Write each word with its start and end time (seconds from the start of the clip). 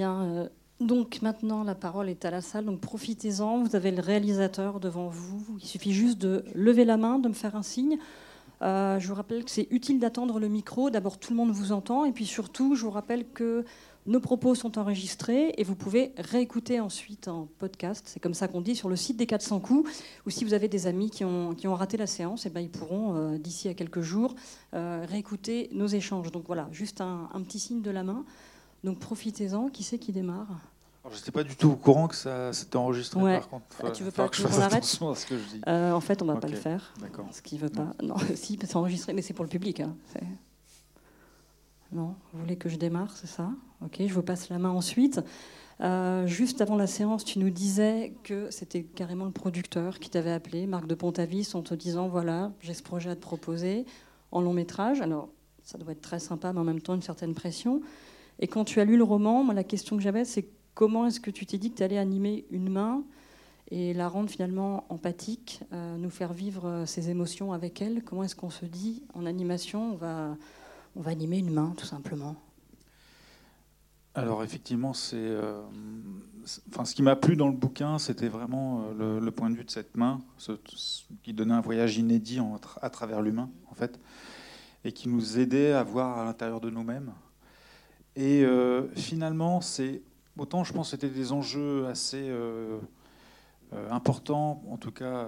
Bien, 0.00 0.22
euh, 0.22 0.48
donc 0.80 1.20
maintenant 1.20 1.62
la 1.62 1.74
parole 1.74 2.08
est 2.08 2.24
à 2.24 2.30
la 2.30 2.40
salle, 2.40 2.64
donc 2.64 2.80
profitez-en, 2.80 3.62
vous 3.62 3.76
avez 3.76 3.90
le 3.90 4.00
réalisateur 4.00 4.80
devant 4.80 5.08
vous, 5.08 5.44
il 5.60 5.66
suffit 5.66 5.92
juste 5.92 6.16
de 6.16 6.42
lever 6.54 6.86
la 6.86 6.96
main, 6.96 7.18
de 7.18 7.28
me 7.28 7.34
faire 7.34 7.54
un 7.54 7.62
signe. 7.62 7.98
Euh, 8.62 8.98
je 8.98 9.06
vous 9.06 9.14
rappelle 9.14 9.44
que 9.44 9.50
c'est 9.50 9.68
utile 9.70 10.00
d'attendre 10.00 10.40
le 10.40 10.48
micro, 10.48 10.88
d'abord 10.88 11.18
tout 11.18 11.34
le 11.34 11.36
monde 11.36 11.50
vous 11.50 11.72
entend, 11.72 12.06
et 12.06 12.12
puis 12.12 12.24
surtout 12.24 12.76
je 12.76 12.84
vous 12.84 12.90
rappelle 12.90 13.26
que 13.28 13.66
nos 14.06 14.20
propos 14.20 14.54
sont 14.54 14.78
enregistrés 14.78 15.52
et 15.58 15.64
vous 15.64 15.74
pouvez 15.74 16.14
réécouter 16.16 16.80
ensuite 16.80 17.28
en 17.28 17.46
podcast, 17.58 18.06
c'est 18.06 18.18
comme 18.18 18.32
ça 18.32 18.48
qu'on 18.48 18.62
dit, 18.62 18.74
sur 18.74 18.88
le 18.88 18.96
site 18.96 19.18
des 19.18 19.26
400 19.26 19.60
coups, 19.60 19.90
ou 20.24 20.30
si 20.30 20.46
vous 20.46 20.54
avez 20.54 20.68
des 20.68 20.86
amis 20.86 21.10
qui 21.10 21.26
ont, 21.26 21.74
raté 21.74 21.98
la 21.98 22.06
séance, 22.06 22.46
et 22.46 22.48
eh 22.48 22.52
ben, 22.52 22.62
ils 22.62 22.70
pourront, 22.70 23.16
euh, 23.16 23.36
d'ici 23.36 23.68
à 23.68 23.74
quelques 23.74 24.00
jours, 24.00 24.34
réécouter 24.72 25.68
nos 25.72 25.88
échanges. 25.88 26.32
Donc 26.32 26.44
voilà, 26.46 26.68
juste 26.72 27.02
un 27.02 27.42
petit 27.42 27.58
signe 27.58 27.82
de 27.82 27.90
la 27.90 28.02
main. 28.02 28.24
Donc 28.84 28.98
profitez-en, 28.98 29.68
qui 29.68 29.82
c'est 29.82 29.98
qui 29.98 30.12
démarre 30.12 30.48
je 31.10 31.16
n'étais 31.16 31.30
pas 31.32 31.42
du 31.42 31.56
tout 31.56 31.70
au 31.70 31.76
courant 31.76 32.08
que 32.08 32.14
ça 32.14 32.52
s'était 32.52 32.76
enregistré. 32.76 33.20
Ouais. 33.20 33.38
Par 33.38 33.48
contre, 33.48 33.64
Ah, 33.82 33.90
tu 33.90 34.04
veux 34.04 34.10
pas 34.10 34.28
que 34.28 34.36
je 34.36 34.42
fasse 34.42 34.58
arrête 34.58 34.74
attention 34.74 35.10
à 35.10 35.14
ce 35.14 35.24
que 35.26 35.38
je 35.38 35.44
dis. 35.44 35.60
Euh, 35.66 35.92
En 35.92 36.00
fait, 36.00 36.20
on 36.22 36.26
va 36.26 36.36
pas 36.36 36.46
le 36.46 36.56
faire. 36.56 36.92
D'accord. 37.00 37.26
Ce 37.32 37.40
qui 37.40 37.56
veut 37.56 37.70
pas. 37.70 37.94
Non, 38.02 38.16
si, 38.34 38.58
c'est 38.60 38.76
enregistré, 38.76 39.14
mais 39.14 39.22
c'est 39.22 39.32
pour 39.32 39.44
le 39.44 39.48
public. 39.50 39.80
hein. 39.80 39.96
Non, 41.92 42.14
vous 42.32 42.40
voulez 42.40 42.56
que 42.56 42.68
je 42.68 42.76
démarre, 42.76 43.16
c'est 43.16 43.26
ça? 43.26 43.50
Ok, 43.84 43.96
je 43.98 44.12
vous 44.12 44.22
passe 44.22 44.48
la 44.50 44.58
main 44.58 44.70
ensuite. 44.70 45.20
Euh, 45.80 46.26
juste 46.26 46.60
avant 46.60 46.76
la 46.76 46.86
séance, 46.86 47.24
tu 47.24 47.38
nous 47.38 47.50
disais 47.50 48.12
que 48.22 48.50
c'était 48.50 48.82
carrément 48.82 49.24
le 49.24 49.30
producteur 49.32 49.98
qui 49.98 50.10
t'avait 50.10 50.32
appelé, 50.32 50.66
Marc 50.66 50.86
de 50.86 50.94
Pontavis, 50.94 51.54
en 51.54 51.62
te 51.62 51.74
disant 51.74 52.08
voilà, 52.08 52.52
j'ai 52.60 52.74
ce 52.74 52.82
projet 52.82 53.10
à 53.10 53.16
te 53.16 53.20
proposer 53.22 53.86
en 54.30 54.42
long 54.42 54.52
métrage. 54.52 55.00
Alors, 55.00 55.30
ça 55.64 55.78
doit 55.78 55.92
être 55.92 56.02
très 56.02 56.18
sympa, 56.20 56.52
mais 56.52 56.60
en 56.60 56.64
même 56.64 56.82
temps 56.82 56.94
une 56.94 57.02
certaine 57.02 57.34
pression. 57.34 57.80
Et 58.40 58.48
quand 58.48 58.64
tu 58.64 58.80
as 58.80 58.84
lu 58.84 58.96
le 58.96 59.04
roman, 59.04 59.44
moi, 59.44 59.54
la 59.54 59.64
question 59.64 59.96
que 59.96 60.02
j'avais, 60.02 60.24
c'est 60.24 60.48
comment 60.74 61.06
est-ce 61.06 61.20
que 61.20 61.30
tu 61.30 61.46
t'es 61.46 61.58
dit 61.58 61.70
que 61.70 61.76
tu 61.76 61.82
allais 61.82 61.98
animer 61.98 62.46
une 62.50 62.68
main 62.68 63.04
et 63.70 63.94
la 63.94 64.08
rendre 64.08 64.28
finalement 64.28 64.84
empathique, 64.88 65.60
euh, 65.72 65.96
nous 65.96 66.10
faire 66.10 66.32
vivre 66.32 66.66
euh, 66.66 66.86
ses 66.86 67.10
émotions 67.10 67.52
avec 67.52 67.80
elle? 67.80 68.02
Comment 68.02 68.24
est-ce 68.24 68.34
qu'on 68.34 68.50
se 68.50 68.64
dit 68.64 69.04
en 69.14 69.26
animation 69.26 69.92
on 69.92 69.96
va, 69.96 70.36
on 70.96 71.00
va 71.02 71.12
animer 71.12 71.38
une 71.38 71.52
main, 71.52 71.74
tout 71.76 71.86
simplement? 71.86 72.34
Alors 74.14 74.42
effectivement, 74.42 74.92
c'est, 74.92 75.16
euh, 75.16 75.62
enfin, 76.70 76.84
ce 76.84 76.94
qui 76.94 77.02
m'a 77.02 77.14
plu 77.14 77.36
dans 77.36 77.46
le 77.46 77.54
bouquin, 77.54 77.98
c'était 77.98 78.28
vraiment 78.28 78.82
euh, 78.98 79.20
le, 79.20 79.30
point 79.30 79.50
de 79.50 79.54
vue 79.54 79.64
de 79.64 79.70
cette 79.70 79.96
main, 79.96 80.20
qui 81.22 81.32
donnait 81.32 81.54
un 81.54 81.60
voyage 81.60 81.96
inédit 81.96 82.40
à 82.82 82.90
travers 82.90 83.22
l'humain, 83.22 83.50
en 83.70 83.74
fait, 83.74 84.00
et 84.84 84.90
qui 84.90 85.08
nous 85.08 85.38
aidait 85.38 85.72
à 85.72 85.84
voir 85.84 86.18
à 86.18 86.24
l'intérieur 86.24 86.60
de 86.60 86.70
nous-mêmes. 86.70 87.12
Et 88.20 88.44
euh, 88.44 88.86
finalement, 88.96 89.62
c'est 89.62 90.02
autant 90.36 90.62
je 90.62 90.74
pense 90.74 90.88
que 90.88 90.90
c'était 90.90 91.08
des 91.08 91.32
enjeux 91.32 91.86
assez 91.86 92.28
euh, 92.28 92.78
euh, 93.72 93.90
importants, 93.90 94.62
en 94.70 94.76
tout 94.76 94.92
cas 94.92 95.26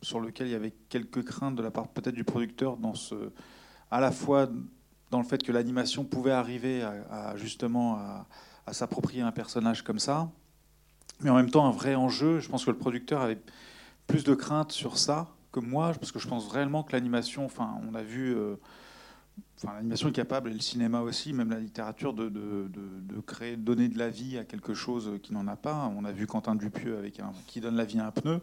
sur 0.00 0.20
lesquels 0.20 0.46
il 0.46 0.52
y 0.52 0.56
avait 0.56 0.74
quelques 0.88 1.22
craintes 1.22 1.54
de 1.54 1.62
la 1.62 1.70
part 1.70 1.88
peut-être 1.88 2.14
du 2.14 2.24
producteur 2.24 2.78
à 3.90 4.00
la 4.00 4.10
fois 4.10 4.48
dans 5.10 5.18
le 5.18 5.24
fait 5.24 5.42
que 5.42 5.52
l'animation 5.52 6.04
pouvait 6.04 6.30
arriver 6.30 6.82
à, 6.82 7.36
justement 7.36 7.96
à, 8.66 8.72
s'approprier 8.72 9.22
un 9.22 9.32
personnage 9.32 9.82
comme 9.82 9.98
ça, 9.98 10.30
mais 11.20 11.28
en 11.28 11.36
même 11.36 11.50
temps 11.50 11.66
un 11.66 11.70
vrai 11.70 11.94
enjeu. 11.94 12.40
Je 12.40 12.48
pense 12.48 12.64
que 12.64 12.70
le 12.70 12.78
producteur 12.78 13.20
avait 13.20 13.40
plus 14.06 14.24
de 14.24 14.34
craintes 14.34 14.72
sur 14.72 14.96
ça 14.96 15.28
que 15.52 15.60
moi, 15.60 15.92
parce 15.92 16.10
que 16.10 16.18
je 16.18 16.28
pense 16.28 16.50
réellement 16.50 16.82
que 16.82 16.92
l'animation, 16.92 17.44
enfin, 17.44 17.78
on 17.90 17.94
a 17.94 18.02
vu, 18.02 18.34
enfin, 19.56 19.74
l'animation 19.74 20.08
est 20.08 20.12
capable, 20.12 20.50
et 20.50 20.54
le 20.54 20.60
cinéma 20.60 21.00
aussi, 21.00 21.32
même 21.32 21.50
la 21.50 21.60
littérature, 21.60 22.12
de, 22.12 22.30
créer, 23.26 23.56
donner 23.56 23.88
de 23.88 23.98
la 23.98 24.08
vie 24.08 24.38
à 24.38 24.44
quelque 24.44 24.74
chose 24.74 25.12
qui 25.22 25.32
n'en 25.32 25.46
a 25.48 25.56
pas. 25.56 25.90
On 25.96 26.04
a 26.04 26.12
vu 26.12 26.26
Quentin 26.26 26.54
Dupieux 26.54 26.98
avec 26.98 27.20
qui 27.46 27.60
donne 27.60 27.76
la 27.76 27.84
vie 27.84 27.98
à 27.98 28.06
un 28.06 28.10
pneu 28.10 28.40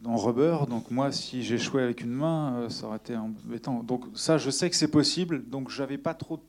dans 0.00 0.16
Rubber. 0.16 0.66
Donc 0.68 0.90
moi, 0.90 1.12
si 1.12 1.42
j'échouais 1.42 1.82
avec 1.82 2.00
une 2.00 2.12
main, 2.12 2.54
euh, 2.54 2.68
ça 2.68 2.86
aurait 2.86 2.96
été 2.96 3.16
embêtant. 3.16 3.82
Donc 3.82 4.04
ça, 4.14 4.38
je 4.38 4.50
sais 4.50 4.68
que 4.68 4.76
c'est 4.76 4.90
possible. 4.90 5.48
Donc 5.48 5.70
j'avais 5.70 5.98
pas 5.98 6.14
trop 6.14 6.42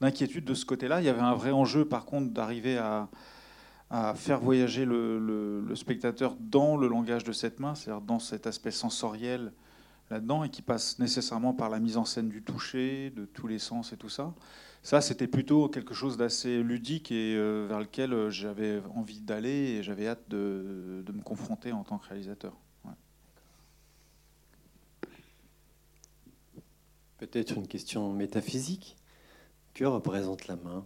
d'inquiétude 0.00 0.44
de 0.44 0.54
ce 0.54 0.64
côté-là. 0.64 1.00
Il 1.00 1.04
y 1.04 1.08
avait 1.08 1.20
un 1.20 1.34
vrai 1.34 1.50
enjeu, 1.50 1.84
par 1.84 2.04
contre, 2.04 2.32
d'arriver 2.32 2.78
à, 2.78 3.08
faire 4.16 4.40
voyager 4.40 4.84
le 4.84 5.72
spectateur 5.76 6.36
dans 6.40 6.76
le 6.76 6.88
langage 6.88 7.22
de 7.22 7.30
cette 7.30 7.60
main, 7.60 7.76
c'est-à-dire 7.76 8.00
dans 8.00 8.18
cet 8.18 8.48
aspect 8.48 8.72
sensoriel 8.72 9.52
là-dedans, 10.10 10.44
et 10.44 10.50
qui 10.50 10.62
passe 10.62 10.98
nécessairement 10.98 11.54
par 11.54 11.70
la 11.70 11.80
mise 11.80 11.96
en 11.96 12.04
scène 12.04 12.28
du 12.28 12.42
toucher, 12.42 13.10
de 13.10 13.24
tous 13.24 13.46
les 13.46 13.58
sens 13.58 13.92
et 13.92 13.96
tout 13.96 14.08
ça. 14.08 14.34
Ça, 14.82 15.00
c'était 15.00 15.26
plutôt 15.26 15.68
quelque 15.68 15.94
chose 15.94 16.18
d'assez 16.18 16.62
ludique 16.62 17.10
et 17.10 17.34
euh, 17.36 17.66
vers 17.66 17.80
lequel 17.80 18.12
euh, 18.12 18.30
j'avais 18.30 18.82
envie 18.94 19.22
d'aller 19.22 19.48
et 19.48 19.82
j'avais 19.82 20.06
hâte 20.06 20.28
de, 20.28 21.02
de 21.06 21.12
me 21.12 21.22
confronter 21.22 21.72
en 21.72 21.84
tant 21.84 21.96
que 21.96 22.06
réalisateur. 22.08 22.54
Ouais. 22.84 22.92
Peut-être 27.16 27.56
une 27.56 27.66
question 27.66 28.12
métaphysique. 28.12 28.96
Que 29.72 29.84
représente 29.86 30.46
la 30.46 30.56
main? 30.56 30.84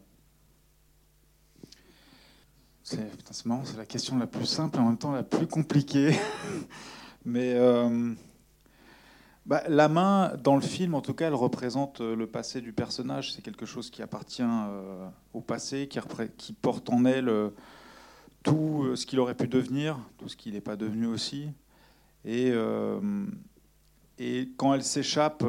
C'est 2.85 3.11
putain, 3.17 3.33
c'est 3.33 3.45
marrant, 3.47 3.65
c'est 3.67 3.77
la 3.77 3.85
question 3.85 4.17
la 4.17 4.27
plus 4.27 4.47
simple 4.47 4.79
et 4.79 4.81
en 4.81 4.87
même 4.87 4.97
temps 4.97 5.13
la 5.13 5.23
plus 5.23 5.47
compliquée. 5.47 6.17
Mais 7.27 7.55
euh, 7.55 8.15
bah, 9.49 9.63
la 9.67 9.89
main, 9.89 10.35
dans 10.45 10.57
le 10.57 10.61
film, 10.61 10.95
en 10.95 11.01
tout 11.01 11.15
cas, 11.15 11.29
elle 11.29 11.35
représente 11.35 12.03
euh, 12.03 12.15
le 12.15 12.27
passé 12.27 12.61
du 12.61 12.75
personnage. 12.75 13.33
C'est 13.33 13.41
quelque 13.41 13.65
chose 13.65 13.89
qui 13.89 14.03
appartient 14.03 14.43
euh, 14.45 15.09
au 15.33 15.41
passé, 15.41 15.89
qui, 15.89 16.53
porte 16.53 16.91
en 16.91 17.07
elle 17.07 17.31
euh, 17.31 17.49
tout 18.43 18.95
ce 18.95 19.07
qu'il 19.07 19.19
aurait 19.19 19.35
pu 19.35 19.49
devenir, 19.49 19.99
tout 20.19 20.29
ce 20.29 20.37
qu'il 20.37 20.53
n'est 20.53 20.61
pas 20.61 20.77
devenu 20.77 21.07
aussi. 21.07 21.49
Et, 22.27 22.53
quand 24.59 24.75
elle 24.75 24.85
s'échappe 24.85 25.43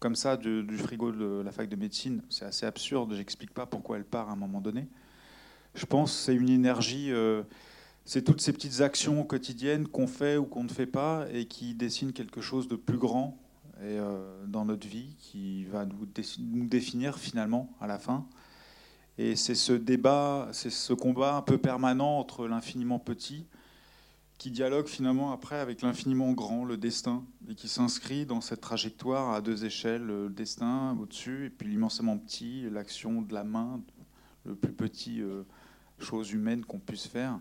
comme 0.00 0.16
ça 0.16 0.36
du, 0.36 0.64
du 0.64 0.76
frigo 0.76 1.12
de 1.12 1.42
la 1.42 1.52
fac 1.52 1.68
de 1.68 1.76
médecine, 1.76 2.22
c'est 2.28 2.46
assez 2.46 2.66
absurde. 2.66 3.14
J'explique 3.14 3.54
pas 3.54 3.66
pourquoi 3.66 3.98
elle 3.98 4.04
part 4.04 4.28
à 4.28 4.32
un 4.32 4.36
moment 4.36 4.60
donné. 4.60 4.88
Je 5.74 5.86
pense 5.86 6.12
c'est 6.12 6.34
une 6.34 6.48
énergie, 6.48 7.12
c'est 8.08 8.22
toutes 8.22 8.40
ces 8.40 8.54
petites 8.54 8.80
actions 8.80 9.22
quotidiennes 9.22 9.86
qu'on 9.86 10.06
fait 10.06 10.38
ou 10.38 10.46
qu'on 10.46 10.64
ne 10.64 10.70
fait 10.70 10.86
pas 10.86 11.26
et 11.30 11.44
qui 11.44 11.74
dessinent 11.74 12.14
quelque 12.14 12.40
chose 12.40 12.66
de 12.66 12.74
plus 12.74 12.96
grand 12.96 13.38
euh, 13.82 14.46
dans 14.46 14.64
notre 14.64 14.88
vie 14.88 15.14
qui 15.18 15.64
va 15.64 15.84
nous 15.84 16.06
définir 16.64 17.18
finalement 17.18 17.76
à 17.82 17.86
la 17.86 17.98
fin. 17.98 18.26
Et 19.18 19.36
c'est 19.36 19.54
ce 19.54 19.74
débat, 19.74 20.48
c'est 20.52 20.70
ce 20.70 20.94
combat 20.94 21.36
un 21.36 21.42
peu 21.42 21.58
permanent 21.58 22.18
entre 22.18 22.48
l'infiniment 22.48 22.98
petit 22.98 23.44
qui 24.38 24.50
dialogue 24.50 24.86
finalement 24.86 25.30
après 25.30 25.58
avec 25.58 25.82
l'infiniment 25.82 26.32
grand, 26.32 26.64
le 26.64 26.78
destin, 26.78 27.26
et 27.50 27.54
qui 27.54 27.68
s'inscrit 27.68 28.24
dans 28.24 28.40
cette 28.40 28.62
trajectoire 28.62 29.34
à 29.34 29.42
deux 29.42 29.66
échelles, 29.66 30.02
le 30.02 30.30
destin 30.30 30.96
au-dessus, 30.98 31.46
et 31.46 31.50
puis 31.50 31.68
l'immensément 31.68 32.16
petit, 32.16 32.70
l'action 32.70 33.20
de 33.20 33.34
la 33.34 33.44
main, 33.44 33.82
le 34.46 34.54
plus 34.54 34.72
petit 34.72 35.20
euh, 35.20 35.42
chose 35.98 36.32
humaine 36.32 36.64
qu'on 36.64 36.78
puisse 36.78 37.06
faire. 37.06 37.38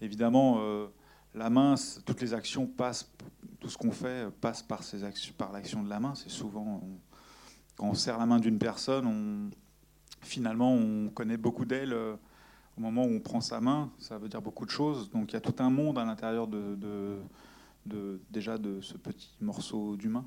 Évidemment, 0.00 0.56
euh, 0.58 0.86
la 1.34 1.50
main, 1.50 1.74
toutes 2.04 2.20
les 2.20 2.34
actions 2.34 2.66
passent, 2.66 3.10
tout 3.60 3.68
ce 3.68 3.78
qu'on 3.78 3.92
fait 3.92 4.30
passe 4.40 4.62
par, 4.62 4.82
l'action 5.52 5.82
de 5.82 5.88
la 5.88 6.00
main. 6.00 6.14
C'est 6.14 6.30
souvent, 6.30 6.82
quand 7.76 7.88
on 7.88 7.94
serre 7.94 8.18
la 8.18 8.26
main 8.26 8.38
d'une 8.38 8.58
personne, 8.58 9.06
on, 9.06 9.50
finalement, 10.22 10.72
on 10.72 11.08
connaît 11.08 11.36
beaucoup 11.36 11.64
d'elle. 11.64 11.92
euh, 11.92 12.16
au 12.76 12.80
moment 12.80 13.04
où 13.04 13.10
on 13.10 13.20
prend 13.20 13.40
sa 13.40 13.60
main, 13.60 13.90
ça 13.98 14.18
veut 14.18 14.28
dire 14.28 14.42
beaucoup 14.42 14.66
de 14.66 14.70
choses. 14.70 15.10
Donc 15.10 15.32
il 15.32 15.34
y 15.34 15.36
a 15.36 15.40
tout 15.40 15.54
un 15.58 15.70
monde 15.70 15.98
à 15.98 16.04
l'intérieur 16.04 16.46
de, 16.46 17.18
déjà 18.30 18.58
de 18.58 18.80
ce 18.80 18.94
petit 18.98 19.30
morceau 19.40 19.96
d'humain. 19.96 20.24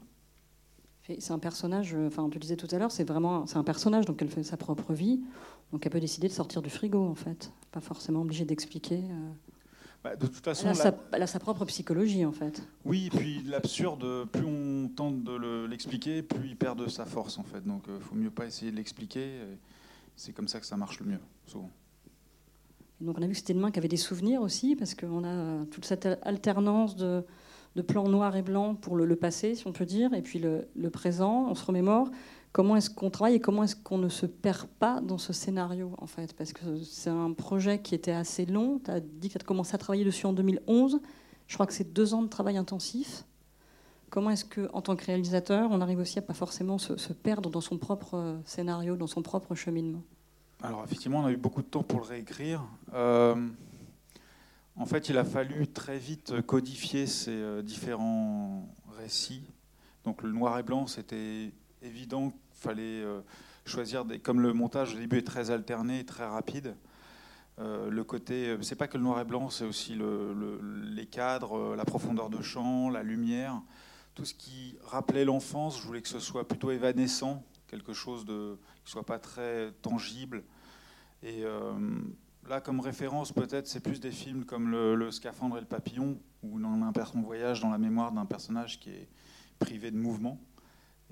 C'est 1.20 1.32
un 1.32 1.40
personnage, 1.40 1.96
euh, 1.96 2.08
enfin 2.08 2.28
te 2.30 2.36
le 2.36 2.40
disait 2.40 2.56
tout 2.56 2.68
à 2.72 2.78
l'heure, 2.78 2.92
c'est 2.92 3.04
vraiment 3.04 3.44
un 3.56 3.64
personnage, 3.64 4.06
donc 4.06 4.22
elle 4.22 4.30
fait 4.30 4.44
sa 4.44 4.58
propre 4.58 4.94
vie, 4.94 5.20
donc 5.72 5.84
elle 5.84 5.92
peut 5.92 6.00
décider 6.00 6.28
de 6.28 6.34
sortir 6.34 6.62
du 6.62 6.70
frigo 6.70 7.04
en 7.04 7.16
fait, 7.16 7.52
pas 7.72 7.80
forcément 7.80 8.22
obligée 8.22 8.46
d'expliquer. 8.46 9.02
Bah, 10.04 10.16
de 10.16 10.28
toute 10.28 10.44
façon, 10.44 10.66
Elle 10.68 10.72
a, 10.72 10.76
sa, 10.76 10.96
elle 11.12 11.24
a 11.24 11.28
sa 11.28 11.40
propre 11.40 11.66
psychologie 11.66 12.26
en 12.26 12.32
fait. 12.32 12.66
Oui, 12.86 13.08
et 13.08 13.18
puis 13.18 13.44
l'absurde, 13.44 14.26
plus 14.32 14.46
on 14.46 14.88
tente 14.96 15.24
de 15.24 15.36
le- 15.36 15.68
l'expliquer, 15.68 16.22
plus 16.24 16.48
il 16.50 16.56
perd 16.56 16.80
de 16.80 16.88
sa 16.88 17.06
force 17.06 17.38
en 17.38 17.44
fait. 17.44 17.66
Donc 17.68 17.84
il 17.88 18.00
faut 18.02 18.16
mieux 18.16 18.32
pas 18.32 18.46
essayer 18.46 18.72
de 18.72 18.78
l'expliquer. 18.78 19.30
C'est 20.16 20.32
comme 20.34 20.48
ça 20.48 20.60
que 20.60 20.66
ça 20.66 20.78
marche 20.78 21.00
le 21.02 21.06
mieux, 21.08 21.20
souvent. 21.46 21.70
Donc 23.02 23.18
on 23.18 23.22
a 23.22 23.26
vu 23.26 23.32
que 23.34 23.38
c'était 23.38 23.54
une 23.54 23.60
main 23.62 23.72
qui 23.72 23.80
avait 23.80 23.88
des 23.88 23.98
souvenirs 23.98 24.42
aussi, 24.42 24.76
parce 24.76 24.94
qu'on 24.96 25.24
a 25.24 25.28
euh, 25.28 25.66
toute 25.66 25.86
cette 25.86 26.08
alternance 26.22 26.96
de, 26.98 27.24
de 27.76 27.82
plans 27.82 28.08
noirs 28.10 28.36
et 28.36 28.42
blancs 28.42 28.80
pour 28.80 28.96
le, 28.98 29.06
le 29.06 29.16
passé, 29.16 29.56
si 29.56 29.66
on 29.68 29.72
peut 29.72 29.86
dire, 29.86 30.14
et 30.14 30.22
puis 30.22 30.40
le, 30.40 30.68
le 30.76 30.90
présent, 30.90 31.48
on 31.50 31.56
se 31.56 31.66
remémore. 31.66 32.10
Comment 32.52 32.76
est-ce 32.76 32.90
qu'on 32.90 33.10
travaille 33.12 33.36
et 33.36 33.40
comment 33.40 33.64
est-ce 33.64 33.76
qu'on 33.76 34.00
ne 34.00 34.10
se 34.10 34.26
perd 34.26 34.68
pas 34.80 35.02
dans 35.02 35.20
ce 35.20 35.34
scénario, 35.34 35.94
en 36.00 36.08
fait 36.08 36.34
Parce 36.34 36.52
que 36.52 36.84
c'est 36.84 37.12
un 37.12 37.32
projet 37.34 37.80
qui 37.80 37.94
était 37.94 38.12
assez 38.12 38.46
long. 38.46 38.80
Tu 38.84 38.90
as 38.90 39.00
dit 39.00 39.28
que 39.28 39.34
tu 39.34 39.44
as 39.44 39.46
commencé 39.46 39.76
à 39.76 39.78
travailler 39.78 40.04
dessus 40.04 40.26
en 40.26 40.34
2011. 40.34 41.00
Je 41.48 41.54
crois 41.54 41.68
que 41.68 41.74
c'est 41.74 41.94
deux 41.94 42.14
ans 42.14 42.24
de 42.24 42.28
travail 42.28 42.58
intensif. 42.58 43.24
Comment 44.10 44.32
est-ce 44.32 44.46
que, 44.46 44.70
en 44.74 44.82
tant 44.82 44.96
que 44.96 45.06
réalisateur, 45.06 45.70
on 45.72 45.82
arrive 45.82 46.00
aussi 46.00 46.18
à 46.18 46.24
pas 46.24 46.34
forcément 46.34 46.80
se, 46.80 46.98
se 46.98 47.14
perdre 47.14 47.52
dans 47.52 47.62
son 47.62 47.78
propre 47.78 48.16
euh, 48.16 48.38
scénario, 48.46 48.96
dans 48.96 49.08
son 49.08 49.22
propre 49.22 49.54
cheminement? 49.54 50.02
Alors 50.64 50.84
effectivement, 50.84 51.20
on 51.20 51.26
a 51.26 51.32
eu 51.32 51.38
beaucoup 51.38 51.62
de 51.62 51.68
temps 51.68 51.84
pour 51.84 52.00
le 52.00 52.06
réécrire. 52.06 52.64
Euh, 52.94 53.36
en 54.76 54.86
fait, 54.86 55.10
il 55.10 55.18
a 55.18 55.24
fallu 55.24 55.68
très 55.68 56.00
vite 56.00 56.42
codifier 56.42 57.06
ces 57.06 57.32
euh, 57.32 57.62
différents 57.62 58.68
récits. 58.98 59.44
Donc 60.04 60.24
le 60.24 60.32
noir 60.32 60.58
et 60.58 60.64
blanc, 60.64 60.88
c'était 60.88 61.52
évident 61.82 62.32
qu'il 62.32 62.40
fallait 62.62 63.02
euh, 63.02 63.22
choisir 63.66 64.06
des... 64.06 64.20
Comme 64.20 64.42
le 64.42 64.54
montage 64.54 64.96
au 64.96 64.98
début 64.98 65.18
est 65.20 65.28
très 65.28 65.52
alterné 65.52 66.00
et 66.00 66.06
très 66.06 66.26
rapide, 66.26 66.76
le 67.62 68.04
côté... 68.04 68.56
C'est 68.62 68.76
pas 68.76 68.88
que 68.88 68.98
le 68.98 69.04
noir 69.04 69.20
et 69.20 69.26
blanc, 69.26 69.50
c'est 69.50 69.66
aussi 69.66 69.94
les 69.94 71.06
cadres, 71.06 71.76
la 71.76 71.84
profondeur 71.84 72.30
de 72.30 72.42
champ, 72.42 72.90
la 72.90 73.04
lumière. 73.04 73.62
Tout 74.16 74.24
ce 74.24 74.34
qui 74.34 74.78
rappelait 74.86 75.26
l'enfance, 75.26 75.78
je 75.78 75.86
voulais 75.86 76.02
que 76.02 76.08
ce 76.08 76.20
soit 76.20 76.48
plutôt 76.48 76.72
évanescent, 76.72 77.44
quelque 77.68 77.94
chose 77.94 78.26
de, 78.26 78.58
qui 78.84 78.92
soit 78.92 79.06
pas 79.06 79.20
très 79.20 79.72
tangible. 79.82 80.44
Et 81.24 81.44
euh, 81.44 81.74
là, 82.48 82.62
comme 82.62 82.80
référence, 82.80 83.32
peut-être, 83.32 83.68
c'est 83.68 83.80
plus 83.80 84.00
des 84.00 84.12
films 84.12 84.46
comme 84.46 84.72
le, 84.72 85.12
Scaphandre 85.12 85.58
et 85.58 85.62
le 85.62 85.66
Papillon, 85.66 86.20
où 86.44 86.60
on, 86.60 86.82
un, 86.84 87.22
voyage 87.22 87.62
dans 87.62 87.70
la 87.70 87.78
mémoire 87.78 88.12
d'un 88.12 88.26
personnage 88.26 88.80
qui 88.80 88.90
est 88.90 89.08
privé 89.60 89.92
de 89.92 89.98
mouvement. 89.98 90.40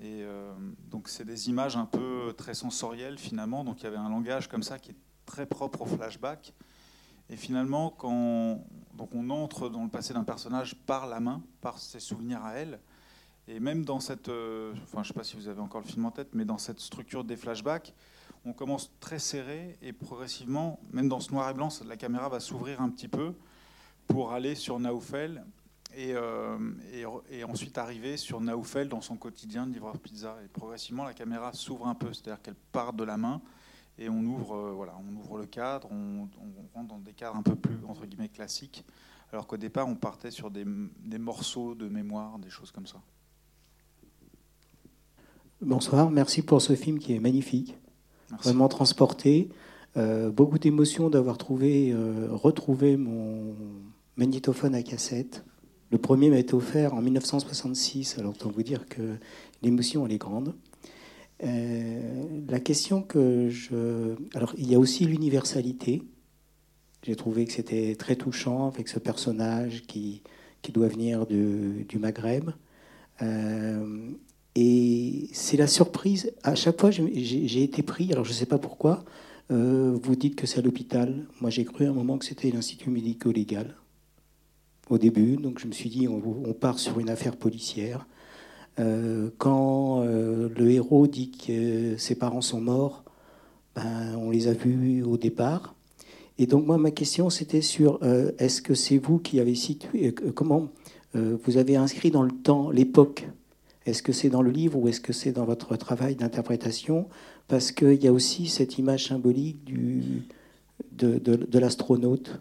Et 0.00 0.22
euh, 0.22 0.52
donc, 0.90 1.08
c'est 1.08 1.24
des 1.24 1.48
images 1.48 1.76
un 1.76 1.86
peu 1.86 2.32
très 2.36 2.54
sensorielles, 2.54 3.18
finalement. 3.18 3.64
Donc, 3.64 3.80
il 3.80 3.84
y 3.84 3.86
avait 3.86 3.96
un 3.96 4.08
langage 4.08 4.48
comme 4.48 4.62
ça 4.62 4.78
qui 4.78 4.92
est 4.92 4.96
très 5.26 5.46
propre 5.46 5.82
au 5.82 5.86
flashback. 5.86 6.54
Et 7.30 7.36
finalement, 7.36 7.90
quand 7.90 8.64
donc 8.94 9.14
on 9.14 9.30
entre 9.30 9.68
dans 9.68 9.84
le 9.84 9.90
passé 9.90 10.14
d'un 10.14 10.24
personnage 10.24 10.74
par 10.86 11.06
la 11.06 11.20
main, 11.20 11.42
par 11.60 11.78
ses 11.78 12.00
souvenirs 12.00 12.42
à 12.44 12.54
elle, 12.54 12.80
et 13.46 13.60
même 13.60 13.84
dans 13.84 14.00
cette, 14.00 14.28
euh, 14.28 14.72
enfin 14.82 15.02
je 15.02 15.08
ne 15.10 15.12
sais 15.12 15.14
pas 15.14 15.24
si 15.24 15.36
vous 15.36 15.48
avez 15.48 15.60
encore 15.60 15.80
le 15.80 15.86
film 15.86 16.04
en 16.06 16.10
tête, 16.10 16.28
mais 16.32 16.44
dans 16.44 16.58
cette 16.58 16.80
structure 16.80 17.24
des 17.24 17.36
flashbacks, 17.36 17.94
on 18.44 18.52
commence 18.52 18.90
très 19.00 19.18
serré 19.18 19.76
et 19.82 19.92
progressivement, 19.92 20.80
même 20.92 21.08
dans 21.08 21.20
ce 21.20 21.32
noir 21.32 21.48
et 21.50 21.54
blanc, 21.54 21.68
la 21.86 21.96
caméra 21.96 22.28
va 22.28 22.40
s'ouvrir 22.40 22.80
un 22.80 22.88
petit 22.88 23.08
peu 23.08 23.34
pour 24.06 24.32
aller 24.32 24.54
sur 24.54 24.78
Naoufel 24.78 25.44
et, 25.94 26.12
euh, 26.14 26.58
et, 27.30 27.44
ensuite 27.44 27.78
arriver 27.78 28.16
sur 28.16 28.40
Naoufel 28.40 28.88
dans 28.88 29.00
son 29.00 29.16
quotidien 29.16 29.66
de 29.66 29.72
livreur 29.72 29.98
pizza. 29.98 30.36
Et 30.44 30.48
progressivement, 30.48 31.04
la 31.04 31.14
caméra 31.14 31.52
s'ouvre 31.52 31.86
un 31.86 31.94
peu, 31.94 32.12
c'est-à-dire 32.12 32.42
qu'elle 32.42 32.56
part 32.72 32.92
de 32.92 33.04
la 33.04 33.16
main 33.16 33.40
et 33.98 34.08
on 34.08 34.20
ouvre, 34.20 34.54
euh, 34.54 34.72
voilà, 34.72 34.94
on 35.08 35.16
ouvre 35.16 35.38
le 35.38 35.46
cadre, 35.46 35.88
on, 35.90 36.28
rentre 36.74 36.88
dans 36.88 36.98
des 36.98 37.12
cadres 37.12 37.36
un 37.36 37.42
peu 37.42 37.56
plus 37.56 37.76
entre 37.88 38.06
guillemets 38.06 38.28
classiques, 38.28 38.84
alors 39.32 39.46
qu'au 39.46 39.56
départ, 39.56 39.88
on 39.88 39.96
partait 39.96 40.30
sur 40.30 40.50
des, 40.50 40.64
des 41.00 41.18
morceaux 41.18 41.74
de 41.74 41.88
mémoire, 41.88 42.38
des 42.38 42.50
choses 42.50 42.70
comme 42.70 42.86
ça. 42.86 43.00
Bonsoir, 45.60 46.10
merci 46.10 46.42
pour 46.42 46.62
ce 46.62 46.76
film 46.76 47.00
qui 47.00 47.14
est 47.14 47.18
magnifique, 47.18 47.76
vraiment 48.30 48.68
transporté. 48.68 49.50
Euh, 49.96 50.30
beaucoup 50.30 50.58
d'émotions 50.58 51.10
d'avoir 51.10 51.38
trouvé, 51.38 51.90
euh, 51.90 52.28
retrouvé 52.30 52.96
mon 52.96 53.56
magnétophone 54.16 54.74
à 54.74 54.82
cassette. 54.82 55.44
Le 55.90 55.98
premier 55.98 56.30
m'a 56.30 56.38
été 56.38 56.54
offert 56.54 56.94
en 56.94 57.00
1966, 57.00 58.18
alors 58.18 58.32
autant 58.32 58.50
vous 58.50 58.62
dire 58.62 58.86
que 58.88 59.16
l'émotion 59.62 60.06
elle 60.06 60.12
est 60.12 60.18
grande. 60.18 60.54
Euh, 61.44 62.24
la 62.48 62.60
question 62.60 63.02
que 63.02 63.48
je, 63.48 64.14
alors 64.34 64.54
il 64.58 64.70
y 64.70 64.74
a 64.74 64.78
aussi 64.78 65.04
l'universalité. 65.04 66.02
J'ai 67.04 67.16
trouvé 67.16 67.44
que 67.44 67.52
c'était 67.52 67.94
très 67.94 68.16
touchant 68.16 68.66
avec 68.66 68.88
ce 68.88 68.98
personnage 68.98 69.84
qui, 69.86 70.22
qui 70.62 70.72
doit 70.72 70.88
venir 70.88 71.26
du, 71.26 71.86
Maghreb. 71.98 72.50
Et 74.60 75.28
c'est 75.32 75.56
la 75.56 75.68
surprise. 75.68 76.32
À 76.42 76.56
chaque 76.56 76.80
fois, 76.80 76.90
j'ai 76.90 77.62
été 77.62 77.84
pris, 77.84 78.12
alors 78.12 78.24
je 78.24 78.30
ne 78.30 78.34
sais 78.34 78.44
pas 78.44 78.58
pourquoi, 78.58 79.04
euh, 79.52 79.96
vous 80.02 80.16
dites 80.16 80.34
que 80.34 80.48
c'est 80.48 80.58
à 80.58 80.62
l'hôpital. 80.62 81.26
Moi, 81.40 81.48
j'ai 81.48 81.64
cru 81.64 81.86
à 81.86 81.90
un 81.90 81.92
moment 81.92 82.18
que 82.18 82.24
c'était 82.24 82.50
l'Institut 82.50 82.90
médico-légal, 82.90 83.76
au 84.90 84.98
début. 84.98 85.36
Donc, 85.36 85.58
je 85.58 85.66
me 85.66 85.72
suis 85.72 85.90
dit, 85.90 86.08
on, 86.08 86.52
part 86.52 86.78
sur 86.78 86.98
une 87.00 87.10
affaire 87.10 87.36
policière. 87.36 88.06
Euh, 88.78 89.30
quand 89.38 90.02
euh, 90.02 90.48
le 90.56 90.70
héros 90.70 91.06
dit 91.06 91.30
que 91.30 91.96
ses 91.96 92.14
parents 92.14 92.40
sont 92.40 92.60
morts, 92.60 93.04
ben, 93.74 94.16
on 94.18 94.30
les 94.30 94.48
a 94.48 94.52
vus 94.52 95.02
au 95.02 95.16
départ. 95.16 95.74
Et 96.38 96.46
donc, 96.46 96.66
moi, 96.66 96.78
ma 96.78 96.90
question, 96.90 97.30
c'était 97.30 97.62
sur 97.62 97.98
est-ce 98.38 98.62
que 98.62 98.74
c'est 98.74 98.98
vous 98.98 99.18
qui 99.18 99.40
avez 99.40 99.56
situé, 99.56 100.14
comment 100.36 100.68
vous 101.12 101.56
avez 101.56 101.74
inscrit 101.74 102.12
dans 102.12 102.22
le 102.22 102.30
temps 102.30 102.70
l'époque? 102.70 103.28
Est-ce 103.88 104.02
que 104.02 104.12
c'est 104.12 104.28
dans 104.28 104.42
le 104.42 104.50
livre 104.50 104.78
ou 104.78 104.86
est-ce 104.86 105.00
que 105.00 105.14
c'est 105.14 105.32
dans 105.32 105.46
votre 105.46 105.76
travail 105.76 106.14
d'interprétation? 106.14 107.08
Parce 107.48 107.72
qu'il 107.72 108.02
y 108.02 108.06
a 108.06 108.12
aussi 108.12 108.46
cette 108.46 108.76
image 108.76 109.08
symbolique 109.08 109.64
du, 109.64 110.02
de, 110.92 111.58
l'astronaute. 111.58 112.40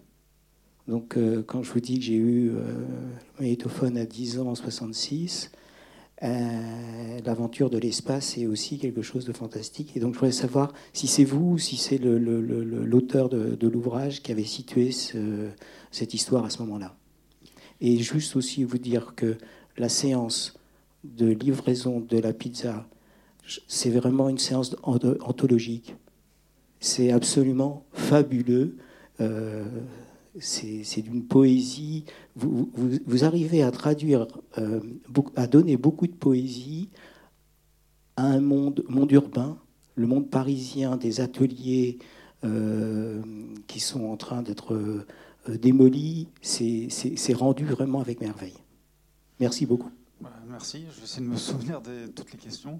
Donc, 0.87 1.17
euh, 1.17 1.43
quand 1.45 1.63
je 1.63 1.71
vous 1.71 1.81
dis 1.81 1.99
que 1.99 2.05
j'ai 2.05 2.15
eu 2.15 2.49
euh, 2.49 2.61
le 3.37 3.43
magnétophone 3.43 3.97
à 3.97 4.05
10 4.05 4.39
ans 4.39 4.47
en 4.47 4.55
66, 4.55 5.51
euh, 6.23 7.19
l'aventure 7.25 7.69
de 7.69 7.77
l'espace 7.77 8.37
est 8.37 8.47
aussi 8.47 8.79
quelque 8.79 9.01
chose 9.01 9.25
de 9.25 9.33
fantastique. 9.33 9.95
Et 9.97 9.99
donc, 9.99 10.13
je 10.13 10.19
voudrais 10.19 10.31
savoir 10.31 10.73
si 10.93 11.07
c'est 11.07 11.25
vous 11.25 11.53
ou 11.53 11.57
si 11.57 11.75
c'est 11.75 11.97
l'auteur 11.97 13.27
de, 13.27 13.67
l'ouvrage 13.67 14.21
qui 14.21 14.31
avait 14.31 14.45
situé 14.45 14.91
cette 15.91 16.13
histoire 16.13 16.45
à 16.45 16.49
ce 16.49 16.61
moment-là. 16.63 16.95
Et 17.81 17.97
juste 17.97 18.35
aussi 18.35 18.63
vous 18.63 18.77
dire 18.77 19.13
que 19.15 19.37
la 19.77 19.89
séance 19.89 20.57
de 21.03 21.27
livraison 21.27 21.99
de 21.99 22.17
la 22.17 22.33
pizza, 22.33 22.87
c'est 23.67 23.91
vraiment 23.91 24.29
une 24.29 24.39
séance 24.39 24.75
anthologique. 24.83 25.95
C'est 26.79 27.11
absolument 27.11 27.83
fabuleux. 27.91 28.77
Euh, 30.37 30.81
c'est 30.83 31.01
d'une 31.01 31.25
poésie. 31.25 32.05
Vous, 32.35 33.23
arrivez 33.23 33.63
à 33.63 33.71
traduire, 33.71 34.27
euh, 34.57 34.79
à 35.35 35.47
donner 35.47 35.77
beaucoup 35.77 36.07
de 36.07 36.13
poésie 36.13 36.89
à 38.15 38.25
un 38.25 38.41
monde, 38.41 38.83
monde 38.87 39.11
urbain, 39.11 39.57
le 39.95 40.07
monde 40.07 40.29
parisien 40.29 40.97
des 40.97 41.21
ateliers 41.21 41.99
euh, 42.43 43.21
qui 43.67 43.79
sont 43.79 44.05
en 44.05 44.17
train 44.17 44.41
d'être 44.41 45.05
démolis. 45.47 46.27
C'est 46.41 47.33
rendu 47.33 47.65
vraiment 47.65 48.01
avec 48.01 48.21
merveille. 48.21 48.57
Merci 49.39 49.65
beaucoup 49.65 49.91
merci. 50.57 50.85
Je 50.89 50.97
vais 50.97 51.03
essayer 51.03 51.25
de 51.25 51.31
me 51.31 51.37
souvenir 51.37 51.81
de 51.81 52.07
toutes 52.07 52.31
les 52.31 52.39
questions. 52.39 52.79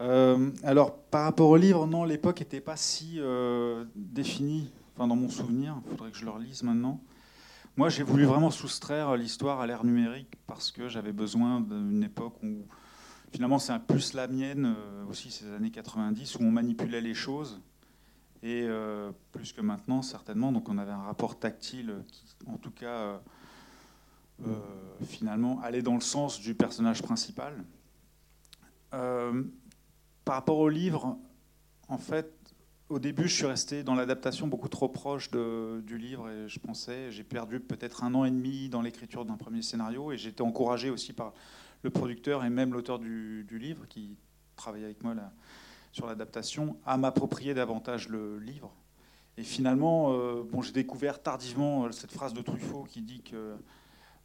Euh, 0.00 0.50
alors, 0.62 0.96
par 0.96 1.24
rapport 1.24 1.50
au 1.50 1.56
livre, 1.56 1.86
non, 1.86 2.04
l'époque 2.04 2.40
n'était 2.40 2.60
pas 2.60 2.76
si 2.76 3.16
euh, 3.18 3.84
définie, 3.94 4.70
enfin, 4.94 5.06
dans 5.06 5.16
mon 5.16 5.28
souvenir. 5.28 5.80
Il 5.84 5.90
faudrait 5.90 6.10
que 6.10 6.16
je 6.16 6.24
le 6.24 6.30
relise 6.30 6.62
maintenant. 6.62 7.00
Moi, 7.76 7.88
j'ai 7.88 8.02
voulu 8.02 8.24
vraiment 8.24 8.50
soustraire 8.50 9.16
l'histoire 9.16 9.60
à 9.60 9.66
l'ère 9.66 9.84
numérique 9.84 10.36
parce 10.46 10.70
que 10.70 10.88
j'avais 10.88 11.12
besoin 11.12 11.60
d'une 11.60 12.02
époque 12.02 12.42
où, 12.42 12.66
finalement, 13.32 13.58
c'est 13.58 13.78
plus 13.78 14.14
la 14.14 14.26
mienne, 14.26 14.74
euh, 14.76 15.04
aussi 15.08 15.30
ces 15.30 15.50
années 15.52 15.70
90, 15.70 16.36
où 16.36 16.42
on 16.42 16.50
manipulait 16.50 17.00
les 17.00 17.14
choses. 17.14 17.60
Et 18.42 18.66
plus 19.32 19.52
que 19.52 19.60
maintenant, 19.60 20.00
certainement. 20.00 20.50
Donc, 20.50 20.70
on 20.70 20.78
avait 20.78 20.92
un 20.92 21.02
rapport 21.02 21.38
tactile 21.38 21.96
qui, 22.10 22.24
en 22.46 22.56
tout 22.56 22.70
cas, 22.70 23.20
euh, 24.46 24.54
finalement 25.04 25.60
aller 25.60 25.82
dans 25.82 25.94
le 25.94 26.00
sens 26.00 26.40
du 26.40 26.54
personnage 26.54 27.02
principal. 27.02 27.62
Euh, 28.94 29.42
par 30.24 30.36
rapport 30.36 30.58
au 30.58 30.68
livre, 30.68 31.18
en 31.88 31.98
fait, 31.98 32.32
au 32.90 32.98
début, 32.98 33.28
je 33.28 33.34
suis 33.34 33.46
resté 33.46 33.84
dans 33.84 33.94
l'adaptation 33.94 34.48
beaucoup 34.48 34.68
trop 34.68 34.88
proche 34.88 35.30
du 35.30 35.96
livre 35.96 36.28
et 36.28 36.48
je 36.48 36.58
pensais, 36.58 37.12
j'ai 37.12 37.22
perdu 37.22 37.60
peut-être 37.60 38.02
un 38.02 38.14
an 38.14 38.24
et 38.24 38.30
demi 38.30 38.68
dans 38.68 38.82
l'écriture 38.82 39.24
d'un 39.24 39.36
premier 39.36 39.62
scénario 39.62 40.12
et 40.12 40.26
été 40.26 40.42
encouragé 40.42 40.90
aussi 40.90 41.12
par 41.12 41.32
le 41.82 41.90
producteur 41.90 42.44
et 42.44 42.50
même 42.50 42.72
l'auteur 42.72 42.98
du, 42.98 43.46
livre 43.48 43.86
qui 43.88 44.16
travaillait 44.56 44.86
avec 44.86 45.04
moi 45.04 45.14
sur 45.92 46.06
l'adaptation 46.06 46.76
à 46.84 46.96
m'approprier 46.96 47.54
davantage 47.54 48.08
le 48.08 48.40
livre. 48.40 48.74
Et 49.36 49.44
finalement, 49.44 50.12
euh, 50.12 50.42
bon, 50.42 50.60
j'ai 50.60 50.72
découvert 50.72 51.22
tardivement 51.22 51.90
cette 51.92 52.12
phrase 52.12 52.34
de 52.34 52.42
Truffaut 52.42 52.84
qui 52.84 53.02
dit 53.02 53.22
que 53.22 53.54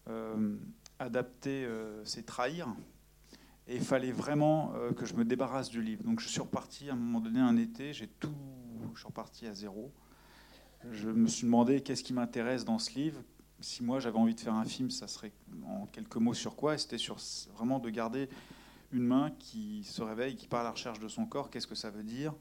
euh, 0.09 0.55
adapter, 0.97 1.65
euh, 1.65 2.03
c'est 2.03 2.25
trahir. 2.25 2.67
Et 3.67 3.75
il 3.75 3.83
fallait 3.83 4.11
vraiment 4.11 4.73
euh, 4.75 4.91
que 4.91 5.05
je 5.05 5.15
me 5.15 5.25
débarrasse 5.25 5.69
du 5.69 5.81
livre. 5.81 6.03
Donc 6.03 6.19
je 6.19 6.27
suis 6.27 6.41
reparti 6.41 6.89
à 6.89 6.93
un 6.93 6.95
moment 6.95 7.19
donné, 7.19 7.39
un 7.39 7.57
été, 7.57 7.93
j'ai 7.93 8.07
tout, 8.07 8.35
je 8.93 8.99
suis 8.99 9.07
reparti 9.07 9.47
à 9.47 9.53
zéro. 9.53 9.91
Je 10.91 11.09
me 11.09 11.27
suis 11.27 11.45
demandé 11.45 11.81
qu'est-ce 11.81 12.03
qui 12.03 12.13
m'intéresse 12.13 12.63
dans 12.63 12.77
ce 12.77 12.93
livre? 12.93 13.21
Si 13.59 13.83
moi 13.83 13.99
j'avais 13.99 14.17
envie 14.17 14.35
de 14.35 14.39
faire 14.39 14.53
un 14.53 14.65
film, 14.65 14.91
ça 14.91 15.07
serait 15.07 15.31
en 15.65 15.87
quelques 15.87 16.17
mots 16.17 16.35
sur 16.35 16.55
quoi? 16.55 16.75
Et 16.75 16.77
c'était 16.77 16.99
sur 16.99 17.17
vraiment 17.55 17.79
de 17.79 17.89
garder 17.89 18.29
une 18.91 19.03
main 19.03 19.31
qui 19.39 19.83
se 19.83 20.03
réveille, 20.03 20.35
qui 20.35 20.47
part 20.47 20.61
à 20.61 20.63
la 20.63 20.71
recherche 20.71 20.99
de 20.99 21.07
son 21.07 21.25
corps. 21.25 21.49
Qu'est-ce 21.49 21.65
que 21.65 21.75
ça 21.75 21.89
veut 21.89 22.03
dire? 22.03 22.33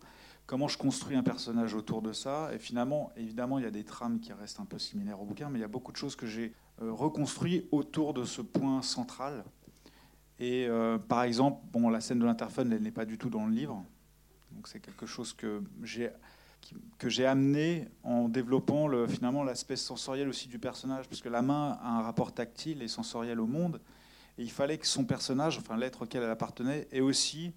Comment 0.46 0.68
je 0.68 0.76
construis 0.76 1.16
un 1.16 1.22
personnage 1.22 1.74
autour 1.74 2.02
de 2.02 2.12
ça? 2.12 2.50
Et 2.52 2.58
finalement, 2.58 3.12
évidemment, 3.16 3.58
il 3.58 3.64
y 3.64 3.66
a 3.66 3.70
des 3.70 3.84
trames 3.84 4.20
qui 4.20 4.34
restent 4.34 4.60
un 4.60 4.66
peu 4.66 4.78
similaires 4.78 5.22
au 5.22 5.24
bouquin, 5.24 5.48
mais 5.48 5.58
il 5.58 5.62
y 5.62 5.64
a 5.64 5.68
beaucoup 5.68 5.90
de 5.90 5.96
choses 5.96 6.16
que 6.16 6.26
j'ai 6.26 6.52
euh, 6.82 6.92
reconstruit 6.92 7.66
autour 7.72 8.12
de 8.12 8.24
ce 8.24 8.42
point 8.42 8.82
central. 8.82 9.44
Et 10.40 10.66
euh, 10.66 10.98
par 10.98 11.22
exemple, 11.22 11.60
bon, 11.72 11.88
la 11.88 12.00
scène 12.00 12.18
de 12.18 12.24
l'interphone, 12.24 12.72
elle 12.72 12.82
n'est 12.82 12.90
pas 12.90 13.04
du 13.04 13.18
tout 13.18 13.30
dans 13.30 13.46
le 13.46 13.52
livre. 13.52 13.84
Donc 14.52 14.68
c'est 14.68 14.80
quelque 14.80 15.06
chose 15.06 15.32
que 15.32 15.62
j'ai 15.82 16.10
que 16.98 17.10
j'ai 17.10 17.26
amené 17.26 17.88
en 18.04 18.26
développant 18.26 18.88
le, 18.88 19.06
finalement 19.06 19.44
l'aspect 19.44 19.76
sensoriel 19.76 20.28
aussi 20.28 20.48
du 20.48 20.58
personnage, 20.58 21.08
parce 21.08 21.20
que 21.20 21.28
la 21.28 21.42
main 21.42 21.78
a 21.82 21.98
un 21.98 22.02
rapport 22.02 22.32
tactile 22.32 22.82
et 22.82 22.88
sensoriel 22.88 23.38
au 23.38 23.46
monde, 23.46 23.80
et 24.38 24.42
il 24.42 24.50
fallait 24.50 24.78
que 24.78 24.86
son 24.86 25.04
personnage, 25.04 25.58
enfin 25.58 25.76
l'être 25.76 26.02
auquel 26.02 26.22
elle 26.22 26.30
appartenait, 26.30 26.88
ait 26.90 27.00
aussi 27.00 27.52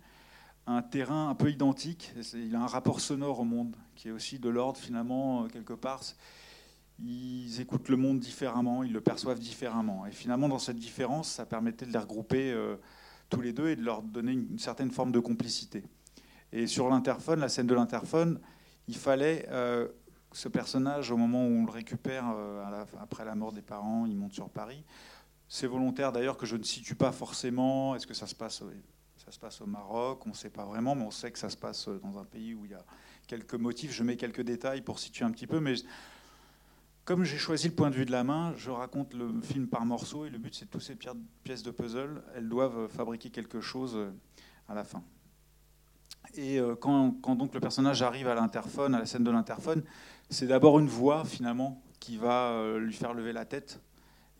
un 0.67 0.81
terrain 0.81 1.29
un 1.29 1.35
peu 1.35 1.49
identique. 1.49 2.13
Il 2.33 2.53
a 2.55 2.61
un 2.61 2.67
rapport 2.67 2.99
sonore 2.99 3.39
au 3.39 3.45
monde 3.45 3.75
qui 3.95 4.09
est 4.09 4.11
aussi 4.11 4.37
de 4.37 4.49
l'ordre 4.49 4.79
finalement 4.79 5.45
euh, 5.45 5.47
quelque 5.47 5.73
part. 5.73 6.01
Ils 6.99 7.61
écoutent 7.61 7.89
le 7.89 7.97
monde 7.97 8.19
différemment, 8.19 8.83
ils 8.83 8.91
le 8.91 9.01
perçoivent 9.01 9.39
différemment. 9.39 10.05
Et 10.05 10.11
finalement, 10.11 10.49
dans 10.49 10.59
cette 10.59 10.77
différence, 10.77 11.29
ça 11.29 11.45
permettait 11.45 11.85
de 11.85 11.91
les 11.91 11.99
regrouper 11.99 12.51
euh, 12.51 12.75
tous 13.29 13.41
les 13.41 13.53
deux 13.53 13.69
et 13.69 13.75
de 13.75 13.83
leur 13.83 14.01
donner 14.01 14.31
une, 14.31 14.57
certaine 14.57 14.91
forme 14.91 15.11
de 15.11 15.19
complicité. 15.19 15.83
Et 16.51 16.65
sur 16.65 16.89
l'interphone, 16.89 17.39
la 17.39 17.49
scène 17.49 17.67
de 17.67 17.75
l'interphone, 17.75 18.39
il 18.87 18.95
fallait 18.95 19.45
euh, 19.49 19.87
ce 20.31 20.47
personnage, 20.47 21.11
au 21.11 21.17
moment 21.17 21.45
où 21.45 21.51
on 21.51 21.65
le 21.65 21.71
récupère 21.71 22.25
après 22.99 23.25
la 23.25 23.35
mort 23.35 23.51
des 23.51 23.61
parents, 23.61 24.05
il 24.05 24.15
monte 24.15 24.33
sur 24.33 24.49
Paris. 24.49 24.83
C'est 25.47 25.67
volontaire 25.67 26.11
d'ailleurs 26.11 26.37
que 26.37 26.45
je 26.45 26.55
ne 26.55 26.63
situe 26.63 26.95
pas 26.95 27.11
forcément. 27.11 27.95
Est-ce 27.95 28.07
que 28.07 28.13
ça 28.13 28.27
se 28.27 28.35
passe 28.35 28.63
ça 29.27 29.33
se 29.33 29.39
passe 29.39 29.59
au 29.59 29.65
Maroc, 29.65 30.25
on 30.25 30.29
ne 30.29 30.33
sait 30.33 30.49
pas 30.49 30.63
vraiment, 30.63 30.95
mais 30.95 31.03
on 31.03 31.11
sait 31.11 31.31
que 31.31 31.39
ça 31.39 31.49
se 31.49 31.57
passe 31.57 31.89
dans 31.89 32.17
un 32.17 32.23
pays 32.23 32.53
où 32.53 32.63
il 32.63 32.71
y 32.71 32.75
a 32.75 32.85
quelques 33.27 33.55
motifs. 33.55 33.91
Je 33.91 34.03
mets 34.03 34.15
quelques 34.15 34.41
détails 34.41 34.81
pour 34.81 34.99
situer 34.99 35.25
un 35.25 35.31
petit 35.31 35.47
peu, 35.47 35.59
mais 35.59 35.73
comme 37.07 37.23
j'ai 37.23 37.37
choisi 37.37 37.69
le 37.69 37.73
point 37.73 37.89
de 37.89 37.95
vue 37.95 38.05
de 38.05 38.11
la 38.11 38.25
main, 38.25 38.53
je 38.57 38.69
raconte 38.69 39.13
le 39.13 39.39
film 39.41 39.67
par 39.67 39.85
morceaux 39.85 40.25
et 40.25 40.29
le 40.29 40.37
but 40.37 40.53
c'est 40.53 40.65
que 40.65 40.71
toutes 40.71 40.81
ces 40.81 40.97
pièces 41.43 41.63
de 41.63 41.71
puzzle, 41.71 42.21
elles 42.35 42.49
doivent 42.49 42.89
fabriquer 42.89 43.29
quelque 43.29 43.61
chose 43.61 43.97
à 44.67 44.75
la 44.75 44.83
fin. 44.83 45.01
Et 46.35 46.59
euh, 46.59 46.75
quand, 46.75 47.13
donc 47.35 47.53
le 47.53 47.61
personnage 47.61 48.01
arrive 48.01 48.27
à 48.27 48.35
l'interphone, 48.35 48.93
à 48.93 48.99
la 48.99 49.05
scène 49.05 49.23
de 49.23 49.31
l'interphone, 49.31 49.83
c'est 50.29 50.47
d'abord 50.47 50.79
une 50.79 50.87
voix 50.87 51.23
finalement 51.23 51.81
qui 52.01 52.17
va 52.17 52.51
euh, 52.51 52.77
lui 52.77 52.93
faire 52.93 53.13
lever 53.13 53.31
la 53.31 53.45
tête 53.45 53.79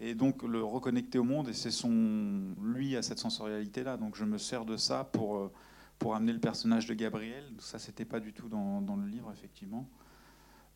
et 0.02 0.14
donc 0.14 0.44
le 0.44 0.62
reconnecter 0.62 1.20
au 1.20 1.24
monde. 1.24 1.48
Et 1.48 1.54
c'est 1.54 1.72
son 1.72 2.54
lui 2.62 2.98
à 2.98 3.02
cette 3.02 3.20
sensorialité 3.20 3.86
là. 3.86 3.96
Donc 3.96 4.18
je 4.18 4.26
me 4.26 4.38
sers 4.38 4.66
de 4.66 4.76
ça 4.76 5.06
pour 5.06 5.38
euh, 5.38 5.52
pour 6.00 6.16
amener 6.16 6.34
le 6.34 6.40
personnage 6.40 6.86
de 6.86 6.94
Gabriel. 6.94 7.46
Ça 7.60 7.80
c'était 7.80 8.06
pas 8.06 8.20
du 8.20 8.34
tout 8.34 8.50
dans, 8.50 8.98
le 8.98 9.08
livre 9.08 9.32
effectivement. 9.32 9.88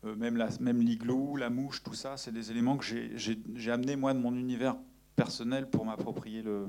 Euh, 0.04 0.16
même 0.16 0.36
la, 0.36 0.48
l'igloo, 0.48 1.36
la 1.36 1.50
mouche, 1.50 1.82
tout 1.82 1.94
ça, 1.94 2.16
c'est 2.16 2.32
des 2.32 2.50
éléments 2.50 2.76
que 2.76 2.84
j'ai, 2.84 3.12
j'ai, 3.16 3.38
j'ai 3.54 3.70
amené 3.70 3.96
moi 3.96 4.14
de 4.14 4.18
mon 4.18 4.34
univers 4.34 4.76
personnel 5.16 5.68
pour 5.68 5.84
m'approprier 5.84 6.42
le, 6.42 6.68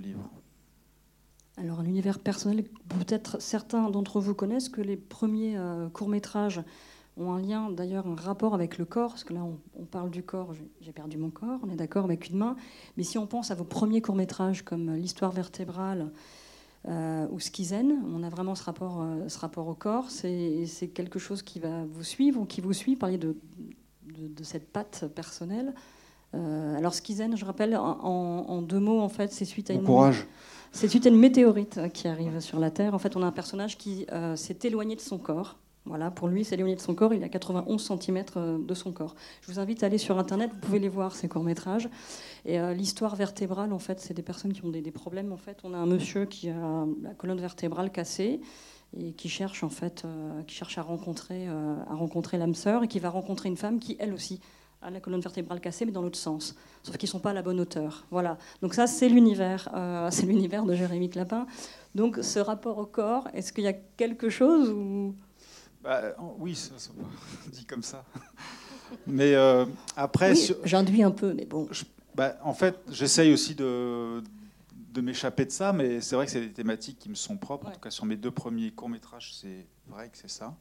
livre. 0.00 0.28
Alors, 1.56 1.78
un 1.78 1.84
univers 1.84 2.18
personnel, 2.18 2.64
peut-être 2.88 3.40
certains 3.40 3.88
d'entre 3.90 4.20
vous 4.20 4.34
connaissent 4.34 4.68
que 4.68 4.80
les 4.80 4.96
premiers 4.96 5.56
euh, 5.56 5.88
courts-métrages 5.88 6.62
ont 7.16 7.32
un 7.32 7.40
lien, 7.40 7.70
d'ailleurs, 7.70 8.08
un 8.08 8.16
rapport 8.16 8.54
avec 8.54 8.76
le 8.76 8.84
corps, 8.84 9.10
parce 9.10 9.22
que 9.22 9.34
là, 9.34 9.44
on, 9.78 9.84
parle 9.84 10.10
du 10.10 10.24
corps, 10.24 10.52
j'ai 10.80 10.90
perdu 10.90 11.16
mon 11.16 11.30
corps, 11.30 11.60
on 11.62 11.70
est 11.70 11.76
d'accord 11.76 12.04
avec 12.04 12.28
une 12.28 12.38
main, 12.38 12.56
mais 12.96 13.04
si 13.04 13.18
on 13.18 13.28
pense 13.28 13.52
à 13.52 13.54
vos 13.54 13.62
premiers 13.62 14.00
courts-métrages 14.00 14.62
comme 14.62 14.94
L'histoire 14.94 15.30
vertébrale 15.30 16.10
euh, 16.86 17.26
ou 17.30 17.40
Skizen, 17.40 18.02
on 18.14 18.22
a 18.22 18.28
vraiment 18.28 18.54
ce 18.54 18.62
rapport, 18.62 19.00
euh, 19.00 19.28
ce 19.28 19.38
rapport 19.38 19.66
au 19.68 19.74
corps, 19.74 20.10
c'est 20.10 20.66
quelque 20.94 21.18
chose 21.18 21.42
qui 21.42 21.58
va 21.58 21.84
vous 21.90 22.02
suivre 22.02 22.40
ou 22.40 22.44
qui 22.44 22.60
vous 22.60 22.74
suit, 22.74 22.94
parler 22.94 23.16
de, 23.16 23.36
de, 24.02 24.44
cette 24.44 24.70
patte 24.70 25.06
personnelle. 25.14 25.72
Euh, 26.34 26.76
alors 26.76 26.92
Skizen, 26.92 27.36
je 27.36 27.44
rappelle, 27.44 27.76
en, 27.76 28.60
deux 28.60 28.80
mots, 28.80 29.00
en 29.00 29.08
fait, 29.08 29.32
c'est 29.32 29.46
suite 29.46 29.70
à 29.70 29.74
une... 29.74 29.84
Courage. 29.84 30.26
C'est 30.72 30.88
suite 30.88 31.06
à 31.06 31.08
une 31.08 31.18
météorite 31.18 31.80
qui 31.92 32.08
arrive 32.08 32.40
sur 32.40 32.58
la 32.58 32.70
Terre. 32.70 32.94
En 32.94 32.98
fait, 32.98 33.16
on 33.16 33.22
a 33.22 33.26
un 33.26 33.32
personnage 33.32 33.78
qui 33.78 34.06
s'est 34.34 34.58
éloigné 34.64 34.96
de 34.96 35.00
son 35.00 35.18
corps 35.18 35.56
voilà, 35.86 36.10
pour 36.10 36.28
lui, 36.28 36.44
c'est 36.44 36.54
éloigné 36.54 36.76
de 36.76 36.80
son 36.80 36.94
corps. 36.94 37.12
Il 37.12 37.22
a 37.24 37.28
91 37.28 37.82
cm 37.82 38.24
euh, 38.36 38.58
de 38.58 38.74
son 38.74 38.92
corps. 38.92 39.14
Je 39.42 39.52
vous 39.52 39.58
invite 39.58 39.82
à 39.82 39.86
aller 39.86 39.98
sur 39.98 40.18
Internet. 40.18 40.50
Vous 40.52 40.58
pouvez 40.58 40.78
les 40.78 40.88
voir, 40.88 41.14
ces 41.14 41.28
courts-métrages. 41.28 41.90
Et 42.46 42.58
euh, 42.58 42.72
l'histoire 42.72 43.16
vertébrale, 43.16 43.70
en 43.70 43.78
fait, 43.78 44.00
c'est 44.00 44.14
des 44.14 44.22
personnes 44.22 44.54
qui 44.54 44.64
ont 44.64 44.70
des, 44.70 44.82
problèmes. 44.90 45.30
En 45.30 45.36
fait, 45.36 45.58
on 45.62 45.74
a 45.74 45.76
un 45.76 45.84
monsieur 45.84 46.24
qui 46.24 46.48
a 46.48 46.86
la 47.02 47.12
colonne 47.14 47.40
vertébrale 47.40 47.90
cassée 47.90 48.40
et 48.96 49.12
qui 49.12 49.28
cherche, 49.28 49.62
en 49.62 49.68
fait, 49.68 50.04
euh, 50.06 50.42
qui 50.44 50.54
cherche 50.54 50.78
à 50.78 50.82
rencontrer, 50.82 51.48
à 51.48 51.94
rencontrer 51.94 52.38
l'âme 52.38 52.54
sœur 52.54 52.84
et 52.84 52.88
qui 52.88 52.98
va 52.98 53.10
rencontrer 53.10 53.50
une 53.50 53.56
femme 53.56 53.78
qui, 53.78 53.96
elle 53.98 54.14
aussi, 54.14 54.40
a 54.80 54.90
la 54.90 55.00
colonne 55.00 55.20
vertébrale 55.20 55.60
cassée, 55.60 55.84
mais 55.84 55.92
dans 55.92 56.02
l'autre 56.02 56.18
sens. 56.18 56.56
Sauf 56.82 56.96
qu'ils 56.96 57.08
ne 57.08 57.12
sont 57.12 57.20
pas 57.20 57.30
à 57.30 57.34
la 57.34 57.42
bonne 57.42 57.60
hauteur. 57.60 58.06
Voilà. 58.10 58.38
Donc 58.62 58.72
ça, 58.72 58.86
c'est 58.86 59.08
l'univers. 59.10 59.68
c'est 60.10 60.24
l'univers 60.24 60.64
de 60.64 60.74
Jérémy 60.74 61.10
Clapin. 61.10 61.46
Donc 61.94 62.18
ce 62.22 62.38
rapport 62.38 62.78
au 62.78 62.86
corps, 62.86 63.28
est-ce 63.34 63.52
qu'il 63.52 63.64
y 63.64 63.68
a 63.68 63.72
quelque 63.72 64.28
chose 64.30 64.70
où 64.70 65.14
bah, 65.84 66.14
oui, 66.38 66.54
ça, 66.54 66.74
dit 67.52 67.66
comme 67.66 67.82
ça. 67.82 68.04
Mais 69.06 69.34
euh, 69.34 69.66
après. 69.96 70.32
Oui, 70.32 70.52
J'induis 70.64 71.02
un 71.02 71.10
peu, 71.10 71.34
mais 71.34 71.44
bon. 71.44 71.68
bah, 72.14 72.36
en 72.42 72.54
fait, 72.54 72.76
j'essaye 72.90 73.32
aussi 73.32 73.54
de, 73.54 74.22
de 74.92 75.00
m'échapper 75.02 75.44
de 75.44 75.50
ça, 75.50 75.72
mais 75.74 76.00
c'est 76.00 76.16
vrai 76.16 76.24
que 76.24 76.32
c'est 76.32 76.40
des 76.40 76.52
thématiques 76.52 76.98
qui 76.98 77.10
me 77.10 77.14
sont 77.14 77.36
propres. 77.36 77.66
En 77.68 77.70
tout 77.72 77.80
cas, 77.80 77.90
sur 77.90 78.06
mes 78.06 78.16
deux 78.16 78.30
premiers 78.30 78.70
courts-métrages, 78.70 79.34
c'est 79.34 79.66
vrai 79.88 80.08
que 80.08 80.16
c'est 80.16 80.30
ça. 80.30 80.56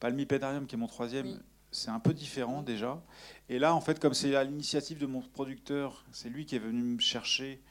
Palmipédarium, 0.00 0.66
qui 0.66 0.74
est 0.74 0.78
mon 0.78 0.88
troisième, 0.88 1.40
c'est 1.70 1.90
un 1.90 2.00
peu 2.00 2.12
différent 2.12 2.62
déjà. 2.62 3.00
Et 3.48 3.60
là, 3.60 3.74
en 3.74 3.80
fait, 3.80 4.00
comme 4.00 4.14
c'est 4.14 4.34
à 4.34 4.42
l'initiative 4.42 4.98
de 4.98 5.06
mon 5.06 5.20
producteur, 5.20 6.04
c'est 6.10 6.28
lui 6.28 6.44
qui 6.44 6.56
est 6.56 6.60
venu 6.60 6.82
me 6.82 6.98
chercher, 6.98 7.62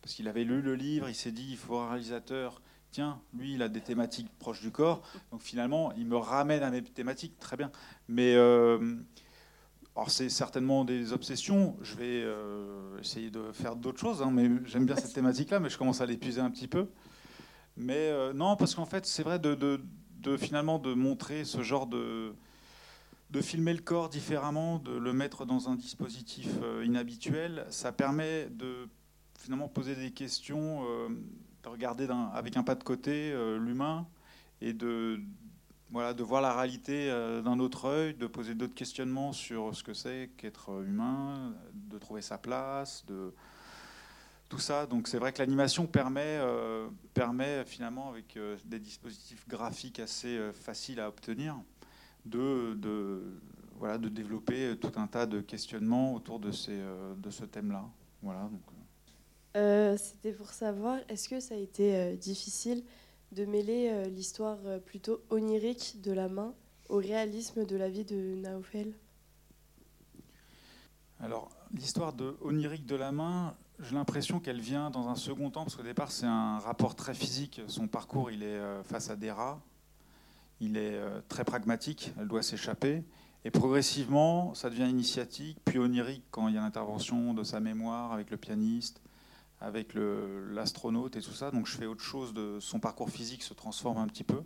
parce 0.00 0.14
qu'il 0.14 0.28
avait 0.28 0.44
lu 0.44 0.62
le 0.62 0.74
livre, 0.76 1.08
il 1.10 1.14
s'est 1.14 1.32
dit 1.32 1.46
il 1.50 1.56
faut 1.58 1.76
un 1.76 1.90
réalisateur 1.90 2.62
tiens, 2.92 3.20
lui, 3.34 3.54
il 3.54 3.62
a 3.62 3.68
des 3.68 3.80
thématiques 3.80 4.30
proches 4.38 4.60
du 4.60 4.70
corps. 4.70 5.02
Donc 5.32 5.42
finalement, 5.42 5.92
il 5.96 6.06
me 6.06 6.16
ramène 6.16 6.62
à 6.62 6.70
mes 6.70 6.82
thématiques, 6.82 7.38
très 7.40 7.56
bien. 7.56 7.72
Mais 8.06 8.34
euh, 8.34 8.96
c'est 10.06 10.28
certainement 10.28 10.84
des 10.84 11.12
obsessions. 11.12 11.76
Je 11.80 11.96
vais 11.96 12.22
euh, 12.22 13.00
essayer 13.00 13.30
de 13.30 13.50
faire 13.52 13.74
d'autres 13.74 13.98
choses, 13.98 14.22
hein, 14.22 14.30
mais 14.30 14.48
j'aime 14.66 14.86
bien 14.86 14.96
cette 14.96 15.14
thématique-là, 15.14 15.58
mais 15.58 15.70
je 15.70 15.78
commence 15.78 16.00
à 16.02 16.06
l'épuiser 16.06 16.40
un 16.40 16.50
petit 16.50 16.68
peu. 16.68 16.88
Mais 17.76 18.10
euh, 18.10 18.34
non, 18.34 18.56
parce 18.56 18.74
qu'en 18.74 18.84
fait, 18.86 19.06
c'est 19.06 19.22
vrai 19.22 19.38
de, 19.38 19.80
finalement 20.36 20.78
de 20.78 20.92
montrer 20.94 21.44
ce 21.44 21.62
genre 21.62 21.88
de 21.88 22.34
de 23.30 23.40
filmer 23.40 23.72
le 23.72 23.80
corps 23.80 24.10
différemment, 24.10 24.78
de 24.78 24.92
le 24.92 25.14
mettre 25.14 25.46
dans 25.46 25.70
un 25.70 25.74
dispositif 25.74 26.50
inhabituel, 26.84 27.64
ça 27.70 27.90
permet 27.90 28.50
de 28.50 28.86
finalement 29.38 29.68
poser 29.68 29.96
des 29.96 30.10
questions 30.10 30.84
de 31.62 31.68
regarder 31.68 32.08
avec 32.34 32.56
un 32.56 32.62
pas 32.62 32.74
de 32.74 32.82
côté 32.82 33.32
euh, 33.32 33.58
l'humain 33.58 34.06
et 34.60 34.72
de, 34.72 35.20
voilà, 35.90 36.12
de 36.14 36.22
voir 36.22 36.42
la 36.42 36.54
réalité 36.54 37.10
euh, 37.10 37.42
d'un 37.42 37.58
autre 37.58 37.86
œil, 37.86 38.14
de 38.14 38.26
poser 38.26 38.54
d'autres 38.54 38.74
questionnements 38.74 39.32
sur 39.32 39.74
ce 39.74 39.82
que 39.82 39.94
c'est 39.94 40.30
qu'être 40.36 40.82
humain, 40.82 41.54
de 41.72 41.98
trouver 41.98 42.22
sa 42.22 42.38
place, 42.38 43.04
de 43.06 43.32
tout 44.48 44.58
ça. 44.58 44.86
Donc 44.86 45.08
c'est 45.08 45.18
vrai 45.18 45.32
que 45.32 45.38
l'animation 45.38 45.86
permet, 45.86 46.38
euh, 46.40 46.88
permet 47.14 47.64
finalement, 47.64 48.08
avec 48.08 48.38
des 48.64 48.78
dispositifs 48.78 49.46
graphiques 49.48 50.00
assez 50.00 50.50
faciles 50.52 51.00
à 51.00 51.08
obtenir, 51.08 51.56
de, 52.24 52.74
de, 52.74 53.22
voilà, 53.78 53.98
de 53.98 54.08
développer 54.08 54.76
tout 54.80 54.92
un 54.96 55.06
tas 55.06 55.26
de 55.26 55.40
questionnements 55.40 56.14
autour 56.14 56.38
de, 56.38 56.50
ces, 56.50 56.78
de 57.16 57.30
ce 57.30 57.44
thème-là. 57.44 57.84
Voilà, 58.20 58.42
donc, 58.42 58.62
euh, 59.56 59.96
c'était 59.98 60.32
pour 60.32 60.50
savoir, 60.50 60.98
est-ce 61.08 61.28
que 61.28 61.40
ça 61.40 61.54
a 61.54 61.58
été 61.58 61.94
euh, 61.94 62.16
difficile 62.16 62.82
de 63.32 63.44
mêler 63.44 63.90
euh, 63.90 64.04
l'histoire 64.04 64.58
plutôt 64.86 65.20
onirique 65.30 66.00
de 66.02 66.12
la 66.12 66.28
main 66.28 66.54
au 66.88 66.96
réalisme 66.96 67.66
de 67.66 67.76
la 67.76 67.88
vie 67.88 68.04
de 68.04 68.36
Naufel 68.36 68.94
Alors, 71.20 71.50
l'histoire 71.74 72.14
de 72.14 72.36
onirique 72.40 72.86
de 72.86 72.96
la 72.96 73.12
main, 73.12 73.54
j'ai 73.80 73.94
l'impression 73.94 74.40
qu'elle 74.40 74.60
vient 74.60 74.90
dans 74.90 75.08
un 75.08 75.16
second 75.16 75.50
temps, 75.50 75.64
parce 75.64 75.76
qu'au 75.76 75.82
départ, 75.82 76.12
c'est 76.12 76.26
un 76.26 76.58
rapport 76.58 76.94
très 76.94 77.14
physique. 77.14 77.60
Son 77.66 77.88
parcours, 77.88 78.30
il 78.30 78.42
est 78.42 78.60
face 78.84 79.10
à 79.10 79.16
des 79.16 79.30
rats. 79.30 79.60
Il 80.60 80.76
est 80.76 81.00
très 81.28 81.44
pragmatique, 81.44 82.12
elle 82.20 82.28
doit 82.28 82.42
s'échapper. 82.42 83.02
Et 83.44 83.50
progressivement, 83.50 84.54
ça 84.54 84.70
devient 84.70 84.88
initiatique, 84.88 85.58
puis 85.64 85.78
onirique 85.78 86.24
quand 86.30 86.48
il 86.48 86.54
y 86.54 86.58
a 86.58 86.60
l'intervention 86.60 87.34
de 87.34 87.42
sa 87.42 87.58
mémoire 87.58 88.12
avec 88.12 88.30
le 88.30 88.36
pianiste, 88.36 89.00
avec 89.62 89.94
l'astronaute 89.94 91.16
et 91.16 91.20
tout 91.20 91.32
ça. 91.32 91.50
Donc 91.50 91.66
je 91.66 91.76
fais 91.76 91.86
autre 91.86 92.02
chose, 92.02 92.34
son 92.60 92.80
parcours 92.80 93.10
physique 93.10 93.42
se 93.42 93.54
transforme 93.54 93.98
un 93.98 94.06
petit 94.06 94.24
peu. 94.24 94.42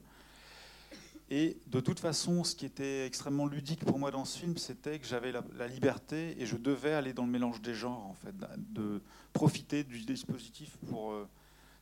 Et 1.29 1.59
de 1.67 1.81
toute 1.81 1.99
façon, 1.99 2.45
ce 2.45 2.55
qui 2.55 2.67
était 2.67 3.05
extrêmement 3.05 3.47
ludique 3.47 3.85
pour 3.85 3.99
moi 3.99 4.13
dans 4.13 4.25
ce 4.25 4.39
film, 4.39 4.57
c'était 4.57 5.01
que 5.01 5.07
j'avais 5.07 5.33
la, 5.33 5.67
liberté 5.67 6.41
et 6.41 6.47
je 6.47 6.57
devais 6.57 6.93
aller 6.93 7.13
dans 7.13 7.25
le 7.25 7.33
mélange 7.33 7.61
des 7.61 7.75
genres, 7.75 8.07
en 8.07 8.15
fait, 8.15 8.35
de 8.59 9.03
profiter 9.33 9.83
du 9.83 10.03
dispositif 10.03 10.77
pour 10.89 11.11
euh, 11.11 11.29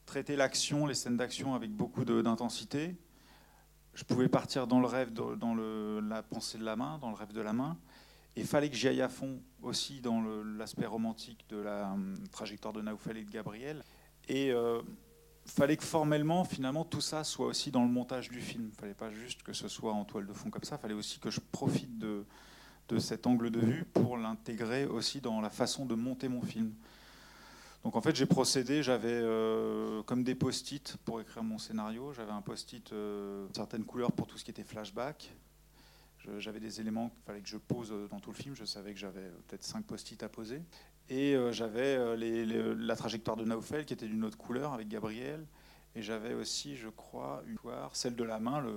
traiter 0.07 0.35
l'action, 0.35 0.87
les 0.87 0.95
scènes 0.95 1.19
d'action 1.19 1.55
avec 1.55 1.71
beaucoup 1.71 2.07
d'intensité. 2.07 2.97
Je 3.93 4.05
pouvais 4.05 4.29
partir 4.29 4.67
dans 4.67 4.81
le 4.81 4.87
rêve, 4.87 5.13
dans 5.13 5.55
la 6.01 6.23
pensée 6.23 6.57
de 6.57 6.65
la 6.65 6.75
main, 6.75 6.99
dans 6.99 7.11
le 7.11 7.15
rêve 7.15 7.33
de 7.33 7.43
la 7.43 7.53
main. 7.53 7.77
Il 8.37 8.47
fallait 8.47 8.69
que 8.69 8.77
j'y 8.77 8.89
aille 8.89 9.03
à 9.03 9.09
fond 9.09 9.41
aussi 9.63 10.01
dans 10.01 10.23
l'aspect 10.59 10.87
romantique 10.87 11.45
de 11.49 11.57
la 11.57 11.93
hum, 11.93 12.17
trajectoire 12.33 12.73
de 12.73 12.83
Naoufal 12.83 13.17
et 13.17 13.25
de 13.25 13.31
Gabriel. 13.31 13.83
Et 14.29 14.51
euh, 14.51 14.83
fallait 15.47 15.77
que 15.77 15.85
formellement, 15.85 16.45
finalement, 16.45 16.85
tout 16.85 17.01
ça 17.01 17.25
soit 17.25 17.47
aussi 17.47 17.71
dans 17.71 17.83
le 17.83 17.91
montage 17.91 18.29
du 18.29 18.41
film. 18.41 18.71
Il 18.73 18.79
fallait 18.79 18.95
pas 18.95 19.11
juste 19.11 19.43
que 19.43 19.53
ce 19.53 19.69
soit 19.69 19.93
en 19.93 20.05
toile 20.05 20.27
de 20.27 20.33
fond 20.33 20.51
comme 20.51 20.65
ça. 20.65 20.79
Fallait 20.79 20.95
aussi 20.95 21.21
que 21.21 21.31
je 21.31 21.41
profite 21.53 21.99
de, 21.99 22.25
de 22.89 22.99
cet 22.99 23.27
angle 23.27 23.51
de 23.51 23.61
vue 23.61 23.85
pour 23.85 24.17
l'intégrer 24.17 24.87
aussi 24.87 25.21
dans 25.21 25.41
la 25.41 25.51
façon 25.51 25.87
de 25.87 25.95
monter 25.95 26.29
mon 26.29 26.43
film. 26.43 26.73
Donc 27.85 27.97
en 27.97 28.01
fait, 28.01 28.17
j'ai 28.17 28.27
procédé, 28.27 28.83
j'avais 28.83 29.13
euh, 29.13 30.03
comme 30.05 30.25
des 30.25 30.35
post-it 30.35 30.97
pour 31.05 31.21
écrire 31.21 31.45
mon 31.45 31.59
scénario. 31.59 32.15
J'avais 32.15 32.33
un 32.33 32.41
post-it 32.41 32.93
euh, 32.93 33.47
certaines 33.55 33.85
couleurs 33.85 34.11
pour 34.13 34.27
tout 34.27 34.39
ce 34.39 34.45
qui 34.45 34.51
était 34.51 34.65
flashback. 34.65 35.35
J'avais 36.39 36.61
des 36.61 36.81
éléments 36.81 37.11
qu'il 37.11 37.23
fallait 37.23 37.41
que 37.41 37.49
je 37.49 37.57
pose 37.57 37.91
euh, 37.93 38.09
dans 38.09 38.21
tout 38.21 38.31
le 38.31 38.37
film. 38.37 38.55
Je 38.55 38.65
savais 38.65 38.93
que 38.93 38.99
j'avais 38.99 39.21
euh, 39.21 39.37
peut-être 39.47 39.65
cinq 39.65 39.85
post-it 39.85 40.23
à 40.23 40.29
poser. 40.29 40.63
Et 41.09 41.35
euh, 41.35 41.53
j'avais 41.53 41.99
la 42.17 42.97
trajectoire 42.97 43.37
de 43.37 43.45
Naufel 43.45 43.85
qui 43.85 43.93
était 43.93 44.07
d'une 44.07 44.25
autre 44.25 44.39
couleur 44.39 44.73
avec 44.73 44.89
Gabriel. 44.89 45.47
Et 45.95 46.03
j'avais 46.03 46.35
aussi, 46.35 46.77
je 46.77 46.89
crois, 46.89 47.43
une 47.47 47.59
celle 47.93 48.17
de 48.17 48.25
la 48.25 48.41
main, 48.41 48.61
le, 48.61 48.73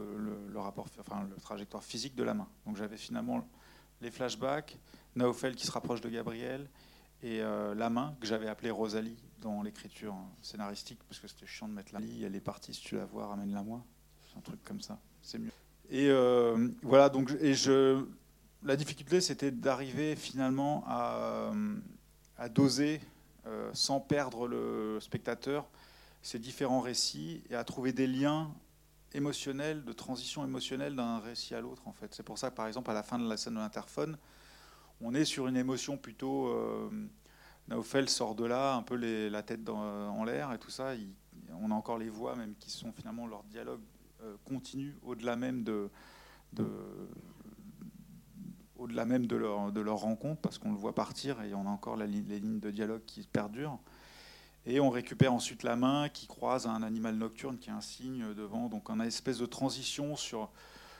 le- 0.51 0.59
rapport, 0.59 0.87
enfin 0.99 1.27
le 1.27 1.35
trajectoire 1.37 1.83
physique 1.83 2.15
de 2.15 2.23
la 2.23 2.33
main. 2.33 2.47
Donc 2.65 2.75
j'avais 2.77 2.97
finalement 2.97 3.47
les 4.01 4.11
flashbacks, 4.11 4.77
Naufel 5.15 5.55
qui 5.55 5.65
se 5.65 5.71
rapproche 5.71 6.01
de 6.01 6.09
Gabriel 6.09 6.69
et 7.23 7.39
la 7.39 7.89
main 7.89 8.15
que 8.21 8.27
j'avais 8.27 8.47
appelée 8.47 8.69
Rosalie 8.69 9.17
dans 9.41 9.63
l'écriture 9.63 10.15
scénaristique 10.43 10.99
parce 11.07 11.19
que 11.19 11.27
c'était 11.27 11.47
chiant 11.47 11.67
de 11.67 11.73
mettre 11.73 11.91
la 11.91 11.99
lie, 11.99 12.23
elle 12.23 12.35
est 12.35 12.39
partie, 12.39 12.71
si 12.75 12.81
tu 12.81 12.95
la 12.97 13.05
vois, 13.05 13.25
ramène-la 13.25 13.63
moi. 13.63 13.83
Un 14.37 14.41
truc 14.41 14.63
comme 14.63 14.81
ça, 14.81 14.99
c'est 15.23 15.39
mieux. 15.39 15.51
Et 15.89 16.09
euh, 16.09 16.67
voilà, 16.81 17.09
donc 17.09 17.31
la 18.63 18.75
difficulté 18.75 19.21
c'était 19.21 19.51
d'arriver 19.51 20.15
finalement 20.15 20.83
à, 20.87 21.51
doser 22.49 23.01
euh, 23.45 23.69
sans 23.73 23.99
perdre 23.99 24.47
le 24.47 24.99
spectateur 24.99 25.67
ces 26.21 26.39
différents 26.39 26.81
récits 26.81 27.41
et 27.49 27.55
à 27.55 27.63
trouver 27.63 27.93
des 27.93 28.05
liens 28.07 28.51
émotionnels, 29.13 29.85
de 29.85 29.93
transition 29.93 30.43
émotionnelle 30.43 30.95
d'un 30.95 31.19
récit 31.19 31.55
à 31.55 31.61
l'autre 31.61 31.87
en 31.87 31.93
fait. 31.93 32.13
C'est 32.13 32.23
pour 32.23 32.37
ça 32.37 32.49
que 32.49 32.55
par 32.55 32.67
exemple 32.67 32.91
à 32.91 32.93
la 32.93 33.03
fin 33.03 33.17
de 33.17 33.27
la 33.27 33.37
scène 33.37 33.53
de 33.53 33.59
l'interphone, 33.59 34.17
on 34.99 35.13
est 35.13 35.25
sur 35.25 35.47
une 35.47 35.57
émotion 35.57 35.97
plutôt. 35.97 36.47
Euh, 36.47 36.89
Naufel 37.69 38.07
sort 38.07 38.33
de 38.35 38.45
là, 38.45 38.75
un 38.75 38.81
peu 38.81 38.95
les- 38.95 39.29
la 39.29 39.43
tête 39.43 39.67
en 39.67 40.23
l'air 40.23 40.53
et 40.53 40.57
tout 40.57 40.69
ça. 40.69 40.93
On 41.61 41.69
a 41.71 41.73
encore 41.73 41.97
les 41.97 42.09
voix 42.09 42.33
même 42.35 42.55
qui 42.59 42.69
sont 42.69 42.93
finalement 42.93 43.27
leur 43.27 43.43
dialogue 43.43 43.81
continue 44.45 44.95
au-delà 45.03 45.35
même 45.35 45.63
de, 45.63 45.89
de- 46.53 46.65
au-delà 48.77 49.05
même 49.05 49.25
de 49.25 49.35
leur, 49.35 49.71
de 49.71 49.81
leur 49.81 49.97
rencontre 49.97 50.41
parce 50.41 50.57
qu'on 50.57 50.71
le 50.71 50.77
voit 50.77 50.93
partir 50.93 51.41
et 51.41 51.53
on 51.53 51.65
a 51.65 51.69
encore 51.69 51.95
les 51.97 52.07
lignes 52.07 52.59
de 52.59 52.71
dialogue 52.71 53.01
qui 53.05 53.23
perdurent. 53.27 53.79
Et 54.65 54.79
on 54.79 54.89
récupère 54.89 55.33
ensuite 55.33 55.63
la 55.63 55.75
main 55.75 56.09
qui 56.09 56.27
croise 56.27 56.67
un 56.67 56.83
animal 56.83 57.15
nocturne 57.15 57.57
qui 57.57 57.69
est 57.69 57.73
un 57.73 57.81
signe 57.81 58.33
devant. 58.33 58.67
Donc 58.67 58.89
on 58.89 58.99
a 58.99 59.03
une 59.03 59.07
espèce 59.07 59.37
de 59.37 59.45
transition 59.45 60.15
sur 60.15 60.49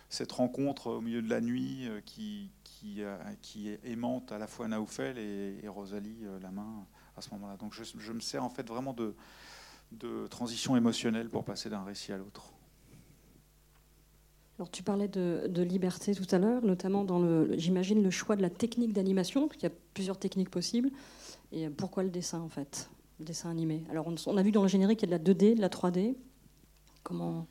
cette 0.10 0.32
rencontre 0.32 0.88
au 0.88 1.02
milieu 1.02 1.22
de 1.22 1.30
la 1.30 1.42
nuit 1.42 1.86
euh, 1.88 2.00
qui, 2.00 2.50
qui, 2.64 3.04
euh, 3.04 3.18
qui 3.42 3.70
aimante 3.84 4.32
à 4.32 4.38
la 4.38 4.48
fois 4.48 4.70
Naoufel 4.70 5.18
et, 5.18 5.68
Rosalie, 5.68 6.20
euh, 6.24 6.40
la 6.40 6.50
main, 6.50 6.86
à 7.18 7.22
ce 7.22 7.30
moment-là. 7.32 7.58
Donc 7.58 7.74
je, 7.74 7.84
je 7.84 8.14
me 8.14 8.22
sers 8.22 8.42
en 8.42 8.50
fait 8.50 8.66
vraiment 8.66 8.94
de, 8.94 9.14
de 9.92 10.28
transition 10.28 10.78
émotionnelle 10.78 11.30
pour 11.30 11.44
passer 11.44 11.70
d'un 11.70 11.84
récit 11.84 12.14
à 12.14 12.18
l'autre. 12.18 12.54
Alors 14.60 14.72
tu 14.72 14.82
parlais 14.82 15.08
de, 15.08 15.62
liberté 15.62 16.16
tout 16.16 16.26
à 16.34 16.40
l'heure, 16.40 16.64
notamment 16.66 17.04
dans 17.04 17.20
le, 17.20 17.56
j'imagine 17.58 18.02
le 18.02 18.10
choix 18.10 18.36
de 18.36 18.42
la 18.42 18.50
technique 18.50 18.92
d'animation, 18.94 19.48
parce 19.48 19.58
qu'il 19.58 19.70
y 19.70 19.72
a 19.72 19.76
plusieurs 19.94 20.18
techniques 20.18 20.50
possibles. 20.50 20.90
Et 21.51 21.70
pourquoi 21.70 22.03
le 22.03 22.10
dessin 22.10 22.40
en 22.40 22.50
fait, 22.50 22.90
le 23.20 23.25
dessin 23.25 23.50
animé 23.51 23.84
Alors 23.92 24.08
on, 24.08 24.16
on 24.25 24.38
a 24.38 24.42
vu 24.42 24.51
dans 24.51 24.64
le 24.64 24.68
générique 24.68 25.00
qu'il 25.00 25.10
y 25.10 25.14
a 25.14 25.20
de 25.20 25.27
la 25.27 25.34
2D, 25.34 25.55
de 25.55 25.62
la 25.62 25.70
3D. 25.70 26.16
Comment? 27.03 27.46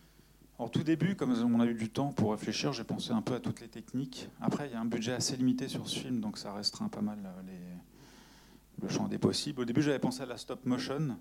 En 0.59 0.69
tout 0.69 0.83
début, 0.83 1.17
comme 1.17 1.33
on 1.33 1.61
a 1.61 1.67
eu 1.67 1.75
du 1.75 1.91
temps 1.91 2.13
pour 2.13 2.33
réfléchir, 2.33 2.73
j'ai 2.73 2.85
pensé 2.85 3.13
un 3.13 3.23
peu 3.23 3.35
à 3.35 3.41
toutes 3.41 3.61
les 3.61 3.69
techniques. 3.69 4.29
Après, 4.41 4.69
il 4.69 4.73
y 4.73 4.75
a 4.75 4.81
un 4.81 4.87
budget 4.87 5.13
assez 5.13 5.37
limité 5.37 5.69
sur 5.69 5.87
ce 5.89 5.99
film, 5.99 6.21
donc 6.21 6.39
ça 6.39 6.53
restreint 6.55 6.89
pas 6.89 7.03
mal 7.03 7.19
euh, 7.25 7.43
les- 7.47 8.83
le 8.83 8.89
champ 8.89 9.07
des 9.07 9.19
possibles. 9.19 9.61
Au 9.63 9.65
début, 9.65 9.83
j'avais 9.83 9.99
pensé 9.99 10.23
à 10.23 10.27
la 10.27 10.39
stop 10.39 10.65
motion, 10.67 11.17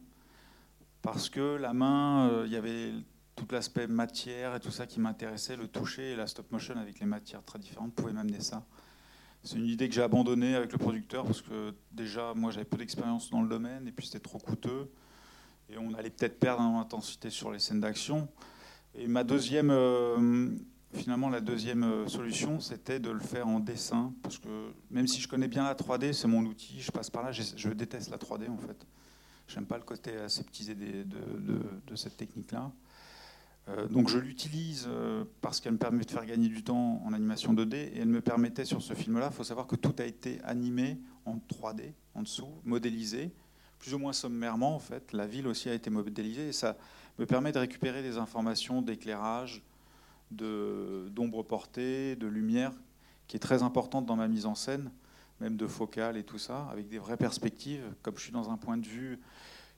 parce 1.02 1.30
que 1.30 1.58
la 1.58 1.74
main, 1.74 2.30
euh, 2.30 2.44
il 2.48 2.54
y 2.54 2.56
avait 2.56 2.92
tout 3.36 3.46
l'aspect 3.52 3.88
matière 3.88 4.56
et 4.56 4.60
tout 4.60 4.72
ça 4.72 4.88
qui 4.88 5.00
m'intéressait, 5.00 5.58
le 5.58 5.68
toucher 5.68 6.12
et 6.12 6.16
la 6.16 6.28
stop 6.28 6.52
motion 6.52 6.76
avec 6.78 7.00
les 7.00 7.06
matières 7.06 7.44
très 7.44 7.60
différentes 7.60 7.94
pouvait 7.94 8.14
m'amener 8.14 8.40
ça. 8.40 8.66
C'est 9.44 9.58
une 9.58 9.68
idée 9.68 9.88
que 9.90 9.94
j'ai 9.94 10.02
abandonnée 10.02 10.56
avec 10.56 10.72
le 10.72 10.78
producteur 10.78 11.26
parce 11.26 11.42
que 11.42 11.74
déjà, 11.92 12.34
moi, 12.34 12.52
j'avais 12.52 12.66
peu 12.66 12.78
d'expérience 12.78 13.30
dans 13.30 13.42
le 13.42 13.50
domaine 13.50 13.88
et 13.88 13.92
puis 13.92 14.08
c'était 14.08 14.20
trop 14.20 14.40
coûteux 14.40 14.90
et 15.70 15.78
on 15.78 15.94
allait 15.94 16.10
peut-être 16.10 16.40
perdre 16.40 16.62
en 16.62 16.80
intensité 16.80 17.30
sur 17.30 17.52
les 17.52 17.60
scènes 17.60 17.82
d'action. 17.82 18.28
Et 18.96 19.08
ma 19.08 19.24
deuxième, 19.24 19.70
euh, 19.70 20.50
finalement, 20.94 21.30
la 21.30 21.42
deuxième 21.42 21.84
euh, 21.84 22.08
solution, 22.08 22.60
c'était 22.60 23.00
de 23.00 23.12
le 23.12 23.20
faire 23.20 23.48
en 23.48 23.60
dessin 23.60 24.14
parce 24.24 24.40
que 24.40 24.72
même 24.90 25.08
si 25.08 25.20
je 25.20 25.28
connais 25.28 25.50
bien 25.50 25.64
la 25.64 25.76
3D, 25.76 26.14
c'est 26.14 26.28
mon 26.28 26.44
outil, 26.46 26.80
je 26.80 26.92
passe 26.92 27.10
par 27.10 27.24
là, 27.24 27.32
je, 27.32 27.70
déteste 27.70 28.10
la 28.10 28.18
3D 28.18 28.50
en 28.50 28.58
fait. 28.58 28.88
J'aime 29.48 29.66
pas 29.66 29.78
le 29.78 29.84
côté 29.84 30.16
aseptisé 30.18 30.74
de 30.74 31.96
cette 31.96 32.18
technique-là. 32.18 32.72
Euh, 33.68 33.88
donc 33.88 34.10
je 34.10 34.20
l'utilise 34.20 34.88
euh, 34.88 35.24
parce 35.42 35.60
qu'elle 35.60 35.74
me 35.74 35.78
permet 35.78 36.04
de 36.04 36.12
faire 36.12 36.26
gagner 36.26 36.50
du 36.50 36.64
temps 36.64 37.02
en 37.04 37.14
animation 37.14 37.54
2D 37.54 37.74
et 37.76 37.98
elle 37.98 38.10
me 38.10 38.22
permettait 38.22 38.66
sur 38.66 38.82
ce 38.82 38.94
film-là, 38.94 39.30
il 39.32 39.36
faut 39.36 39.44
savoir 39.44 39.66
que 39.66 39.76
tout 39.76 39.96
a 39.98 40.06
été 40.06 40.40
animé 40.44 41.00
en 41.26 41.38
3D 41.38 41.94
en 42.14 42.22
dessous, 42.22 42.62
modélisé, 42.64 43.32
plus 43.80 43.96
ou 43.96 43.98
moins 43.98 44.14
sommairement 44.14 44.76
en 44.76 44.80
fait. 44.80 45.14
La 45.14 45.26
ville 45.26 45.48
aussi 45.48 45.70
a 45.70 45.74
été 45.74 45.90
modélisée 45.90 46.50
et 46.50 46.54
ça 46.54 46.78
me 47.18 47.26
permet 47.26 47.52
de 47.52 47.60
récupérer 47.60 48.04
des 48.04 48.18
informations 48.18 48.84
d'éclairage, 48.84 49.64
d'ombre 50.32 51.44
portée, 51.44 52.16
de 52.16 52.28
lumière, 52.28 52.72
qui 53.28 53.38
est 53.38 53.40
très 53.40 53.64
importante 53.64 54.06
dans 54.06 54.16
ma 54.16 54.28
mise 54.28 54.46
en 54.46 54.54
scène, 54.54 54.92
même 55.40 55.58
de 55.58 55.66
focale 55.66 56.18
et 56.18 56.24
tout 56.24 56.38
ça, 56.38 56.68
avec 56.72 56.88
des 56.88 57.00
vraies 57.00 57.18
perspectives, 57.18 57.84
comme 58.04 58.18
je 58.18 58.24
suis 58.24 58.32
dans 58.32 58.52
un 58.52 58.58
point 58.58 58.78
de 58.78 58.86
vue 58.86 59.20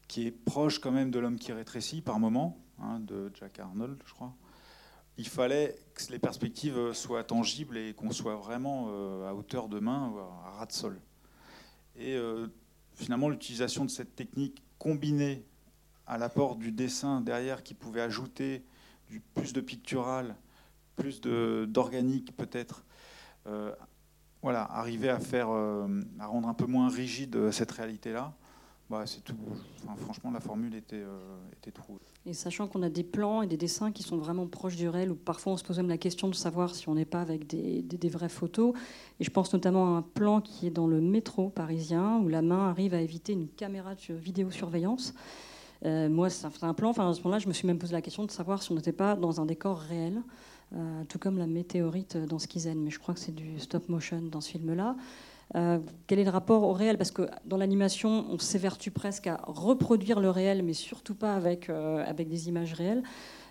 qui 0.08 0.28
est 0.28 0.32
proche 0.32 0.80
quand 0.80 0.92
même 0.92 1.12
de 1.12 1.20
l'homme 1.20 1.38
qui 1.38 1.52
rétrécit 1.54 2.02
par 2.02 2.20
moment, 2.20 2.58
hein, 2.82 3.00
de 3.00 3.32
Jack 3.34 3.60
Arnold, 3.60 4.02
je 4.06 4.14
crois. 4.14 4.34
Il 5.18 5.28
fallait 5.28 5.76
que 5.96 6.12
les 6.12 6.20
perspectives 6.20 6.94
soient 6.94 7.24
tangibles 7.24 7.78
et 7.78 7.94
qu'on 7.94 8.12
soit 8.12 8.36
vraiment 8.36 8.88
euh, 8.90 9.28
à 9.28 9.34
hauteur 9.34 9.68
de 9.68 9.80
main, 9.80 10.14
à 10.46 10.52
ras 10.52 10.68
de 10.68 10.72
sol. 10.72 11.02
Et 11.96 12.16
euh, 12.16 12.48
finalement, 12.94 13.28
l'utilisation 13.28 13.84
de 13.84 13.90
cette 13.90 14.16
technique 14.16 14.64
combinée 14.78 15.44
à 16.06 16.20
l'apport 16.20 16.56
du 16.56 16.72
dessin 16.72 17.22
derrière 17.22 17.64
qui 17.64 17.74
pouvait 17.74 18.02
ajouter 18.02 18.64
plus 19.34 19.54
de 19.54 19.62
pictural, 19.62 20.36
plus 20.96 21.20
d'organique 21.20 22.38
peut-être, 22.38 22.84
euh, 23.48 23.74
voilà, 24.44 24.64
arriver 24.72 25.10
à 25.10 25.20
faire, 25.20 25.50
à 25.50 26.26
rendre 26.28 26.48
un 26.48 26.54
peu 26.54 26.68
moins 26.68 26.90
rigide 26.90 27.52
cette 27.52 27.72
réalité-là, 27.72 28.36
bah, 28.90 29.04
c'est 29.06 29.22
tout. 29.22 29.36
Franchement, 29.98 30.32
la 30.32 30.40
formule 30.40 30.74
était, 30.76 30.96
euh, 30.96 31.72
trouvée. 31.74 32.00
Et 32.26 32.34
sachant 32.34 32.68
qu'on 32.68 32.82
a 32.84 32.90
des 32.90 33.04
plans 33.04 33.42
et 33.42 33.48
des 33.48 33.58
dessins 33.58 33.92
qui 33.92 34.02
sont 34.02 34.18
vraiment 34.18 34.48
proches 34.48 34.78
du 34.78 34.88
réel, 34.88 35.12
où 35.12 35.16
parfois 35.16 35.54
on 35.54 35.58
se 35.58 35.64
pose 35.64 35.78
même 35.78 35.90
la 35.90 35.98
question 35.98 36.30
de 36.30 36.36
savoir 36.36 36.74
si 36.74 36.88
on 36.88 36.96
n'est 36.96 37.06
pas 37.06 37.20
avec 37.20 37.48
des, 37.48 38.10
vraies 38.10 38.30
photos. 38.30 38.74
Et 39.20 39.26
je 39.26 39.30
pense 39.30 39.52
notamment 39.52 39.96
à 39.96 39.98
un 39.98 40.02
plan 40.02 40.40
qui 40.40 40.68
est 40.68 40.72
dans 40.72 40.88
le 40.88 41.02
métro 41.02 41.50
parisien, 41.50 42.20
où 42.20 42.30
la 42.30 42.42
main 42.42 42.70
arrive 42.70 42.94
à 42.94 43.02
éviter 43.02 43.34
une 43.34 43.50
caméra 43.50 43.94
de 43.96 44.14
vidéosurveillance. 44.14 45.14
Euh, 45.86 46.08
moi, 46.10 46.30
c'est 46.30 46.46
un, 46.46 46.52
c'est 46.52 46.64
un 46.64 46.74
plan, 46.74 46.90
enfin, 46.90 47.10
à 47.10 47.14
ce 47.14 47.20
moment-là, 47.20 47.40
je 47.40 47.48
me 47.48 47.54
suis 47.54 47.68
même 47.68 47.80
posé 47.80 47.92
la 47.92 48.02
question 48.02 48.24
de 48.24 48.32
savoir 48.32 48.64
si 48.64 48.72
on 48.72 48.76
n'était 48.76 48.94
pas 48.94 49.16
dans 49.16 49.42
un 49.42 49.46
décor 49.46 49.80
réel, 49.80 50.22
euh, 50.74 51.04
tout 51.10 51.20
comme 51.20 51.38
la 51.38 51.48
météorite 51.48 52.16
dans 52.16 52.40
Skizen. 52.40 52.82
Mais 52.82 52.90
je 52.90 53.00
crois 53.00 53.14
que 53.14 53.20
c'est 53.20 53.36
du 53.36 53.60
stop 53.60 53.90
motion 53.90 54.22
dans 54.22 54.42
ce 54.42 54.52
film-là. 54.52 54.96
Euh, 55.56 55.80
quel 56.08 56.20
est 56.20 56.24
le 56.26 56.30
rapport 56.30 56.64
au 56.64 56.74
réel? 56.74 56.98
Parce 56.98 57.12
que 57.12 57.30
dans 57.46 57.58
l'animation, 57.58 58.26
on 58.30 58.38
s'évertue 58.38 58.92
presque 58.92 59.28
à 59.28 59.40
reproduire 59.48 60.20
le 60.20 60.30
réel, 60.30 60.62
mais 60.64 60.74
surtout 60.74 61.16
pas 61.16 61.36
avec, 61.36 61.70
euh, 61.70 62.04
avec 62.06 62.28
des 62.28 62.50
images 62.50 62.74
réelles. 62.74 63.04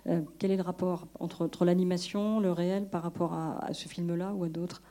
Euh, 0.07 0.21
quel 0.39 0.51
est 0.51 0.57
le 0.57 0.63
rapport 0.63 1.07
entre, 1.19 1.45
entre 1.45 1.65
l'animation, 1.65 2.39
le 2.39 2.53
réel, 2.53 2.89
par 2.89 3.03
rapport 3.03 3.33
à, 3.33 3.65
à 3.65 3.73
ce 3.75 3.89
film-là 3.89 4.33
ou 4.35 4.45
à 4.45 4.49
d'autres? 4.49 4.83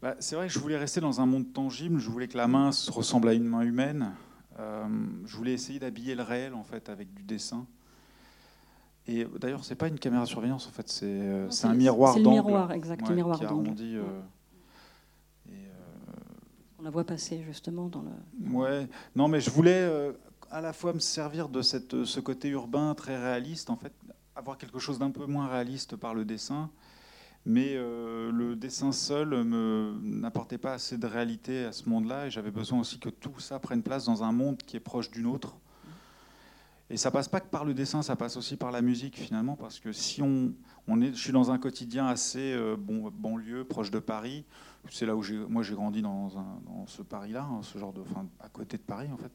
Bah, 0.00 0.14
c'est 0.20 0.36
vrai 0.36 0.46
que 0.46 0.52
je 0.52 0.58
voulais 0.58 0.78
rester 0.78 1.00
dans 1.00 1.20
un 1.20 1.26
monde 1.26 1.52
tangible. 1.52 1.98
Je 1.98 2.08
voulais 2.08 2.28
que 2.28 2.36
la 2.38 2.46
main 2.48 2.72
se 2.72 2.90
ressemble 2.90 3.28
à 3.28 3.34
une 3.34 3.44
main 3.44 3.62
humaine. 3.62 4.12
Je 5.24 5.36
voulais 5.36 5.52
essayer 5.54 5.78
d'habiller 5.78 6.14
le 6.14 6.22
réel 6.22 6.52
en 6.54 6.64
fait 6.64 6.88
avec 6.90 7.14
du 7.14 7.22
dessin. 7.22 7.66
Et 9.06 9.26
d'ailleurs, 9.40 9.64
c'est 9.64 9.74
pas 9.74 9.88
une 9.88 9.98
caméra 9.98 10.24
de 10.24 10.28
surveillance 10.28 10.66
en 10.66 10.70
fait, 10.70 10.86
c'est 10.88 11.66
un 11.66 11.74
miroir 11.74 12.12
C'est 12.12 12.18
le 12.20 12.24
d'angle. 12.24 12.36
miroir, 12.44 12.72
exact, 12.72 13.00
le 13.02 13.08
ouais, 13.08 13.14
miroir 13.14 13.38
qui 13.38 13.46
d'angle. 13.46 13.66
arrondit, 13.68 13.96
euh, 13.96 14.02
On 16.80 16.82
la 16.82 16.90
voit 16.90 17.04
passer 17.04 17.42
justement 17.46 17.88
dans 17.88 18.00
le. 18.00 18.56
Ouais, 18.56 18.88
non, 19.14 19.28
mais 19.28 19.38
je 19.42 19.50
voulais 19.50 19.82
euh, 19.82 20.12
à 20.50 20.62
la 20.62 20.72
fois 20.72 20.94
me 20.94 20.98
servir 20.98 21.50
de 21.50 21.60
cette, 21.60 22.04
ce 22.04 22.20
côté 22.20 22.48
urbain 22.48 22.94
très 22.94 23.18
réaliste, 23.18 23.68
en 23.68 23.76
fait, 23.76 23.92
avoir 24.34 24.56
quelque 24.56 24.78
chose 24.78 24.98
d'un 24.98 25.10
peu 25.10 25.26
moins 25.26 25.46
réaliste 25.46 25.96
par 25.96 26.14
le 26.14 26.24
dessin, 26.24 26.70
mais 27.44 27.74
euh, 27.74 28.32
le 28.32 28.56
dessin 28.56 28.92
seul 28.92 29.44
me 29.44 29.94
n'apportait 30.02 30.56
pas 30.56 30.72
assez 30.72 30.96
de 30.96 31.06
réalité 31.06 31.66
à 31.66 31.72
ce 31.72 31.86
monde-là, 31.86 32.28
et 32.28 32.30
j'avais 32.30 32.50
besoin 32.50 32.80
aussi 32.80 32.98
que 32.98 33.10
tout 33.10 33.38
ça 33.40 33.58
prenne 33.58 33.82
place 33.82 34.06
dans 34.06 34.22
un 34.22 34.32
monde 34.32 34.56
qui 34.62 34.78
est 34.78 34.80
proche 34.80 35.10
d'une 35.10 35.26
autre. 35.26 35.58
Et 36.90 36.96
ça 36.96 37.12
passe 37.12 37.28
pas 37.28 37.38
que 37.38 37.48
par 37.48 37.64
le 37.64 37.72
dessin, 37.72 38.02
ça 38.02 38.16
passe 38.16 38.36
aussi 38.36 38.56
par 38.56 38.72
la 38.72 38.82
musique 38.82 39.16
finalement, 39.16 39.54
parce 39.54 39.78
que 39.78 39.92
si 39.92 40.22
on, 40.22 40.52
je 40.88 41.12
suis 41.14 41.32
dans 41.32 41.52
un 41.52 41.58
quotidien 41.58 42.08
assez 42.08 42.52
euh, 42.52 42.76
bon, 42.76 43.10
banlieue, 43.10 43.62
proche 43.64 43.92
de 43.92 44.00
Paris. 44.00 44.44
C'est 44.90 45.06
là 45.06 45.14
où 45.14 45.22
j'ai, 45.22 45.36
moi 45.36 45.62
j'ai 45.62 45.74
grandi 45.74 46.02
dans, 46.02 46.30
ce 46.86 47.02
Paris-là, 47.02 47.42
hein, 47.48 47.60
ce 47.62 47.78
genre 47.78 47.92
de, 47.92 48.02
à 48.40 48.48
côté 48.48 48.76
de 48.76 48.82
Paris 48.82 49.08
en 49.12 49.16
fait. 49.16 49.30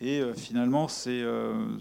Et 0.00 0.20
euh, 0.20 0.32
finalement, 0.32 0.88
c'est, 0.88 1.22
euh, 1.22 1.76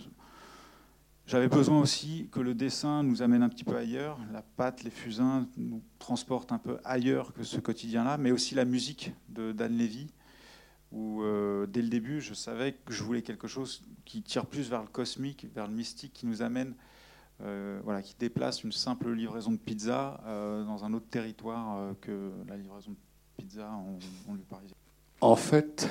j'avais 1.28 1.48
besoin 1.48 1.80
aussi 1.80 2.28
que 2.32 2.41
le 2.41 2.54
dessin 2.54 3.04
nous 3.04 3.22
amène 3.22 3.41
un 3.41 3.50
petit 3.50 3.63
peu 3.63 3.78
ailleurs, 3.78 4.19
la 4.34 4.41
pâte, 4.41 4.84
les 4.84 4.89
fusains 4.89 5.48
nous 5.56 5.82
transportent 5.98 6.52
un 6.52 6.58
peu 6.58 6.78
ailleurs 6.84 7.32
que 7.32 7.43
ce 7.43 7.60
quotidien-là, 7.60 8.17
mais 8.17 8.32
aussi 8.32 8.54
la 8.54 8.65
musique 8.65 9.13
de 9.30 9.54
Dan 9.54 9.78
Levy, 9.78 10.08
où 10.93 11.23
euh, 11.23 11.65
dès 11.65 11.82
le 11.82 11.89
début, 11.89 12.21
je 12.21 12.34
savais 12.34 12.73
que 12.86 12.93
je 12.93 13.03
voulais 13.03 13.23
quelque 13.23 13.47
chose 13.47 13.84
qui 14.06 14.21
tire 14.21 14.45
plus 14.45 14.69
vers 14.69 14.82
le 14.82 14.88
cosmique, 14.88 15.47
vers 15.53 15.67
le 15.67 15.73
mystique, 15.73 16.13
qui 16.13 16.27
nous 16.27 16.43
amène, 16.43 16.75
euh, 17.41 17.79
voilà, 17.84 18.01
qui 18.01 18.15
déplace 18.17 18.63
une 18.63 18.71
simple 18.71 19.12
livraison 19.12 19.51
de 19.51 19.58
pizza 19.58 20.21
euh, 20.25 20.63
dans 20.63 20.86
un 20.86 20.93
autre 20.93 21.08
territoire 21.10 21.95
que 21.99 22.32
la 22.47 22.56
livraison 22.56 22.91
de 22.91 22.97
pizza 23.38 23.69
en 23.71 23.97
banlieue 24.27 24.45
parisienne. 24.47 24.77
En 25.21 25.36
fait, 25.36 25.89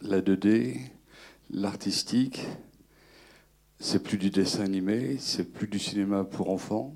la 0.00 0.20
2D, 0.20 0.80
l'artistique, 1.50 2.44
c'est 3.78 4.02
plus 4.02 4.18
du 4.18 4.30
dessin 4.30 4.64
animé, 4.64 5.16
c'est 5.18 5.44
plus 5.44 5.68
du 5.68 5.78
cinéma 5.78 6.24
pour 6.24 6.50
enfants, 6.50 6.94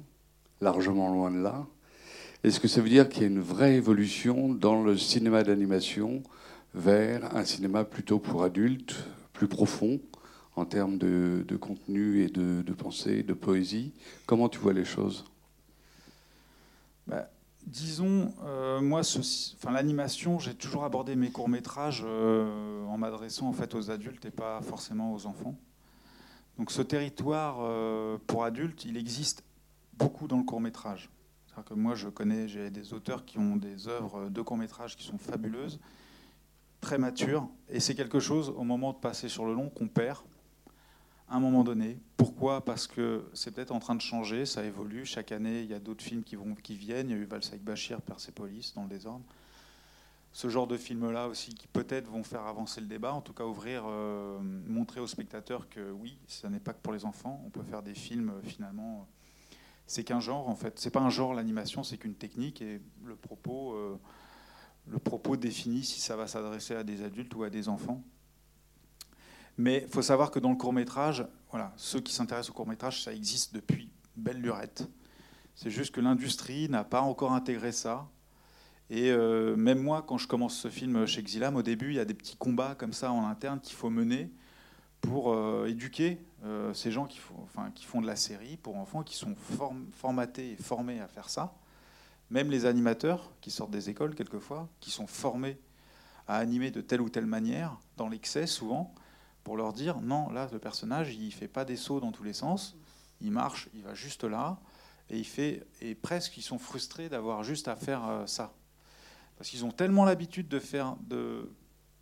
largement 0.60 1.12
loin 1.12 1.30
de 1.30 1.38
là. 1.38 1.66
Est-ce 2.42 2.58
que 2.58 2.68
ça 2.68 2.80
veut 2.80 2.88
dire 2.88 3.08
qu'il 3.08 3.22
y 3.22 3.24
a 3.26 3.28
une 3.28 3.40
vraie 3.40 3.74
évolution 3.74 4.52
dans 4.52 4.82
le 4.82 4.96
cinéma 4.96 5.42
d'animation 5.42 6.22
vers 6.76 7.34
un 7.34 7.44
cinéma 7.44 7.84
plutôt 7.84 8.18
pour 8.18 8.44
adultes, 8.44 8.94
plus 9.32 9.48
profond 9.48 9.98
en 10.54 10.66
termes 10.66 10.98
de, 10.98 11.56
contenu 11.60 12.22
et 12.22 12.28
de, 12.28 12.72
pensée, 12.72 13.22
de 13.22 13.34
poésie 13.34 13.92
Comment 14.26 14.48
tu 14.48 14.58
vois 14.58 14.72
les 14.72 14.84
choses? 14.84 15.24
Bah, 17.06 17.28
disons, 17.66 18.32
euh, 18.44 18.80
moi, 18.80 19.00
enfin, 19.00 19.70
l'animation, 19.72 20.38
j'ai 20.38 20.54
toujours 20.54 20.84
abordé 20.84 21.16
mes 21.16 21.30
courts 21.30 21.48
métrages 21.48 22.04
en 22.04 22.98
m'adressant 22.98 23.48
en 23.48 23.52
fait 23.52 23.74
aux 23.74 23.90
adultes 23.90 24.24
et 24.26 24.30
pas 24.30 24.60
forcément 24.62 25.14
aux 25.14 25.26
enfants. 25.26 25.56
Donc, 26.58 26.70
ce 26.70 26.82
territoire 26.82 27.58
euh, 27.60 28.18
pour 28.26 28.44
adultes, 28.44 28.84
il 28.84 28.96
existe 28.96 29.44
beaucoup 29.94 30.26
dans 30.26 30.38
le 30.38 30.44
court 30.44 30.60
métrage. 30.60 31.10
C'est-à-dire 31.46 31.64
que 31.64 31.74
moi, 31.74 31.94
je 31.94 32.08
connais, 32.08 32.48
j'ai 32.48 32.70
des 32.70 32.92
auteurs 32.92 33.24
qui 33.24 33.38
ont 33.38 33.56
des 33.56 33.88
œuvres 33.88 34.28
de 34.28 34.42
court 34.42 34.56
métrage 34.56 34.96
qui 34.96 35.04
sont 35.04 35.18
fabuleuses, 35.18 35.80
très 36.86 36.98
matures, 36.98 37.48
et 37.68 37.80
c'est 37.80 37.96
quelque 37.96 38.20
chose 38.20 38.50
au 38.50 38.62
moment 38.62 38.92
de 38.92 38.98
passer 38.98 39.28
sur 39.28 39.44
le 39.44 39.54
long 39.54 39.70
qu'on 39.70 39.88
perd 39.88 40.18
à 41.28 41.34
un 41.34 41.40
moment 41.40 41.64
donné. 41.64 41.98
Pourquoi? 42.16 42.64
Parce 42.64 42.86
que 42.86 43.28
c'est 43.32 43.50
peut-être 43.52 43.72
en 43.72 43.80
train 43.80 43.96
de 43.96 44.00
changer, 44.00 44.46
ça 44.46 44.62
évolue. 44.62 45.04
Chaque 45.04 45.32
année, 45.32 45.62
il 45.62 45.66
y 45.68 45.74
a 45.74 45.80
d'autres 45.80 46.04
films 46.04 46.22
qui, 46.22 46.36
vont, 46.36 46.54
qui 46.54 46.76
viennent. 46.76 47.10
Il 47.10 47.16
y 47.16 47.18
a 47.18 47.20
eu 47.20 47.24
Valsaïk 47.24 47.64
Bachir, 47.64 48.00
Persepolis, 48.00 48.72
dans 48.76 48.84
le 48.84 48.88
désordre. 48.88 49.24
Ce 50.32 50.48
genre 50.48 50.68
de 50.68 50.76
films-là 50.76 51.26
aussi, 51.26 51.54
qui 51.56 51.66
peut-être 51.66 52.08
vont 52.08 52.22
faire 52.22 52.46
avancer 52.46 52.80
le 52.80 52.86
débat, 52.86 53.12
en 53.12 53.20
tout 53.20 53.32
cas 53.32 53.44
ouvrir, 53.44 53.82
euh, 53.88 54.38
montrer 54.68 55.00
aux 55.00 55.08
spectateurs 55.08 55.68
que 55.68 55.90
oui, 55.90 56.16
ce 56.28 56.46
n'est 56.46 56.60
pas 56.60 56.72
que 56.72 56.80
pour 56.80 56.92
les 56.92 57.04
enfants. 57.04 57.42
On 57.44 57.50
peut 57.50 57.64
faire 57.64 57.82
des 57.82 57.94
films 57.94 58.30
euh, 58.30 58.42
finalement. 58.44 59.00
euh, 59.00 59.56
C'est 59.88 60.04
qu'un 60.04 60.20
genre 60.20 60.48
en 60.48 60.54
fait. 60.54 60.78
C'est 60.78 60.92
pas 60.92 61.00
un 61.00 61.10
genre 61.10 61.34
l'animation, 61.34 61.82
c'est 61.82 61.98
qu'une 61.98 62.14
technique 62.14 62.62
et 62.62 62.80
le 63.04 63.16
propos, 63.16 63.74
le 64.88 64.98
propos 64.98 65.36
définit 65.36 65.84
si 65.84 66.00
ça 66.00 66.16
va 66.16 66.26
s'adresser 66.26 66.74
à 66.74 66.84
des 66.84 67.02
adultes 67.02 67.34
ou 67.34 67.42
à 67.42 67.50
des 67.50 67.68
enfants. 67.68 68.02
Mais 69.58 69.82
il 69.86 69.88
faut 69.88 70.02
savoir 70.02 70.30
que 70.30 70.38
dans 70.38 70.50
le 70.50 70.56
court 70.56 70.72
métrage, 70.72 71.26
voilà, 71.50 71.72
ceux 71.76 72.00
qui 72.00 72.12
s'intéressent 72.12 72.50
au 72.50 72.52
court 72.52 72.68
métrage, 72.68 73.02
ça 73.02 73.12
existe 73.12 73.54
depuis 73.54 73.90
belle 74.16 74.40
lurette. 74.40 74.88
C'est 75.54 75.70
juste 75.70 75.94
que 75.94 76.00
l'industrie 76.00 76.68
n'a 76.68 76.84
pas 76.84 77.00
encore 77.00 77.32
intégré 77.32 77.72
ça. 77.72 78.08
Et 78.90 79.10
euh, 79.10 79.56
même 79.56 79.82
moi, 79.82 80.04
quand 80.06 80.18
je 80.18 80.28
commence 80.28 80.56
ce 80.56 80.68
film 80.68 81.06
chez 81.06 81.22
Xilam, 81.22 81.56
au 81.56 81.62
début, 81.62 81.88
il 81.88 81.94
y 81.94 81.98
a 81.98 82.04
des 82.04 82.14
petits 82.14 82.36
combats 82.36 82.74
comme 82.74 82.92
ça 82.92 83.10
en 83.10 83.26
interne 83.26 83.60
qu'il 83.60 83.74
faut 83.74 83.90
mener 83.90 84.30
pour 85.00 85.32
euh, 85.32 85.66
éduquer 85.66 86.20
euh, 86.44 86.74
ces 86.74 86.92
gens 86.92 87.06
qui 87.06 87.18
font, 87.18 87.36
enfin, 87.42 87.70
qui 87.74 87.84
font 87.84 88.00
de 88.00 88.06
la 88.06 88.16
série 88.16 88.56
pour 88.58 88.76
enfants, 88.76 89.02
qui 89.02 89.16
sont 89.16 89.34
form- 89.56 89.86
formatés 89.92 90.52
et 90.52 90.56
formés 90.56 91.00
à 91.00 91.08
faire 91.08 91.30
ça. 91.30 91.54
Même 92.30 92.50
les 92.50 92.66
animateurs 92.66 93.32
qui 93.40 93.50
sortent 93.50 93.70
des 93.70 93.90
écoles 93.90 94.14
quelquefois, 94.14 94.68
qui 94.80 94.90
sont 94.90 95.06
formés 95.06 95.58
à 96.26 96.36
animer 96.36 96.70
de 96.70 96.80
telle 96.80 97.00
ou 97.00 97.08
telle 97.08 97.26
manière, 97.26 97.78
dans 97.96 98.08
l'excès 98.08 98.46
souvent, 98.46 98.94
pour 99.44 99.56
leur 99.56 99.72
dire 99.72 100.00
non, 100.00 100.28
là, 100.30 100.48
le 100.52 100.58
personnage, 100.58 101.14
il 101.14 101.32
fait 101.32 101.46
pas 101.46 101.64
des 101.64 101.76
sauts 101.76 102.00
dans 102.00 102.10
tous 102.10 102.24
les 102.24 102.32
sens, 102.32 102.76
il 103.20 103.30
marche, 103.30 103.68
il 103.74 103.82
va 103.82 103.94
juste 103.94 104.24
là, 104.24 104.58
et 105.08 105.18
il 105.18 105.24
fait, 105.24 105.64
et 105.80 105.94
presque 105.94 106.36
ils 106.36 106.42
sont 106.42 106.58
frustrés 106.58 107.08
d'avoir 107.08 107.44
juste 107.44 107.68
à 107.68 107.76
faire 107.76 108.04
euh, 108.08 108.26
ça, 108.26 108.52
parce 109.36 109.48
qu'ils 109.50 109.64
ont 109.64 109.70
tellement 109.70 110.04
l'habitude 110.04 110.48
de 110.48 110.58
faire 110.58 110.96
de 111.00 111.48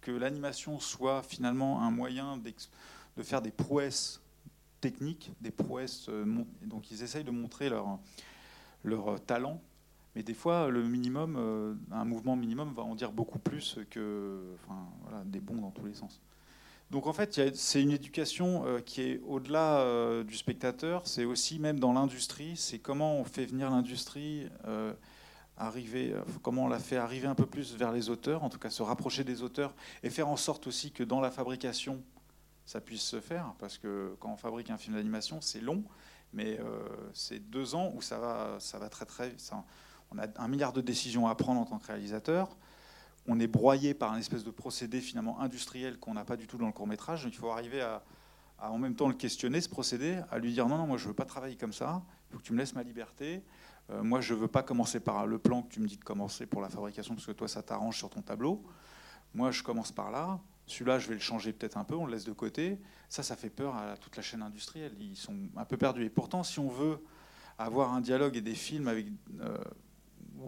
que 0.01 0.11
l'animation 0.11 0.81
soit 0.81 1.23
finalement 1.23 1.83
un 1.83 1.91
moyen 1.91 2.39
de 2.39 3.23
faire 3.23 3.41
des 3.41 3.51
prouesses 3.51 4.23
techniques, 4.81 5.33
des 5.41 5.51
prouesses, 5.51 6.07
euh, 6.09 6.25
donc 6.63 6.91
ils 6.91 7.03
essayent 7.03 7.25
de 7.25 7.31
montrer 7.31 7.69
leur 7.69 7.99
leur 8.85 9.19
talent. 9.25 9.63
Mais 10.15 10.23
des 10.23 10.35
fois, 10.35 10.69
euh, 10.69 11.75
un 11.91 12.05
mouvement 12.05 12.37
minimum 12.37 12.73
va 12.73 12.83
en 12.83 12.95
dire 12.95 13.11
beaucoup 13.11 13.39
plus 13.39 13.79
que 13.91 14.41
des 15.25 15.41
bons 15.41 15.61
dans 15.61 15.71
tous 15.71 15.87
les 15.87 15.95
sens. 15.95 16.21
Donc 16.91 17.07
en 17.07 17.13
fait, 17.13 17.41
c'est 17.55 17.83
une 17.83 17.91
éducation 17.91 18.65
euh, 18.67 18.81
qui 18.81 19.03
est 19.03 19.21
au-delà 19.27 19.79
euh, 19.79 20.23
du 20.23 20.37
spectateur, 20.37 21.07
c'est 21.07 21.25
aussi 21.25 21.59
même 21.59 21.81
dans 21.81 21.93
l'industrie, 21.93 22.57
c'est 22.57 22.79
comment 22.79 23.17
on 23.17 23.25
fait 23.25 23.47
venir 23.47 23.71
l'industrie 23.71 24.47
arriver, 25.57 26.15
comment 26.43 26.65
on 26.65 26.69
la 26.69 26.81
fait 26.81 26.97
arriver 26.97 27.29
un 27.29 27.37
peu 27.37 27.47
plus 27.47 27.77
vers 27.77 27.93
les 27.93 28.11
auteurs, 28.11 28.43
en 28.43 28.51
tout 28.51 28.59
cas 28.59 28.71
se 28.71 28.83
rapprocher 28.83 29.23
des 29.25 29.43
auteurs, 29.43 29.73
et 30.03 30.11
faire 30.11 30.29
en 30.29 30.37
sorte 30.37 30.67
aussi 30.67 30.91
que 30.91 31.05
dans 31.05 31.21
la 31.21 31.31
fabrication, 31.31 32.03
ça 32.67 32.81
puisse 32.81 33.03
se 33.03 33.21
faire, 33.21 33.55
parce 33.59 33.79
que 33.79 34.17
quand 34.19 34.33
on 34.33 34.37
fabrique 34.37 34.71
un 34.71 34.77
film 34.77 34.97
d'animation, 34.97 35.41
c'est 35.41 35.61
long, 35.61 35.85
mais 36.33 36.59
c'est 37.13 37.39
deux 37.39 37.77
ans 37.77 37.93
où 37.95 38.03
ça 38.03 38.19
va, 38.19 38.57
ça 38.59 38.79
va 38.81 38.89
très 38.89 39.07
très... 39.07 39.33
ça- 39.37 39.65
on 40.15 40.19
a 40.19 40.27
un 40.37 40.49
milliard 40.49 40.73
de 40.73 40.81
décisions 40.81 41.27
à 41.27 41.35
prendre 41.35 41.61
en 41.61 41.65
tant 41.65 41.79
que 41.79 41.87
réalisateur, 41.87 42.57
on 43.27 43.41
est 43.41 43.47
broyé 43.47 43.95
par 43.95 44.13
un 44.13 44.19
espèce 44.19 44.45
de 44.45 44.51
procédé 44.51 45.01
finalement 45.01 45.41
industriel 45.41 45.99
qu'on 45.99 46.15
n'a 46.15 46.25
pas 46.25 46.37
du 46.37 46.47
tout 46.47 46.59
dans 46.59 46.67
le 46.67 46.73
court 46.73 46.87
métrage. 46.87 47.25
Il 47.27 47.35
faut 47.35 47.51
arriver 47.51 47.81
à, 47.81 48.03
en 48.59 48.79
même 48.79 48.95
temps 48.95 49.09
le 49.09 49.15
questionner, 49.15 49.61
ce 49.61 49.69
procédé, 49.69 50.21
à 50.31 50.39
lui 50.39 50.53
dire 50.53 50.69
non, 50.69 50.77
non, 50.79 50.87
moi 50.87 50.99
je 50.99 51.09
veux 51.09 51.15
pas 51.15 51.25
travailler 51.25 51.57
comme 51.57 51.73
ça, 51.73 52.03
il 52.29 52.33
faut 52.33 52.39
que 52.39 52.45
tu 52.45 52.53
me 52.53 52.59
laisses 52.59 52.75
ma 52.75 52.83
liberté. 52.83 53.43
Euh, 53.91 54.03
moi 54.03 54.21
je 54.21 54.35
veux 54.35 54.49
pas 54.49 54.63
commencer 54.63 55.01
par 55.01 55.27
le 55.27 55.39
plan 55.39 55.63
que 55.63 55.73
tu 55.73 55.81
me 55.81 55.87
dis 55.87 55.97
de 55.97 56.05
commencer 56.05 56.47
pour 56.47 56.63
la 56.63 56.69
fabrication 56.69 57.15
parce 57.15 57.27
que 57.27 57.33
toi 57.33 57.49
ça 57.49 57.63
t'arrange 57.63 57.99
sur 57.99 58.11
ton 58.11 58.23
tableau. 58.23 58.63
Moi 59.35 59.51
je 59.51 59.63
commence 59.63 59.93
par 59.93 60.11
là, 60.11 60.39
celui-là 60.67 60.99
je 60.99 61.09
vais 61.09 61.15
le 61.15 61.21
changer 61.21 61.53
peut-être 61.53 61.77
un 61.77 61.85
peu, 61.85 61.95
on 61.95 62.07
le 62.07 62.13
laisse 62.13 62.25
de 62.25 62.33
côté. 62.33 62.79
Ça, 63.09 63.23
ça 63.23 63.37
fait 63.37 63.51
peur 63.51 63.77
à 63.77 63.97
toute 63.97 64.17
la 64.17 64.23
chaîne 64.23 64.43
industrielle. 64.43 64.93
Ils 64.99 65.17
sont 65.17 65.37
un 65.57 65.65
peu 65.65 65.77
perdus. 65.77 66.05
Et 66.05 66.11
pourtant, 66.11 66.43
si 66.43 66.59
on 66.59 66.69
veut 66.69 66.99
avoir 67.59 67.93
un 67.93 68.01
dialogue 68.01 68.37
et 68.37 68.41
des 68.41 68.55
films 68.55 68.89
avec 68.89 69.07
euh, 69.41 69.57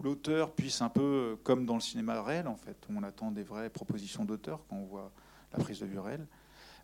l'auteur 0.03 0.53
puisse 0.53 0.81
un 0.81 0.89
peu, 0.89 1.01
euh, 1.01 1.35
comme 1.43 1.65
dans 1.65 1.75
le 1.75 1.81
cinéma 1.81 2.21
réel, 2.21 2.47
en 2.47 2.55
fait, 2.55 2.77
où 2.89 2.93
on 2.97 3.03
attend 3.03 3.31
des 3.31 3.43
vraies 3.43 3.69
propositions 3.69 4.25
d'auteur 4.25 4.65
quand 4.67 4.75
on 4.75 4.85
voit 4.85 5.11
la 5.53 5.59
prise 5.59 5.79
de 5.79 5.85
vue 5.85 5.99
réelle, 5.99 6.27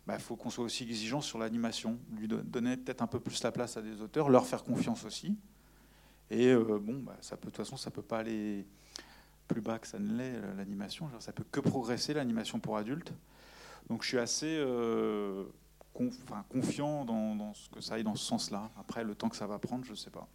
il 0.08 0.18
faut 0.18 0.36
qu'on 0.36 0.50
soit 0.50 0.64
aussi 0.64 0.84
exigeant 0.84 1.20
sur 1.20 1.38
l'animation, 1.38 1.98
lui 2.12 2.28
do- 2.28 2.42
donner 2.42 2.76
peut-être 2.76 3.02
un 3.02 3.06
peu 3.06 3.20
plus 3.20 3.42
la 3.42 3.52
place 3.52 3.76
à 3.76 3.82
des 3.82 4.00
auteurs, 4.00 4.28
leur 4.28 4.46
faire 4.46 4.62
confiance 4.62 5.04
aussi. 5.04 5.36
Et 6.30 6.48
euh, 6.48 6.78
bon, 6.78 7.00
bah, 7.00 7.16
ça 7.20 7.36
peut, 7.36 7.46
de 7.46 7.50
toute 7.50 7.56
façon, 7.56 7.76
ça 7.76 7.90
peut 7.90 8.02
pas 8.02 8.18
aller 8.18 8.66
plus 9.48 9.60
bas 9.60 9.78
que 9.78 9.86
ça 9.86 9.98
ne 9.98 10.16
l'est, 10.16 10.36
euh, 10.36 10.54
l'animation. 10.56 11.08
Ça 11.20 11.32
peut 11.32 11.44
que 11.50 11.60
progresser, 11.60 12.14
l'animation 12.14 12.58
pour 12.60 12.76
adultes. 12.76 13.12
Donc 13.88 14.02
je 14.02 14.08
suis 14.08 14.18
assez 14.18 14.64
confiant 16.48 17.04
dans, 17.04 17.34
dans 17.34 17.54
ce 17.54 17.68
que 17.68 17.80
ça 17.80 17.94
aille 17.94 18.04
dans 18.04 18.14
ce 18.14 18.24
sens-là. 18.24 18.70
Après, 18.78 19.04
le 19.04 19.14
temps 19.14 19.28
que 19.28 19.36
ça 19.36 19.46
va 19.46 19.58
prendre, 19.58 19.84
je 19.84 19.90
ne 19.90 19.96
sais 19.96 20.10
pas. 20.10 20.26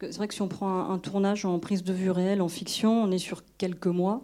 C'est 0.00 0.16
vrai 0.16 0.28
que 0.28 0.34
si 0.34 0.42
on 0.42 0.48
prend 0.48 0.68
un, 0.68 0.90
un 0.94 0.98
tournage 0.98 1.44
en 1.44 1.58
prise 1.58 1.84
de 1.84 1.92
vue 1.92 2.10
réelle, 2.10 2.42
en 2.42 2.48
fiction, 2.48 3.02
on 3.04 3.10
est 3.10 3.18
sur 3.18 3.42
quelques 3.58 3.86
mois. 3.86 4.22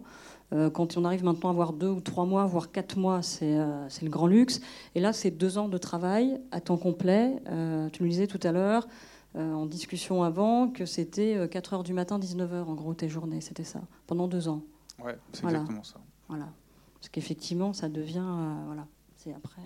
Euh, 0.51 0.69
quand 0.69 0.97
on 0.97 1.05
arrive 1.05 1.23
maintenant 1.23 1.49
à 1.49 1.51
avoir 1.51 1.73
deux 1.73 1.89
ou 1.89 2.01
trois 2.01 2.25
mois, 2.25 2.45
voire 2.47 2.71
quatre 2.71 2.97
mois, 2.97 3.21
c'est 3.21 3.57
euh, 3.57 3.87
c'est 3.87 4.03
le 4.03 4.09
grand 4.11 4.27
luxe. 4.27 4.61
Et 4.95 4.99
là, 4.99 5.13
c'est 5.13 5.31
deux 5.31 5.57
ans 5.57 5.69
de 5.69 5.77
travail 5.77 6.41
à 6.51 6.59
temps 6.59 6.77
complet. 6.77 7.35
Euh, 7.49 7.87
tu 7.89 8.03
nous 8.03 8.09
disais 8.09 8.27
tout 8.27 8.39
à 8.43 8.51
l'heure, 8.51 8.87
en 9.35 9.67
discussion 9.67 10.23
avant, 10.23 10.69
que 10.69 10.85
c'était 10.87 11.35
euh, 11.37 11.47
4 11.47 11.73
heures 11.75 11.83
du 11.83 11.93
matin, 11.93 12.17
19 12.17 12.51
heures, 12.53 12.69
en 12.69 12.73
gros, 12.73 12.95
tes 12.95 13.07
journées. 13.09 13.41
C'était 13.41 13.63
ça, 13.63 13.79
pendant 14.07 14.27
deux 14.27 14.47
ans. 14.49 14.63
Ouais, 15.03 15.17
c'est 15.33 15.43
Voilà. 15.43 15.59
exactement 15.59 15.83
ça. 15.83 15.99
Voilà. 16.27 16.47
Parce 16.95 17.09
qu'effectivement, 17.09 17.71
ça 17.71 17.87
devient. 17.87 18.25
voilà. 18.65 18.87
C'est 19.17 19.33
après. 19.33 19.61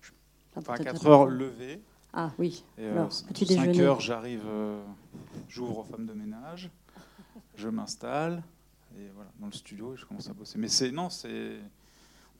je- 0.00 0.08
ça 0.54 0.60
Enfin, 0.60 0.74
être 0.74 0.84
4 0.84 0.94
être- 0.96 1.06
heures 1.06 1.26
levées. 1.26 1.82
Ah 2.12 2.32
oui. 2.38 2.64
Et 2.78 2.86
Alors, 2.86 3.06
euh, 3.06 3.28
petit 3.28 3.46
5 3.46 3.66
déjeuner. 3.66 3.80
heures, 3.82 4.00
j'arrive, 4.00 4.42
euh, 4.46 4.82
j'ouvre 5.48 5.78
aux 5.80 5.84
femmes 5.84 6.06
de 6.06 6.12
ménage, 6.14 6.70
je 7.56 7.68
m'installe, 7.68 8.42
et 8.98 9.08
voilà, 9.14 9.30
dans 9.38 9.46
le 9.46 9.52
studio, 9.52 9.94
et 9.94 9.96
je 9.96 10.06
commence 10.06 10.28
à 10.28 10.32
bosser. 10.32 10.58
Mais 10.58 10.68
c'est 10.68 10.90
non, 10.90 11.10
c'est, 11.10 11.58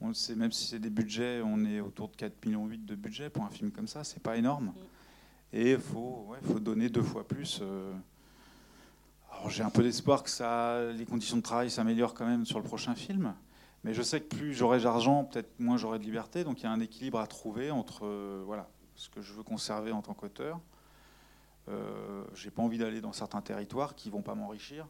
On 0.00 0.09
le 0.09 0.14
sait, 0.14 0.35
même 0.37 0.52
si 0.52 0.66
c'est 0.66 0.78
des 0.78 0.90
budgets, 0.90 1.42
on 1.44 1.64
est 1.64 1.81
autour 1.81 2.09
de 2.09 2.16
4 2.16 2.46
millions 2.46 2.66
8 2.66 2.87
de 2.87 2.94
budget 2.94 3.31
pour 3.31 3.44
un 3.44 3.50
film 3.50 3.70
comme 3.70 3.88
ça, 3.88 4.04
c'est 4.04 4.22
pas 4.22 4.37
énorme. 4.37 4.72
Et 5.52 5.72
il 5.72 5.78
faut, 5.78 6.26
ouais, 6.28 6.38
faut 6.44 6.61
donner 6.61 6.88
deux 6.88 7.02
fois 7.02 7.26
plus. 7.26 7.59
euh. 7.62 7.92
Alors 9.33 9.50
j'ai 9.50 9.62
un 9.62 9.70
peu 9.70 9.83
d'espoir 9.83 10.22
que 10.22 10.31
ça, 10.31 10.92
les 10.92 11.04
conditions 11.04 11.37
de 11.37 11.42
travail 11.42 11.70
s'améliorent 11.70 12.14
quand 12.14 12.26
même 12.26 12.44
sur 12.44 12.59
le 12.59 12.64
prochain 12.64 12.94
film. 12.94 13.35
Mais 13.85 13.94
je 13.94 14.02
sais 14.02 14.20
que 14.20 14.35
plus 14.35 14.54
j'aurai 14.54 14.81
d'argent, 14.81 15.24
peut-être 15.24 15.59
moins 15.61 15.76
j'aurai 15.76 15.98
de 15.98 16.04
liberté. 16.04 16.42
Donc 16.44 16.61
il 16.61 16.64
y 16.64 16.66
a 16.66 16.72
un 16.72 16.81
équilibre 16.81 17.18
à 17.20 17.26
trouver 17.26 17.70
entre 17.70 18.04
euh, 18.04 18.42
voilà, 18.46 18.68
ce 18.99 19.09
que 19.09 19.23
je 19.23 19.33
veux 19.33 19.45
conserver 19.45 19.93
en 19.93 20.03
tant 20.03 20.13
qu'auteur. 20.13 20.61
Euh, 21.69 22.25
j'ai 22.35 22.51
pas 22.51 22.63
envie 22.63 22.79
d'aller 22.79 23.01
dans 23.01 23.13
certains 23.13 23.41
territoires 23.41 23.95
qui 23.95 24.11
vont 24.11 24.23
pas 24.23 24.35
m'enrichir. 24.35 24.87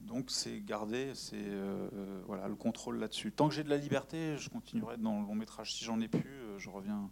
Donc 0.00 0.30
c'est 0.30 0.60
garder 0.60 1.12
c'est, 1.14 1.36
euh, 1.36 1.88
euh, 1.92 2.22
voilà, 2.26 2.48
le 2.48 2.54
contrôle 2.54 2.98
là-dessus. 2.98 3.32
Tant 3.32 3.48
que 3.48 3.54
j'ai 3.54 3.64
de 3.64 3.70
la 3.70 3.76
liberté, 3.76 4.36
je 4.36 4.48
continuerai 4.48 4.96
dans 4.98 5.20
le 5.20 5.26
long 5.26 5.34
métrage. 5.34 5.74
Si 5.74 5.84
j'en 5.84 6.00
ai 6.00 6.08
plus, 6.08 6.22
euh, 6.24 6.58
je, 6.58 6.68
reviens, 6.68 7.10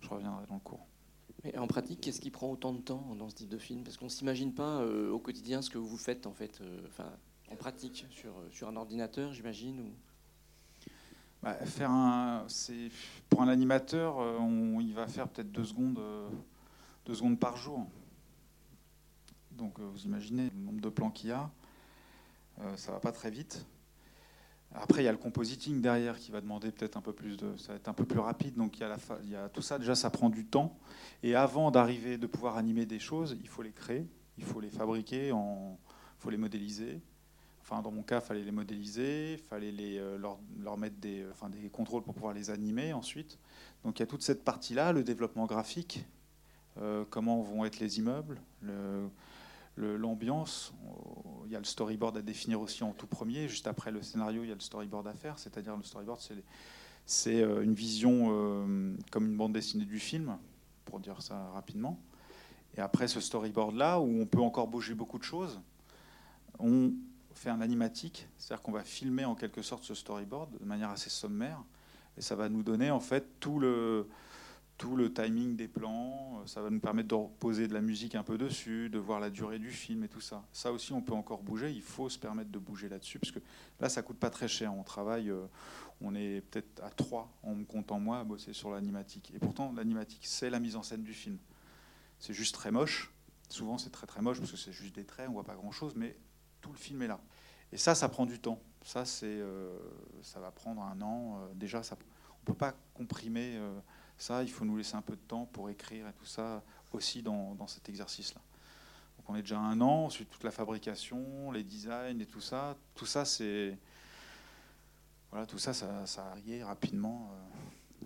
je 0.00 0.08
reviendrai 0.08 0.46
dans 0.46 0.54
le 0.54 0.60
cours. 0.60 0.86
En 1.56 1.66
pratique, 1.66 2.00
qu'est-ce 2.00 2.20
qui 2.20 2.30
prend 2.30 2.50
autant 2.50 2.72
de 2.72 2.80
temps 2.80 3.14
dans 3.14 3.28
ce 3.28 3.34
type 3.34 3.48
de 3.48 3.58
film? 3.58 3.84
Parce 3.84 3.96
qu'on 3.96 4.06
ne 4.06 4.10
s'imagine 4.10 4.52
pas 4.52 4.84
au 4.84 5.20
quotidien 5.20 5.62
ce 5.62 5.70
que 5.70 5.78
vous 5.78 5.96
faites 5.96 6.26
en 6.26 6.32
fait, 6.32 6.60
en 7.52 7.54
pratique, 7.54 8.06
sur, 8.10 8.32
sur 8.50 8.68
un 8.68 8.74
ordinateur, 8.74 9.32
j'imagine. 9.32 9.92
Bah, 11.46 11.54
faire 11.64 11.92
un, 11.92 12.42
c'est 12.48 12.90
pour 13.30 13.40
un 13.40 13.46
animateur, 13.46 14.18
euh, 14.18 14.36
il 14.80 14.92
va 14.92 15.06
faire 15.06 15.28
peut-être 15.28 15.52
deux 15.52 15.64
secondes, 15.64 15.96
euh, 16.00 16.28
deux 17.04 17.14
secondes 17.14 17.38
par 17.38 17.56
jour. 17.56 17.86
Donc 19.52 19.78
euh, 19.78 19.84
vous 19.84 20.06
imaginez 20.06 20.50
le 20.50 20.60
nombre 20.60 20.80
de 20.80 20.88
plans 20.88 21.12
qu'il 21.12 21.30
y 21.30 21.32
a, 21.32 21.48
euh, 22.58 22.76
ça 22.76 22.90
va 22.90 22.98
pas 22.98 23.12
très 23.12 23.30
vite. 23.30 23.64
Après, 24.74 25.02
il 25.02 25.04
y 25.04 25.08
a 25.08 25.12
le 25.12 25.18
compositing 25.18 25.80
derrière 25.80 26.18
qui 26.18 26.32
va 26.32 26.40
demander 26.40 26.72
peut-être 26.72 26.96
un 26.96 27.00
peu 27.00 27.12
plus 27.12 27.36
de, 27.36 27.56
ça 27.58 27.68
va 27.68 27.76
être 27.76 27.86
un 27.86 27.94
peu 27.94 28.04
plus 28.04 28.18
rapide. 28.18 28.56
Donc 28.56 28.78
il 28.78 28.80
y 28.80 28.82
a, 28.84 28.88
la 28.88 28.98
il 29.22 29.30
y 29.30 29.36
a 29.36 29.48
tout 29.48 29.62
ça. 29.62 29.78
Déjà, 29.78 29.94
ça 29.94 30.10
prend 30.10 30.30
du 30.30 30.46
temps. 30.46 30.76
Et 31.22 31.36
avant 31.36 31.70
d'arriver, 31.70 32.18
de 32.18 32.26
pouvoir 32.26 32.56
animer 32.56 32.86
des 32.86 32.98
choses, 32.98 33.38
il 33.40 33.46
faut 33.46 33.62
les 33.62 33.70
créer, 33.70 34.04
il 34.36 34.44
faut 34.44 34.58
les 34.58 34.70
fabriquer, 34.70 35.28
il 35.28 35.76
faut 36.18 36.30
les 36.30 36.38
modéliser. 36.38 37.00
Dans 37.68 37.90
mon 37.90 38.02
cas, 38.02 38.20
il 38.20 38.24
fallait 38.24 38.44
les 38.44 38.52
modéliser, 38.52 39.32
il 39.32 39.38
fallait 39.38 39.74
euh, 39.98 40.18
leur, 40.18 40.76
mettre 40.78 40.96
des, 40.98 41.22
euh, 41.22 41.48
des 41.48 41.68
contrôles 41.68 42.02
pour 42.04 42.14
pouvoir 42.14 42.32
les 42.32 42.50
animer 42.50 42.92
ensuite. 42.92 43.38
Donc 43.84 43.98
il 43.98 44.02
y 44.02 44.04
a 44.04 44.06
toute 44.06 44.22
cette 44.22 44.44
partie-là, 44.44 44.92
le 44.92 45.02
développement 45.02 45.46
graphique, 45.46 46.04
euh, 46.80 47.04
comment 47.10 47.42
vont 47.42 47.64
être 47.64 47.80
les 47.80 47.98
immeubles, 47.98 48.40
le- 48.62 49.08
le- 49.74 49.96
l'ambiance. 49.96 50.72
Il 51.46 51.50
y 51.52 51.56
a 51.56 51.58
le 51.58 51.64
storyboard 51.64 52.16
à 52.16 52.22
définir 52.22 52.60
aussi 52.60 52.84
en 52.84 52.92
tout 52.92 53.08
premier. 53.08 53.48
Juste 53.48 53.66
après 53.66 53.90
le 53.90 54.00
scénario, 54.00 54.44
il 54.44 54.48
y 54.48 54.52
a 54.52 54.54
le 54.54 54.60
storyboard 54.60 55.08
à 55.08 55.14
faire. 55.14 55.38
C'est-à-dire 55.38 55.76
le 55.76 55.82
storyboard, 55.82 56.20
c'est 57.04 57.40
une 57.42 57.74
vision 57.74 58.28
comme 59.10 59.26
une 59.26 59.36
bande 59.36 59.52
dessinée 59.52 59.84
du 59.84 59.98
film, 59.98 60.38
pour 60.84 61.00
dire 61.00 61.20
ça 61.20 61.50
rapidement. 61.52 62.00
Et 62.76 62.80
après 62.80 63.08
ce 63.08 63.20
storyboard-là, 63.20 64.00
où 64.00 64.20
on 64.20 64.26
peut 64.26 64.40
encore 64.40 64.68
bouger 64.68 64.94
beaucoup 64.94 65.18
de 65.18 65.24
choses, 65.24 65.60
on 66.58 66.92
fait 67.38 67.50
un 67.50 67.60
animatique, 67.60 68.28
c'est-à-dire 68.38 68.62
qu'on 68.62 68.72
va 68.72 68.84
filmer 68.84 69.24
en 69.24 69.34
quelque 69.34 69.62
sorte 69.62 69.84
ce 69.84 69.94
storyboard 69.94 70.58
de 70.58 70.64
manière 70.64 70.90
assez 70.90 71.10
sommaire, 71.10 71.62
et 72.16 72.22
ça 72.22 72.34
va 72.34 72.48
nous 72.48 72.62
donner 72.62 72.90
en 72.90 73.00
fait 73.00 73.38
tout 73.40 73.58
le, 73.58 74.08
tout 74.78 74.96
le 74.96 75.12
timing 75.12 75.56
des 75.56 75.68
plans, 75.68 76.42
ça 76.46 76.60
va 76.60 76.70
nous 76.70 76.80
permettre 76.80 77.08
de 77.08 77.14
reposer 77.14 77.68
de 77.68 77.74
la 77.74 77.80
musique 77.80 78.14
un 78.14 78.22
peu 78.22 78.36
dessus, 78.36 78.90
de 78.90 78.98
voir 78.98 79.20
la 79.20 79.30
durée 79.30 79.58
du 79.58 79.70
film 79.70 80.04
et 80.04 80.08
tout 80.08 80.20
ça. 80.20 80.44
Ça 80.52 80.72
aussi, 80.72 80.92
on 80.92 81.00
peut 81.00 81.14
encore 81.14 81.42
bouger, 81.42 81.70
il 81.70 81.82
faut 81.82 82.08
se 82.08 82.18
permettre 82.18 82.50
de 82.50 82.58
bouger 82.58 82.88
là-dessus, 82.88 83.18
parce 83.18 83.32
que 83.32 83.40
là, 83.80 83.88
ça 83.88 84.02
coûte 84.02 84.18
pas 84.18 84.30
très 84.30 84.48
cher, 84.48 84.74
on 84.74 84.82
travaille, 84.82 85.30
euh, 85.30 85.46
on 86.00 86.14
est 86.14 86.42
peut-être 86.42 86.82
à 86.82 86.90
trois, 86.90 87.32
en 87.42 87.54
me 87.54 87.64
comptant 87.64 87.98
moi, 87.98 88.20
à 88.20 88.24
bosser 88.24 88.52
sur 88.52 88.70
l'animatique. 88.70 89.32
Et 89.34 89.38
pourtant, 89.38 89.72
l'animatique, 89.74 90.26
c'est 90.26 90.50
la 90.50 90.60
mise 90.60 90.76
en 90.76 90.82
scène 90.82 91.02
du 91.02 91.14
film. 91.14 91.38
C'est 92.18 92.34
juste 92.34 92.54
très 92.54 92.70
moche, 92.70 93.12
souvent 93.48 93.78
c'est 93.78 93.90
très 93.90 94.06
très 94.06 94.20
moche, 94.20 94.38
parce 94.38 94.50
que 94.50 94.58
c'est 94.58 94.72
juste 94.72 94.94
des 94.94 95.04
traits, 95.04 95.28
on 95.28 95.32
voit 95.32 95.44
pas 95.44 95.54
grand-chose, 95.54 95.94
mais 95.96 96.16
tout 96.66 96.72
le 96.72 96.78
film 96.78 97.02
est 97.02 97.06
là. 97.06 97.20
Et 97.72 97.76
ça, 97.76 97.94
ça 97.94 98.08
prend 98.08 98.26
du 98.26 98.40
temps. 98.40 98.60
Ça, 98.82 99.04
c'est, 99.04 99.26
euh, 99.26 99.78
ça 100.22 100.40
va 100.40 100.50
prendre 100.50 100.82
un 100.82 101.00
an. 101.00 101.38
Euh, 101.38 101.54
déjà, 101.54 101.82
ça, 101.82 101.96
on 102.40 102.44
peut 102.44 102.54
pas 102.54 102.74
comprimer 102.92 103.56
euh, 103.56 103.78
ça. 104.18 104.42
Il 104.42 104.50
faut 104.50 104.64
nous 104.64 104.76
laisser 104.76 104.96
un 104.96 105.02
peu 105.02 105.14
de 105.14 105.20
temps 105.20 105.46
pour 105.46 105.70
écrire 105.70 106.08
et 106.08 106.12
tout 106.12 106.24
ça 106.24 106.62
aussi 106.92 107.22
dans, 107.22 107.66
cet 107.68 107.88
exercice-là. 107.88 108.40
Donc, 109.18 109.30
on 109.30 109.36
est 109.36 109.42
déjà 109.42 109.58
un 109.58 109.80
an. 109.80 110.06
Ensuite, 110.06 110.28
toute 110.28 110.42
la 110.42 110.50
fabrication, 110.50 111.52
les 111.52 111.62
designs 111.62 112.18
et 112.20 112.26
tout 112.26 112.40
ça. 112.40 112.76
Tout 112.94 113.06
ça, 113.06 113.24
c'est 113.24 113.78
voilà, 115.30 115.46
tout 115.46 115.58
ça, 115.58 115.72
ça, 115.72 116.06
ça 116.06 116.26
arrive 116.30 116.64
rapidement 116.64 117.30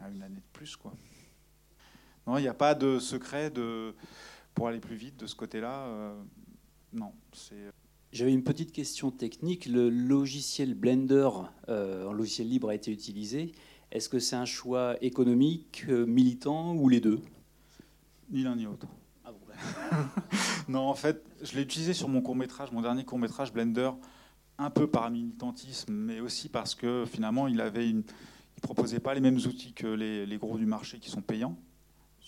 à 0.01 0.09
une 0.11 0.23
année 0.23 0.40
de 0.40 0.53
plus, 0.53 0.77
quoi. 0.77 0.92
Non, 2.27 2.37
il 2.38 2.42
n'y 2.42 2.49
a 2.49 2.55
pas 2.55 2.75
de 2.75 2.99
secret 2.99 3.51
de 3.51 3.94
pour 4.55 4.68
aller 4.68 4.81
plus 4.81 4.96
vite 4.96 5.16
de 5.16 5.27
ce 5.27 5.35
côté-là. 5.35 6.14
non, 6.92 7.14
c'est 7.33 7.70
J'avais 8.12 8.33
une 8.33 8.42
petite 8.42 8.73
question 8.73 9.12
technique. 9.12 9.66
Le 9.66 9.88
logiciel 9.88 10.75
Blender 10.75 11.29
euh, 11.68 12.07
en 12.07 12.12
logiciel 12.12 12.49
libre 12.49 12.68
a 12.70 12.75
été 12.75 12.90
utilisé. 12.90 13.53
Est-ce 13.92 14.09
que 14.09 14.18
c'est 14.18 14.35
un 14.35 14.44
choix 14.44 14.96
économique, 15.01 15.85
euh, 15.88 16.07
militant 16.07 16.75
ou 16.75 16.88
les 16.88 17.01
deux? 17.01 17.20
Ni 18.31 18.42
l'un 18.42 18.57
ni 18.57 18.64
l'autre. 18.64 18.88
Ah 19.25 19.31
bon, 19.31 19.38
bah. 19.46 19.55
Non, 20.68 20.88
en 20.88 20.94
fait, 20.94 21.25
je 21.40 21.55
l'ai 21.55 21.62
utilisé 21.62 21.94
sur 21.94 22.09
mon 22.09 22.20
court 22.20 22.35
métrage, 22.35 22.73
mon 22.73 22.83
dernier 22.83 23.05
court 23.05 23.18
métrage 23.18 23.53
Blender, 23.53 23.92
un 24.59 24.70
peu 24.70 24.88
par 24.88 25.09
militantisme, 25.11 25.92
mais 25.92 26.18
aussi 26.18 26.49
parce 26.49 26.75
que 26.75 27.05
finalement, 27.07 27.46
il 27.46 27.61
avait 27.61 27.88
une, 27.88 28.03
il 28.57 28.61
proposait 28.61 29.01
pas 29.01 29.14
les 29.14 29.20
mêmes 29.20 29.38
outils 29.38 29.73
que 29.73 29.87
les, 29.87 30.27
les 30.27 30.37
gros 30.37 30.59
du 30.59 30.66
marché 30.66 30.99
qui 30.99 31.11
sont 31.11 31.23
payants 31.23 31.57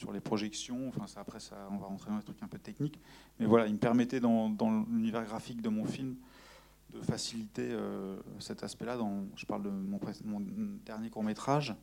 sur 0.03 0.13
les 0.13 0.21
projections. 0.21 0.89
Enfin, 0.89 1.07
ça, 1.07 1.21
après, 1.21 1.39
ça, 1.39 1.69
on 1.71 1.77
va 1.77 1.87
rentrer 1.87 2.11
dans 2.11 2.17
des 2.19 2.25
trucs 2.25 2.43
un 2.43 2.49
peu 2.49 2.59
techniques, 2.59 2.99
mais 3.39 3.47
voilà, 3.47 3.67
il 3.67 3.75
me 3.75 3.79
permettait 3.79 4.19
dans, 4.19 4.49
l'univers 4.91 5.25
graphique 5.25 5.63
de 5.63 5.69
mon 5.69 5.85
film 5.85 6.17
de 6.93 7.01
faciliter 7.01 7.69
euh, 7.71 8.17
cet 8.41 8.65
aspect-là. 8.65 8.97
Dans, 8.97 9.25
je 9.37 9.47
parle 9.47 9.63
de 9.63 9.71
mon, 9.71 10.41
dernier 10.85 11.09
court 11.09 11.23
métrage. 11.23 11.75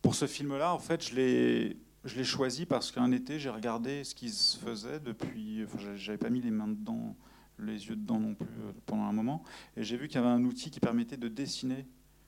Pour 0.00 0.14
ce 0.14 0.26
film-là, 0.26 0.72
en 0.72 0.78
fait, 0.78 1.08
je 1.08 1.14
l'ai 1.16 1.76
je 2.04 2.14
l'ai 2.16 2.24
choisi 2.24 2.64
parce 2.64 2.92
qu'un 2.92 3.10
été, 3.10 3.40
j'ai 3.40 3.50
regardé 3.50 4.04
ce 4.04 4.14
qui 4.14 4.30
se 4.30 4.56
faisait 4.56 5.00
depuis. 5.00 5.64
Enfin, 5.64 5.78
j'a- 5.78 5.96
j'avais 5.96 6.16
pas 6.16 6.30
mis 6.30 6.40
les 6.40 6.52
mains 6.52 6.68
dedans, 6.68 7.16
les 7.58 7.88
yeux 7.88 7.96
dedans 7.96 8.20
non 8.20 8.34
plus 8.34 8.46
euh, 8.46 8.72
pendant 8.86 9.02
un 9.02 9.12
moment. 9.12 9.42
Et 9.76 9.82
j'ai 9.82 9.96
vu 9.96 10.06
qu'il 10.06 10.20
y 10.20 10.24
avait 10.24 10.32
un 10.32 10.44
outil 10.44 10.70
qui 10.70 10.78
permettait 10.78 11.16
de 11.16 11.26
dessiner 11.26 11.84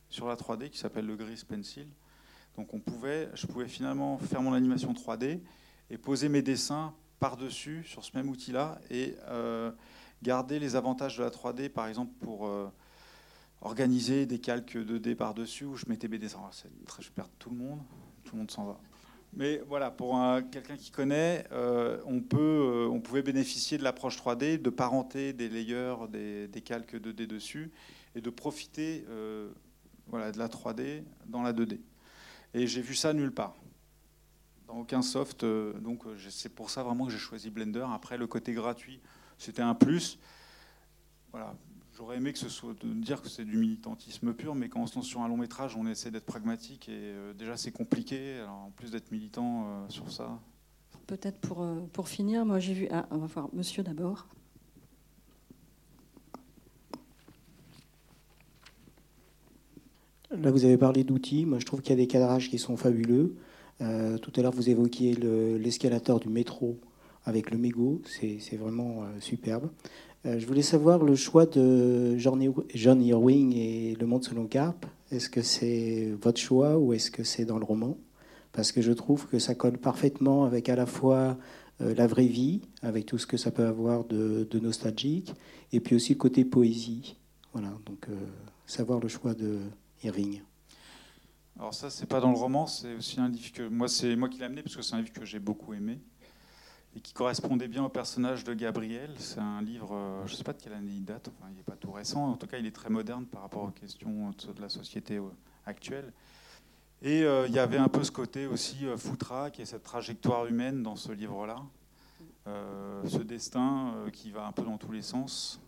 sur 0.09 0.27
la 0.27 0.35
3D 0.35 0.71
qui 0.71 0.79
s'appelle 0.79 1.07
le 1.07 1.15
Grease 1.15 1.45
Pencil. 1.45 1.87
Donc 2.61 2.75
on 2.75 2.79
pouvait, 2.79 3.31
je 3.33 3.47
pouvais 3.47 3.67
finalement 3.69 4.19
faire 4.19 4.43
mon 4.43 4.53
animation 4.53 4.93
3D 4.93 5.41
et 5.89 5.97
poser 5.97 6.29
mes 6.29 6.43
dessins 6.43 6.93
par-dessus 7.19 7.85
sur 7.85 8.05
ce 8.05 8.15
même 8.15 8.29
outil-là 8.29 8.79
et 8.91 9.15
euh, 9.29 9.73
garder 10.23 10.59
les 10.59 10.77
avantages 10.77 11.17
de 11.17 11.23
la 11.23 11.31
3D, 11.31 11.71
par 11.71 11.87
exemple 11.89 12.13
pour 12.21 12.47
euh, 12.47 12.71
organiser 13.63 14.27
des 14.27 14.41
calques 14.41 14.77
2D 14.77 15.15
par-dessus 15.15 15.65
où 15.65 15.77
je 15.77 15.87
mettais 15.89 16.07
mes 16.07 16.19
dessins. 16.19 16.51
Très, 16.85 17.03
je 17.03 17.11
perds 17.11 17.31
tout 17.39 17.49
le 17.49 17.57
monde, 17.57 17.81
tout 18.25 18.35
le 18.35 18.41
monde 18.41 18.51
s'en 18.51 18.67
va. 18.67 18.79
Mais 19.33 19.63
voilà, 19.67 19.91
pour 19.91 20.17
un- 20.17 20.43
quelqu'un 20.43 20.77
qui 20.77 20.91
connaît, 20.91 21.47
euh, 21.53 21.99
on, 22.05 22.23
on 22.93 23.01
pouvait 23.01 23.23
bénéficier 23.23 23.79
de 23.79 23.85
l'approche 23.85 24.19
3D, 24.19 24.61
de 24.61 24.69
parenter 24.69 25.33
des 25.33 25.49
layers, 25.49 25.97
des, 26.11 26.47
des 26.47 26.61
calques 26.61 26.97
2D 26.97 27.27
dessus, 27.27 27.71
et 28.15 28.21
de 28.21 28.29
profiter 28.29 29.07
de 29.09 29.49
la 30.39 30.49
3D 30.49 31.05
dans 31.27 31.41
la 31.41 31.55
2D. 31.55 31.79
Et 32.55 32.67
j'ai 32.67 32.83
vu 32.83 32.95
ça 32.95 33.13
nulle 33.13 33.33
part, 33.33 33.55
dans 34.67 34.79
aucun 34.79 35.03
soft. 35.03 35.45
euh, 35.45 35.73
donc 35.81 36.07
euh, 36.07 36.17
c'est 36.31 36.49
pour 36.49 36.71
ça 36.71 36.83
vraiment 36.83 37.07
que 37.07 37.13
j'ai 37.13 37.19
choisi 37.19 37.51
Blender. 37.51 37.87
Après, 37.93 38.19
le 38.19 38.27
côté 38.27 38.53
gratuit, 38.53 39.01
c'était 39.39 39.63
un 39.63 39.75
plus. 39.75 40.19
Voilà, 41.31 41.55
J'aurais 41.97 42.17
aimé 42.17 42.33
que 42.33 42.39
ce 42.39 42.49
soit 42.49 42.75
de 42.83 42.93
dire 42.95 43.21
que 43.21 43.29
c'est 43.29 43.45
du 43.45 43.57
militantisme 43.59 44.33
pur, 44.33 44.55
mais 44.55 44.69
quand 44.69 44.81
on 44.81 44.87
se 44.87 44.95
lance 44.97 45.07
sur 45.07 45.21
un 45.21 45.29
long 45.29 45.37
métrage, 45.37 45.77
on 45.77 45.87
essaie 45.87 46.11
d'être 46.11 46.25
pragmatique 46.25 46.89
et 46.89 46.93
euh, 46.95 47.35
déjà 47.35 47.57
c'est 47.57 47.73
compliqué. 47.73 48.43
En 48.49 48.71
plus 48.71 48.91
d'être 48.91 49.13
militant 49.13 49.87
sur 49.89 50.11
ça, 50.11 50.41
Peut-être 51.07 51.41
pour, 51.41 51.67
pour 51.93 52.09
finir, 52.09 52.47
moi 52.47 52.59
j'ai 52.61 52.73
vu. 52.73 52.89
Ah, 52.91 53.07
on 53.11 53.19
va 53.19 53.27
voir 53.27 53.49
monsieur 53.53 53.83
d'abord. 53.83 54.29
Là, 60.31 60.51
vous 60.53 60.65
avez 60.65 60.77
parlé 60.77 61.03
d'outils. 61.03 61.45
Moi, 61.45 61.59
je 61.59 61.67
trouve 61.67 61.81
qu'il 61.83 61.91
y 61.91 61.99
a 61.99 62.03
des 62.03 62.07
cadrages 62.07 62.51
qui 62.51 62.59
sont 62.59 62.77
fabuleux. 62.77 63.35
Euh, 63.81 64.17
tout 64.19 64.33
à 64.37 64.43
l'heure, 64.43 64.53
vous 64.53 64.71
évoquiez 64.71 65.15
le- 65.15 65.57
l'escalator 65.57 66.21
du 66.21 66.29
métro 66.29 66.79
avec 67.25 67.51
le 67.51 67.59
mégot. 67.59 68.01
C'est 68.05 68.57
vraiment 68.57 69.03
euh, 69.03 69.07
superbe. 69.21 69.71
Euh, 70.27 70.39
je 70.39 70.47
voulais 70.47 70.63
savoir 70.63 71.03
le 71.03 71.17
choix 71.17 71.47
de 71.47 72.17
John 72.17 72.41
Ir- 72.41 72.65
John 72.75 73.03
Irving 73.03 73.57
et 73.57 73.97
Le 73.99 74.07
Monde 74.07 74.23
selon 74.23 74.47
Carpe. 74.47 74.87
Est-ce 75.11 75.29
que 75.29 75.43
c'est 75.43 76.13
votre 76.23 76.39
choix 76.39 76.79
ou 76.79 76.93
est-ce 76.93 77.11
que 77.11 77.25
c'est 77.25 77.45
dans 77.45 77.59
le 77.59 77.65
roman? 77.65 77.97
Parce 78.53 78.71
que 78.71 78.83
je 78.83 78.93
trouve 78.93 79.27
que 79.27 79.39
ça 79.41 79.55
colle 79.55 79.79
parfaitement 79.79 80.45
avec 80.45 80.69
à 80.69 80.77
la 80.77 80.87
fois 80.87 81.37
la 81.81 82.07
vraie 82.07 82.27
vie, 82.27 82.61
avec 82.83 83.07
tout 83.07 83.17
ce 83.17 83.27
que 83.27 83.37
ça 83.39 83.51
peut 83.51 83.65
avoir 83.65 84.05
de, 84.05 84.47
nostalgique, 84.61 85.33
et 85.73 85.81
puis 85.81 85.97
aussi 85.97 86.13
le 86.13 86.19
côté 86.19 86.45
poésie. 86.45 87.17
Voilà, 87.55 87.73
donc 87.87 88.07
savoir 88.67 89.01
le 89.01 89.09
choix 89.09 89.33
de 89.35 89.59
Irving. 90.03 90.43
Alors 91.59 91.75
ça, 91.75 91.91
c'est 91.91 92.07
pas 92.07 92.21
dans 92.21 92.31
le 92.31 92.39
roman, 92.39 92.67
c'est 92.67 92.95
aussi 92.95 93.21
un 93.21 93.29
livre 93.29 93.53
que 93.53 93.69
moi, 93.69 93.87
c'est 93.87 94.17
moi 94.17 94.29
qui 94.29 94.39
l'ai 94.39 94.45
amené 94.45 94.63
parce 94.63 94.77
que 94.77 94.83
c'est 94.83 94.95
un 94.95 95.03
livre 95.03 95.13
que 95.13 95.27
j'ai 95.27 95.39
beaucoup 95.39 95.75
aimé 95.75 96.01
et 96.97 97.01
qui 97.01 97.13
correspondait 97.13 97.69
bien 97.69 97.85
au 97.85 97.89
personnage 97.89 98.45
de 98.45 98.55
Gabriel. 98.55 99.15
C'est 99.19 99.41
un 99.41 99.61
livre, 99.61 99.95
euh, 99.95 100.27
je 100.27 100.33
ne 100.33 100.37
sais 100.39 100.45
pas 100.45 100.55
de 100.55 100.63
quelle 100.63 100.73
année 100.73 100.93
il 100.93 101.05
date, 101.05 101.29
enfin, 101.29 101.51
il 101.51 101.57
n'est 101.57 101.63
pas 101.63 101.77
tout 101.77 101.93
récent, 101.93 102.31
en 102.31 102.37
tout 102.37 102.47
cas 102.47 102.59
il 102.59 102.67
est 102.67 102.75
très 102.75 102.89
moderne 102.89 103.27
par 103.27 103.43
rapport 103.43 103.65
aux 103.65 103.71
questions 103.71 104.31
de 104.31 104.61
la 104.61 104.69
société 104.69 105.17
euh, 105.19 105.29
actuelle. 105.67 106.13
Et 107.03 107.23
euh, 107.23 107.47
il 107.47 107.55
y 107.55 107.59
avait 107.59 107.79
un 107.79 107.89
peu 107.89 108.05
ce 108.05 108.11
côté 108.11 108.47
aussi 108.47 108.87
euh, 108.87 108.97
foutraque 108.97 109.61
et 109.61 109.65
cette 109.65 109.83
trajectoire 109.83 110.47
humaine 110.47 110.83
dans 110.83 110.97
ce 110.97 111.13
livre-là, 111.13 111.63
ce 112.47 113.19
destin 113.19 113.95
qui 114.13 114.33
va 114.33 114.47
un 114.47 114.53
peu 114.53 114.63
dans 114.63 114.77
tous 114.77 114.91
les 114.91 115.03
sens. 115.03 115.61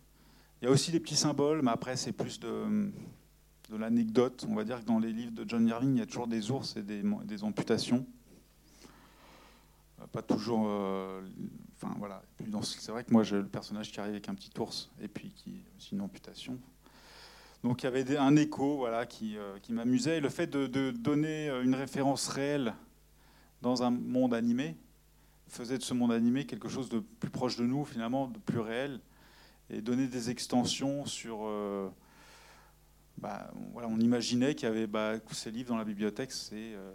Il 0.61 0.65
y 0.65 0.67
a 0.67 0.71
aussi 0.71 0.91
des 0.91 0.99
petits 0.99 1.15
symboles, 1.15 1.61
mais 1.61 1.71
après 1.71 1.95
c'est 1.95 2.11
plus 2.11 2.39
de, 2.39 2.91
de 3.73 3.77
l'anecdote. 3.77 4.45
On 4.49 4.55
va 4.55 4.63
dire 4.63 4.79
que 4.79 4.85
dans 4.85 4.99
les 4.99 5.11
livres 5.11 5.31
de 5.31 5.43
John 5.47 5.67
Irving, 5.67 5.95
il 5.95 5.99
y 5.99 6.01
a 6.01 6.05
toujours 6.05 6.27
des 6.27 6.51
ours 6.51 6.77
et 6.77 6.83
des, 6.83 7.43
amputations. 7.43 8.05
Euh, 9.99 10.05
Pas 10.11 10.21
toujours. 10.21 10.65
euh, 10.67 11.21
Enfin 11.75 11.93
voilà. 11.97 12.21
C'est 12.61 12.91
vrai 12.91 13.03
que 13.03 13.11
moi 13.11 13.23
j'ai 13.23 13.35
le 13.35 13.47
personnage 13.47 13.91
qui 13.91 13.99
arrive 13.99 14.13
avec 14.13 14.29
un 14.29 14.35
petit 14.35 14.51
ours 14.59 14.89
et 15.01 15.07
puis 15.07 15.31
qui 15.31 15.63
aussi 15.77 15.95
une 15.95 16.01
amputation. 16.01 16.57
Donc 17.63 17.81
il 17.81 17.85
y 17.85 17.87
avait 17.87 18.17
un 18.17 18.35
écho 18.35 18.77
voilà, 18.77 19.05
qui, 19.05 19.37
euh, 19.37 19.57
qui 19.59 19.73
m'amusait. 19.73 20.21
Le 20.21 20.29
fait 20.29 20.47
de, 20.47 20.91
donner 20.91 21.49
une 21.63 21.75
référence 21.75 22.27
réelle 22.27 22.73
dans 23.61 23.83
un 23.83 23.89
monde 23.89 24.33
animé 24.33 24.77
faisait 25.47 25.77
de 25.77 25.83
ce 25.83 25.93
monde 25.93 26.11
animé 26.11 26.45
quelque 26.45 26.69
chose 26.69 26.89
de 26.89 26.99
plus 26.99 27.29
proche 27.29 27.57
de 27.57 27.65
nous, 27.65 27.85
finalement, 27.85 28.27
de 28.27 28.39
plus 28.39 28.59
réel, 28.59 28.99
et 29.69 29.81
donner 29.81 30.07
des 30.07 30.29
extensions 30.29 31.05
sur... 31.05 31.47
bah, 33.17 33.51
on- 33.55 33.71
voilà, 33.73 33.87
on 33.87 33.99
imaginait 33.99 34.55
qu'il 34.55 34.67
y 34.67 34.71
avait 34.71 34.87
bah, 34.87 35.13
ces 35.31 35.51
livres 35.51 35.69
dans 35.69 35.77
la 35.77 35.85
bibliothèque, 35.85 36.31
c'est 36.31 36.73
euh, 36.73 36.91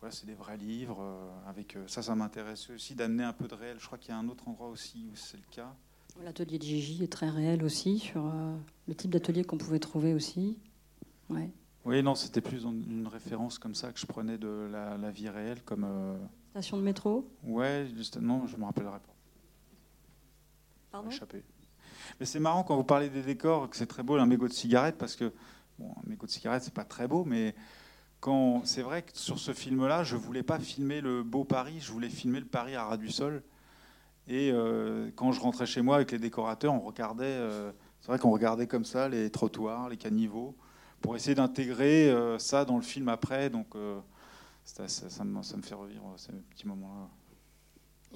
voilà, 0.00 0.14
des 0.24 0.34
vrais 0.34 0.56
livres. 0.56 1.00
euh, 1.00 1.30
avec 1.48 1.76
euh, 1.76 1.84
ça, 1.86 2.02
ça 2.02 2.14
m'intéressait 2.14 2.72
aussi 2.74 2.94
d'amener 2.94 3.24
un 3.24 3.32
peu 3.32 3.48
de 3.48 3.54
réel. 3.54 3.76
Je 3.80 3.86
crois 3.86 3.98
qu'il 3.98 4.10
y 4.10 4.14
a 4.14 4.18
un 4.18 4.28
autre 4.28 4.46
endroit 4.48 4.68
aussi 4.68 5.08
où 5.12 5.16
c'est 5.16 5.36
le 5.38 5.42
cas. 5.50 5.74
L'atelier 6.22 6.58
de 6.58 6.62
Gigi 6.64 7.02
est 7.02 7.12
très 7.12 7.30
réel 7.30 7.64
aussi, 7.64 7.98
sur 7.98 8.26
euh, 8.26 8.54
le 8.86 8.94
type 8.94 9.10
d'atelier 9.10 9.44
qu'on 9.44 9.56
pouvait 9.58 9.78
trouver 9.78 10.12
aussi. 10.14 10.58
Ouais. 11.30 11.50
Oui, 11.84 12.02
non, 12.02 12.14
c'était 12.14 12.40
plus 12.42 12.62
une 12.64 13.08
référence 13.08 13.58
comme 13.58 13.74
ça 13.74 13.92
que 13.92 13.98
je 13.98 14.06
prenais 14.06 14.38
de 14.38 14.68
la, 14.70 14.96
la 14.98 15.10
vie 15.10 15.28
réelle, 15.28 15.62
comme 15.62 15.86
Station 16.50 16.76
de 16.76 16.82
métro? 16.82 17.26
Ouais, 17.44 17.88
juste, 17.96 18.18
non, 18.18 18.46
je 18.46 18.56
me 18.58 18.64
rappellerai 18.64 18.98
pas. 19.00 19.14
Pardon? 20.90 21.08
Échappé. 21.08 21.42
Mais 22.20 22.26
c'est 22.26 22.40
marrant 22.40 22.62
quand 22.62 22.76
vous 22.76 22.84
parlez 22.84 23.08
des 23.08 23.22
décors, 23.22 23.70
que 23.70 23.76
c'est 23.76 23.86
très 23.86 24.02
beau 24.02 24.16
un 24.16 24.26
mégot 24.26 24.46
de 24.48 24.52
cigarette, 24.52 24.96
parce 24.98 25.16
que 25.16 25.32
bon, 25.78 25.90
un 25.90 26.08
mégot 26.08 26.26
de 26.26 26.30
cigarette, 26.30 26.62
c'est 26.62 26.74
pas 26.74 26.84
très 26.84 27.08
beau, 27.08 27.24
mais 27.24 27.54
quand 28.20 28.62
c'est 28.64 28.82
vrai 28.82 29.02
que 29.02 29.10
sur 29.14 29.38
ce 29.38 29.52
film-là, 29.52 30.04
je 30.04 30.16
voulais 30.16 30.44
pas 30.44 30.58
filmer 30.58 31.00
le 31.00 31.22
beau 31.22 31.44
Paris, 31.44 31.80
je 31.80 31.90
voulais 31.90 32.08
filmer 32.08 32.40
le 32.40 32.46
Paris 32.46 32.76
à 32.76 32.84
ras 32.84 32.96
du 32.96 33.10
sol. 33.10 33.42
Et 34.28 34.52
euh, 34.52 35.10
quand 35.16 35.32
je 35.32 35.40
rentrais 35.40 35.66
chez 35.66 35.82
moi 35.82 35.96
avec 35.96 36.12
les 36.12 36.18
décorateurs, 36.18 36.72
on 36.72 36.80
regardait, 36.80 37.24
euh, 37.24 37.72
c'est 38.00 38.06
vrai 38.06 38.18
qu'on 38.18 38.30
regardait 38.30 38.68
comme 38.68 38.84
ça 38.84 39.08
les 39.08 39.30
trottoirs, 39.30 39.88
les 39.88 39.96
caniveaux, 39.96 40.54
pour 41.00 41.16
essayer 41.16 41.34
d'intégrer 41.34 42.08
euh, 42.10 42.38
ça 42.38 42.64
dans 42.64 42.76
le 42.76 42.82
film 42.82 43.08
après. 43.08 43.50
Donc 43.50 43.74
ça, 44.64 44.84
me, 45.24 45.42
ça 45.42 45.56
me 45.56 45.62
fait 45.62 45.74
revivre 45.74 46.14
ces 46.16 46.32
petits 46.32 46.68
moments-là. 46.68 47.08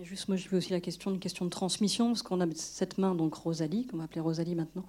Juste, 0.02 0.28
moi, 0.28 0.36
je 0.36 0.48
veux 0.50 0.58
aussi 0.58 0.72
la 0.72 0.80
question, 0.80 1.10
une 1.10 1.18
question 1.18 1.46
de 1.46 1.50
transmission, 1.50 2.08
parce 2.08 2.22
qu'on 2.22 2.40
a 2.42 2.46
cette 2.54 2.98
main, 2.98 3.14
donc 3.14 3.34
Rosalie, 3.34 3.86
qu'on 3.86 3.96
va 3.96 4.04
appeler 4.04 4.20
Rosalie 4.20 4.54
maintenant, 4.54 4.84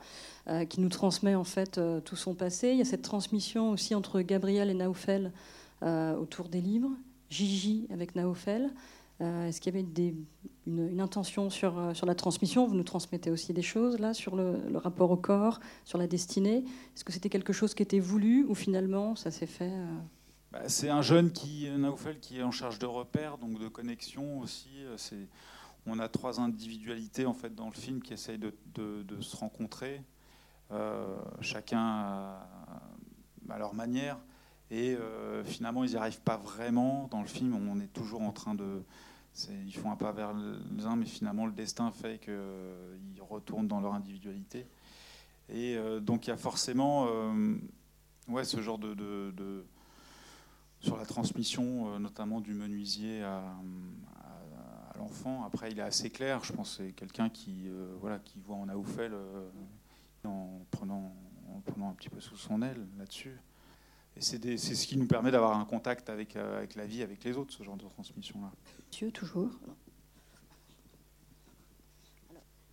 euh, 0.50 0.66
qui 0.66 0.82
nous 0.82 0.90
transmet 0.90 1.34
en 1.34 1.46
fait 1.46 1.78
euh, 1.78 2.02
tout 2.02 2.18
son 2.18 2.34
passé. 2.34 2.72
Il 2.72 2.78
y 2.78 2.82
a 2.82 2.86
cette 2.86 3.04
transmission 3.04 3.72
aussi 3.72 3.96
entre 3.96 4.20
Gabriel 4.22 4.70
et 4.70 4.74
Naoufel 4.74 5.32
euh, 5.84 6.18
autour 6.18 6.50
des 6.50 6.60
livres, 6.60 6.92
Gigi 7.30 7.88
avec 7.92 8.16
Naoufel. 8.16 8.70
Est-ce 9.20 9.60
qu'il 9.60 9.74
y 9.74 9.80
avait 9.80 9.88
une, 10.68 11.00
intention 11.00 11.50
sur, 11.50 11.74
la 12.06 12.14
transmission? 12.14 12.68
Vous 12.68 12.76
nous 12.76 12.84
transmettez 12.84 13.32
aussi 13.32 13.52
des 13.52 13.64
choses 13.64 13.98
là 13.98 14.14
sur 14.14 14.36
le, 14.36 14.60
le 14.70 14.78
rapport 14.78 15.10
au 15.10 15.18
corps, 15.18 15.60
sur 15.86 15.98
la 15.98 16.06
destinée. 16.06 16.58
Est-ce 16.96 17.04
que 17.04 17.12
c'était 17.12 17.30
quelque 17.30 17.52
chose 17.52 17.74
qui 17.74 17.82
était 17.82 18.00
voulu 18.00 18.46
ou 18.48 18.54
finalement 18.54 19.16
ça 19.16 19.32
s'est 19.32 19.48
fait 19.48 19.72
Bah, 20.52 20.70
c'est 20.70 20.90
un 20.90 21.02
jeune 21.02 21.32
qui, 21.32 21.70
Naoufel, 21.70 22.20
qui 22.20 22.40
est 22.40 22.44
en 22.44 22.52
charge 22.52 22.80
de 22.80 22.86
repères, 22.86 23.38
donc 23.38 23.60
de 23.60 23.68
connexion 23.68 24.40
aussi. 24.40 24.70
Euh, 24.86 25.26
on 25.86 26.00
a 26.00 26.08
trois 26.08 26.40
individualités 26.40 27.26
en 27.26 27.34
fait 27.34 27.54
dans 27.54 27.68
le 27.68 27.74
film 27.74 28.02
qui 28.02 28.14
essayent 28.14 28.40
de, 28.40 29.22
se 29.22 29.36
rencontrer, 29.36 30.02
euh, 30.72 31.18
chacun 31.42 31.80
à, 31.80 32.48
leur 33.58 33.74
manière. 33.74 34.18
Et 34.70 34.96
euh, 34.96 35.44
finalement, 35.44 35.84
ils 35.84 35.92
n'y 35.92 35.96
arrivent 35.98 36.22
pas 36.22 36.38
vraiment. 36.38 37.08
Dans 37.12 37.22
le 37.22 37.28
film, 37.28 37.54
on 37.54 37.80
est 37.80 37.92
toujours 37.94 38.22
en 38.22 38.32
train 38.32 38.54
de. 38.54 38.84
ils 39.50 39.76
font 39.76 39.92
un 39.92 39.96
pas 39.96 40.12
vers 40.12 40.34
les 40.34 40.86
uns, 40.86 40.96
mais 40.98 41.06
finalement, 41.06 41.46
le 41.46 41.54
destin 41.54 41.92
fait 41.92 42.20
qu'ils 42.20 43.22
retournent 43.22 43.68
dans 43.68 43.80
leur 43.80 43.94
individualité. 43.94 44.66
Et 45.50 45.78
donc, 46.02 46.28
il 46.28 46.32
y 46.32 46.34
a 46.34 46.38
forcément 46.38 47.08
ouais, 48.28 48.44
ce 48.44 48.62
genre 48.62 48.78
de 48.78 49.64
sur 50.80 50.98
la 50.98 51.06
transmission, 51.06 51.94
euh, 51.94 52.00
notamment 52.00 52.40
du 52.42 52.54
menuisier 52.54 53.24
à, 53.24 53.38
à- 53.40 54.92
à 54.94 54.98
l'enfant. 54.98 55.44
Après, 55.46 55.72
il 55.72 55.80
est 55.80 55.84
assez 55.84 56.10
clair. 56.10 56.44
Je 56.44 56.54
pense 56.54 56.78
que 56.78 56.84
c'est 56.86 56.92
quelqu'un 56.94 57.30
qui, 57.30 57.68
euh, 57.68 57.94
voilà, 58.00 58.20
qui 58.20 58.40
voit 58.40 58.56
en 58.58 58.70
Aoufel 58.70 59.12
euh, 59.14 59.50
en, 60.26 60.62
prenant, 60.72 61.14
en 61.56 61.60
prenant 61.62 61.90
un 61.90 61.94
petit 61.94 62.10
peu 62.10 62.20
sous 62.20 62.36
son 62.38 62.62
aile 62.62 62.86
là-dessus. 62.98 63.38
Et 64.16 64.22
c'est 64.22 64.40
des- 64.40 64.58
c'est 64.58 64.74
ce 64.76 64.88
qui 64.88 64.98
nous 64.98 65.06
permet 65.08 65.30
d'avoir 65.32 65.60
un 65.60 65.66
contact 65.66 66.10
avec, 66.10 66.36
euh, 66.36 66.58
avec 66.58 66.76
la 66.76 66.86
vie, 66.86 67.04
avec 67.04 67.24
les 67.24 67.38
autres, 67.38 67.54
ce 67.54 67.64
genre 67.64 67.78
de 67.78 67.84
transmission-là. 67.86 68.52
Monsieur, 68.92 69.12
toujours 69.12 69.52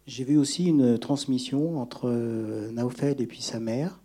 J'ai 0.07 0.25
vu 0.25 0.37
aussi 0.37 0.67
une 0.67 0.99
transmission 0.99 1.79
entre 1.81 2.11
Naufel 2.73 3.21
et 3.23 3.27
puis 3.27 3.41
sa 3.41 3.59
mère, 3.59 4.01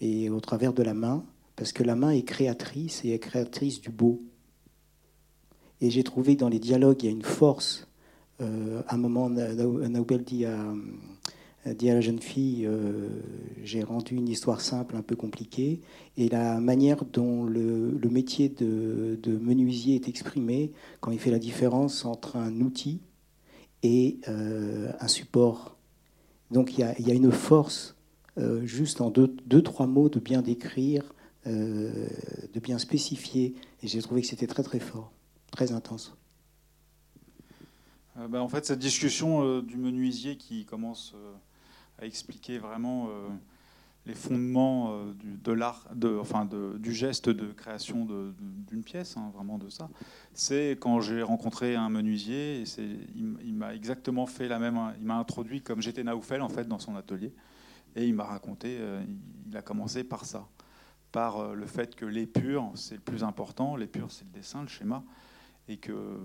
et 0.00 0.28
au 0.28 0.40
travers 0.40 0.72
de 0.74 0.82
la 0.82 0.92
main, 0.94 1.24
parce 1.60 1.74
que 1.74 1.82
la 1.82 1.94
main 1.94 2.08
est 2.08 2.22
créatrice 2.22 3.04
et 3.04 3.10
est 3.10 3.18
créatrice 3.18 3.82
du 3.82 3.90
beau. 3.90 4.22
Et 5.82 5.90
j'ai 5.90 6.02
trouvé 6.02 6.34
dans 6.34 6.48
les 6.48 6.58
dialogues, 6.58 7.02
il 7.02 7.04
y 7.04 7.08
a 7.10 7.12
une 7.12 7.20
force. 7.20 7.86
Euh, 8.40 8.80
à 8.88 8.94
un 8.94 8.96
moment, 8.96 9.28
Na- 9.28 9.52
Na- 9.52 9.88
Naoubel 9.90 10.24
dit 10.24 10.46
à, 10.46 10.72
dit 11.66 11.90
à 11.90 11.94
la 11.94 12.00
jeune 12.00 12.18
fille 12.18 12.64
euh, 12.64 13.10
J'ai 13.62 13.82
rendu 13.82 14.14
une 14.14 14.26
histoire 14.26 14.62
simple, 14.62 14.96
un 14.96 15.02
peu 15.02 15.16
compliquée. 15.16 15.82
Et 16.16 16.30
la 16.30 16.60
manière 16.60 17.04
dont 17.04 17.44
le, 17.44 18.00
métier 18.10 18.48
de, 18.48 19.18
menuisier 19.26 19.96
est 19.96 20.08
exprimé, 20.08 20.72
quand 21.00 21.10
il 21.10 21.18
fait 21.18 21.30
la 21.30 21.38
différence 21.38 22.06
entre 22.06 22.36
un 22.36 22.58
outil 22.62 23.02
et 23.82 24.18
euh, 24.28 24.90
un 24.98 25.08
support. 25.08 25.76
Donc 26.50 26.78
il 26.78 26.80
y 27.06 27.10
a, 27.10 27.14
une 27.14 27.30
force, 27.30 27.96
euh, 28.38 28.64
juste 28.64 29.02
en 29.02 29.10
deux, 29.10 29.62
trois 29.62 29.86
mots, 29.86 30.08
de 30.08 30.20
bien 30.20 30.40
décrire, 30.40 31.12
euh, 31.46 32.06
de 32.52 32.60
bien 32.60 32.78
spécifier. 32.78 33.54
Et 33.82 33.88
j'ai 33.88 34.02
trouvé 34.02 34.20
que 34.20 34.26
c'était 34.26 34.46
très 34.46 34.62
très 34.62 34.78
fort, 34.78 35.10
très 35.50 35.72
intense. 35.72 36.14
Euh, 38.18 38.28
bah, 38.28 38.42
en 38.42 38.48
fait, 38.48 38.66
cette 38.66 38.78
discussion 38.78 39.42
euh, 39.42 39.62
du 39.62 39.78
menuisier 39.78 40.36
qui 40.36 40.66
commence 40.66 41.14
à 41.98 42.04
expliquer 42.04 42.58
vraiment 42.58 43.08
les 44.06 44.14
fondements 44.14 45.04
du, 45.12 45.36
de 45.36 45.52
l'art, 45.52 45.86
enfin 46.18 46.48
du 46.78 46.94
geste 46.94 47.28
de 47.28 47.52
création 47.52 48.06
d'une 48.66 48.82
pièce, 48.82 49.18
hein, 49.18 49.30
vraiment 49.34 49.58
de 49.58 49.68
ça. 49.68 49.90
C'est 50.32 50.78
quand 50.80 51.02
j'ai 51.02 51.22
rencontré 51.22 51.74
un 51.74 51.90
menuisier, 51.90 52.62
et 52.62 52.64
il, 53.14 53.54
m'a 53.54 53.74
exactement 53.74 54.24
fait 54.24 54.48
la 54.48 54.58
même, 54.58 54.78
il 54.98 55.06
m'a 55.06 55.16
introduit 55.16 55.60
comme 55.60 55.82
j'étais 55.82 56.02
Naoufel 56.02 56.40
en 56.40 56.48
fait 56.48 56.66
dans 56.66 56.78
son 56.78 56.96
atelier, 56.96 57.34
et 57.96 58.06
il 58.06 58.14
m'a 58.14 58.24
raconté, 58.24 58.78
il 59.46 59.54
a 59.54 59.60
commencé 59.60 60.02
par 60.02 60.24
ça, 60.24 60.48
par 61.12 61.38
euh, 61.38 61.54
le 61.54 61.66
fait 61.66 61.94
que 61.94 62.04
l'épure 62.04 62.70
c'est 62.74 62.94
le 62.94 63.00
plus 63.00 63.24
important, 63.24 63.76
l'épure 63.76 64.10
c'est 64.10 64.24
le 64.24 64.30
dessin, 64.30 64.62
le 64.62 64.68
schéma, 64.68 65.04
et 65.68 65.76
que 65.76 66.16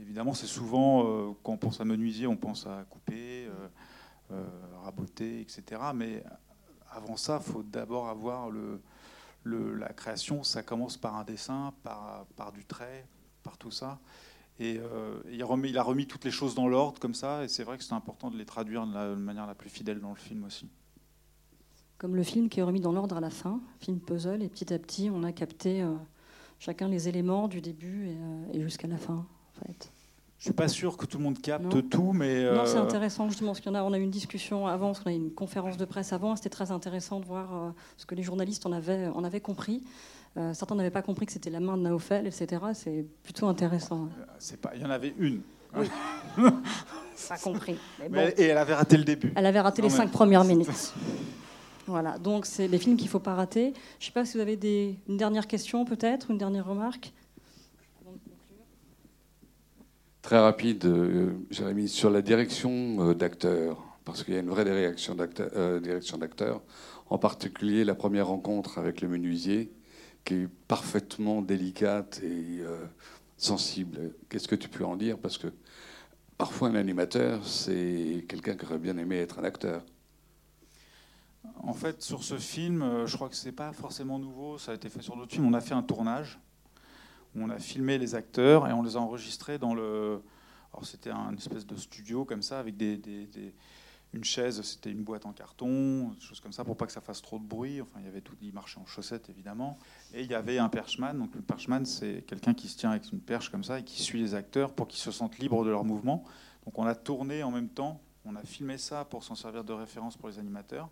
évidemment 0.00 0.34
c'est 0.34 0.46
souvent 0.46 1.04
euh, 1.04 1.32
quand 1.42 1.52
on 1.52 1.58
pense 1.58 1.80
à 1.80 1.84
menuisier, 1.84 2.26
on 2.26 2.36
pense 2.36 2.66
à 2.66 2.84
couper, 2.88 3.46
euh, 3.46 3.68
euh, 4.32 4.46
raboter, 4.84 5.40
etc. 5.40 5.82
Mais 5.92 6.22
avant 6.90 7.16
ça, 7.16 7.40
il 7.44 7.52
faut 7.52 7.64
d'abord 7.64 8.08
avoir 8.08 8.48
le, 8.48 8.80
la 9.44 9.92
création. 9.92 10.44
Ça 10.44 10.62
commence 10.62 10.96
par 10.96 11.16
un 11.16 11.24
dessin, 11.24 11.74
par, 11.82 12.26
par 12.36 12.52
du 12.52 12.64
trait, 12.64 13.06
par 13.42 13.58
tout 13.58 13.72
ça. 13.72 13.98
Et 14.60 14.78
euh, 14.78 15.20
il 15.32 15.78
a 15.78 15.82
remis 15.82 16.06
toutes 16.06 16.24
les 16.24 16.30
choses 16.30 16.54
dans 16.54 16.68
l'ordre 16.68 17.00
comme 17.00 17.14
ça. 17.14 17.42
Et 17.42 17.48
c'est 17.48 17.64
vrai 17.64 17.76
que 17.76 17.82
c'est 17.82 17.94
important 17.94 18.30
de 18.30 18.36
les 18.36 18.44
traduire 18.44 18.86
de 18.86 18.94
la 18.94 19.16
manière 19.16 19.46
la 19.46 19.56
plus 19.56 19.70
fidèle 19.70 20.00
dans 20.00 20.10
le 20.10 20.16
film 20.16 20.44
aussi. 20.44 20.68
Comme 22.00 22.16
le 22.16 22.22
film 22.22 22.48
qui 22.48 22.60
est 22.60 22.62
remis 22.62 22.80
dans 22.80 22.92
l'ordre 22.92 23.18
à 23.18 23.20
la 23.20 23.28
fin, 23.28 23.60
film 23.78 23.98
puzzle, 24.00 24.42
et 24.42 24.48
petit 24.48 24.72
à 24.72 24.78
petit, 24.78 25.10
on 25.12 25.22
a 25.22 25.32
capté 25.32 25.82
euh, 25.82 25.92
chacun 26.58 26.88
les 26.88 27.10
éléments 27.10 27.46
du 27.46 27.60
début 27.60 28.06
et, 28.06 28.12
euh, 28.12 28.54
et 28.54 28.62
jusqu'à 28.62 28.88
la 28.88 28.96
fin, 28.96 29.26
en 29.26 29.66
fait. 29.66 29.92
Je 30.38 30.44
suis 30.44 30.54
pas 30.54 30.68
sûr 30.68 30.96
que 30.96 31.04
tout 31.04 31.18
le 31.18 31.24
monde 31.24 31.38
capte 31.42 31.66
Non. 31.66 31.82
tout, 31.82 32.12
mais 32.14 32.44
Non, 32.50 32.62
c'est 32.64 32.78
euh, 32.78 32.82
intéressant 32.84 33.28
justement, 33.28 33.50
parce 33.52 33.60
qu'on 33.60 33.74
a, 33.74 33.82
on 33.82 33.92
a 33.92 33.98
eu 33.98 34.02
une 34.02 34.10
discussion 34.10 34.66
avant, 34.66 34.86
parce 34.86 35.00
qu'on 35.00 35.10
a 35.10 35.12
eu 35.12 35.16
une 35.16 35.30
conférence 35.34 35.76
de 35.76 35.84
presse 35.84 36.14
avant, 36.14 36.34
c'était 36.36 36.48
très 36.48 36.70
intéressant 36.70 37.20
de 37.20 37.26
voir 37.26 37.54
euh, 37.54 37.70
ce 37.98 38.06
que 38.06 38.14
les 38.14 38.22
journalistes 38.22 38.64
en 38.64 38.72
avaient, 38.72 39.08
en 39.08 39.22
avaient 39.22 39.42
compris. 39.42 39.82
Euh, 40.38 40.54
certains 40.54 40.76
n'avaient 40.76 40.88
pas 40.90 41.02
compris 41.02 41.26
que 41.26 41.32
c'était 41.32 41.50
la 41.50 41.60
main 41.60 41.76
de 41.76 41.82
Naofel, 41.82 42.26
etc. 42.26 42.62
C'est 42.72 43.04
plutôt 43.22 43.46
intéressant. 43.46 44.08
c'est 44.38 44.58
pas. 44.58 44.70
Il 44.74 44.80
y 44.80 44.84
en 44.86 44.90
avait 44.90 45.12
une. 45.18 45.42
Pas 45.74 47.36
compris. 47.42 47.76
Mais 47.98 48.08
bon, 48.08 48.14
Mais 48.14 48.34
elle- 48.38 48.40
et 48.42 48.46
elle 48.48 48.56
avait 48.58 48.74
raté 48.74 48.96
le 48.96 49.04
début. 49.04 49.34
elle 49.36 49.44
avait 49.44 49.60
raté 49.60 49.82
Non, 49.82 49.88
les 49.88 49.92
mais- 49.92 49.98
cinq 49.98 50.10
premières 50.10 50.44
minutes. 50.44 50.94
Voilà, 51.90 52.18
donc 52.18 52.46
c'est 52.46 52.68
des 52.68 52.78
films 52.78 52.96
qu'il 52.96 53.06
ne 53.06 53.10
faut 53.10 53.18
pas 53.18 53.34
rater. 53.34 53.72
Je 53.98 54.04
ne 54.04 54.06
sais 54.06 54.12
pas 54.12 54.24
si 54.24 54.36
vous 54.36 54.40
avez 54.40 54.96
une 55.08 55.16
dernière 55.16 55.48
question 55.48 55.84
peut-être, 55.84 56.30
une 56.30 56.38
dernière 56.38 56.64
remarque. 56.66 57.12
Très 60.22 60.38
rapide, 60.38 60.84
euh, 60.84 61.32
Jérémy, 61.50 61.88
sur 61.88 62.08
la 62.10 62.22
direction 62.22 62.70
euh, 63.00 63.14
d'acteurs, 63.14 63.82
parce 64.04 64.22
qu'il 64.22 64.34
y 64.34 64.36
a 64.36 64.40
une 64.40 64.50
vraie 64.50 64.64
euh, 64.68 65.80
direction 65.80 66.18
d'acteurs, 66.18 66.62
en 67.08 67.18
particulier 67.18 67.82
la 67.82 67.96
première 67.96 68.28
rencontre 68.28 68.78
avec 68.78 69.00
le 69.00 69.08
menuisier, 69.08 69.72
qui 70.24 70.34
est 70.34 70.48
parfaitement 70.68 71.42
délicate 71.42 72.20
et 72.22 72.60
euh, 72.60 72.84
sensible. 73.36 74.12
Qu'est-ce 74.28 74.46
que 74.46 74.54
tu 74.54 74.68
peux 74.68 74.84
en 74.84 74.94
dire? 74.94 75.18
Parce 75.18 75.38
que 75.38 75.48
parfois 76.38 76.68
un 76.68 76.76
animateur, 76.76 77.44
c'est 77.44 78.24
quelqu'un 78.28 78.54
qui 78.54 78.64
aurait 78.66 78.78
bien 78.78 78.96
aimé 78.96 79.16
être 79.16 79.40
un 79.40 79.44
acteur. 79.44 79.82
En 81.62 81.72
fait, 81.72 82.02
sur 82.02 82.22
ce 82.22 82.38
film, 82.38 82.82
euh, 82.82 83.06
je 83.06 83.16
crois 83.16 83.28
que 83.28 83.36
c'est 83.36 83.52
pas 83.52 83.72
forcément 83.72 84.18
nouveau. 84.18 84.58
Ça 84.58 84.72
a 84.72 84.74
été 84.74 84.88
fait 84.88 85.02
sur 85.02 85.16
d'autres 85.16 85.32
films. 85.32 85.46
On 85.46 85.54
a 85.54 85.60
fait 85.60 85.74
un 85.74 85.82
tournage 85.82 86.38
où 87.34 87.42
on 87.42 87.50
a 87.50 87.58
filmé 87.58 87.98
les 87.98 88.14
acteurs 88.14 88.66
et 88.66 88.72
on 88.72 88.82
les 88.82 88.96
a 88.96 89.00
enregistrés 89.00 89.58
dans 89.58 89.74
le. 89.74 90.22
Alors 90.72 90.86
c'était 90.86 91.10
un 91.10 91.34
espèce 91.36 91.66
de 91.66 91.76
studio 91.76 92.24
comme 92.24 92.42
ça 92.42 92.58
avec 92.60 92.76
des, 92.76 93.00
une 94.12 94.24
chaise. 94.24 94.60
C'était 94.62 94.90
une 94.90 95.02
boîte 95.02 95.26
en 95.26 95.32
carton, 95.32 96.10
des 96.10 96.20
choses 96.20 96.40
comme 96.40 96.52
ça 96.52 96.64
pour 96.64 96.76
pas 96.76 96.86
que 96.86 96.92
ça 96.92 97.00
fasse 97.00 97.22
trop 97.22 97.38
de 97.38 97.44
bruit. 97.44 97.80
Enfin, 97.80 98.00
il 98.00 98.04
y 98.04 98.08
avait 98.08 98.20
tout. 98.20 98.34
Il 98.42 98.52
marchait 98.52 98.78
en 98.78 98.86
chaussettes 98.86 99.30
évidemment. 99.30 99.78
Et 100.12 100.22
il 100.22 100.30
y 100.30 100.34
avait 100.34 100.58
un 100.58 100.68
perchman. 100.68 101.14
Donc 101.14 101.34
le 101.34 101.42
perchman, 101.42 101.84
c'est 101.86 102.24
quelqu'un 102.26 102.52
qui 102.52 102.68
se 102.68 102.76
tient 102.76 102.90
avec 102.90 103.10
une 103.12 103.20
perche 103.20 103.48
comme 103.48 103.64
ça 103.64 103.78
et 103.78 103.84
qui 103.84 104.02
suit 104.02 104.20
les 104.20 104.34
acteurs 104.34 104.74
pour 104.74 104.88
qu'ils 104.88 105.00
se 105.00 105.10
sentent 105.10 105.38
libres 105.38 105.64
de 105.64 105.70
leurs 105.70 105.84
mouvements. 105.84 106.24
Donc 106.66 106.78
on 106.78 106.86
a 106.86 106.94
tourné 106.94 107.42
en 107.42 107.50
même 107.50 107.68
temps. 107.68 108.00
On 108.26 108.36
a 108.36 108.42
filmé 108.42 108.76
ça 108.76 109.06
pour 109.06 109.24
s'en 109.24 109.34
servir 109.34 109.64
de 109.64 109.72
référence 109.72 110.16
pour 110.16 110.28
les 110.28 110.38
animateurs. 110.38 110.90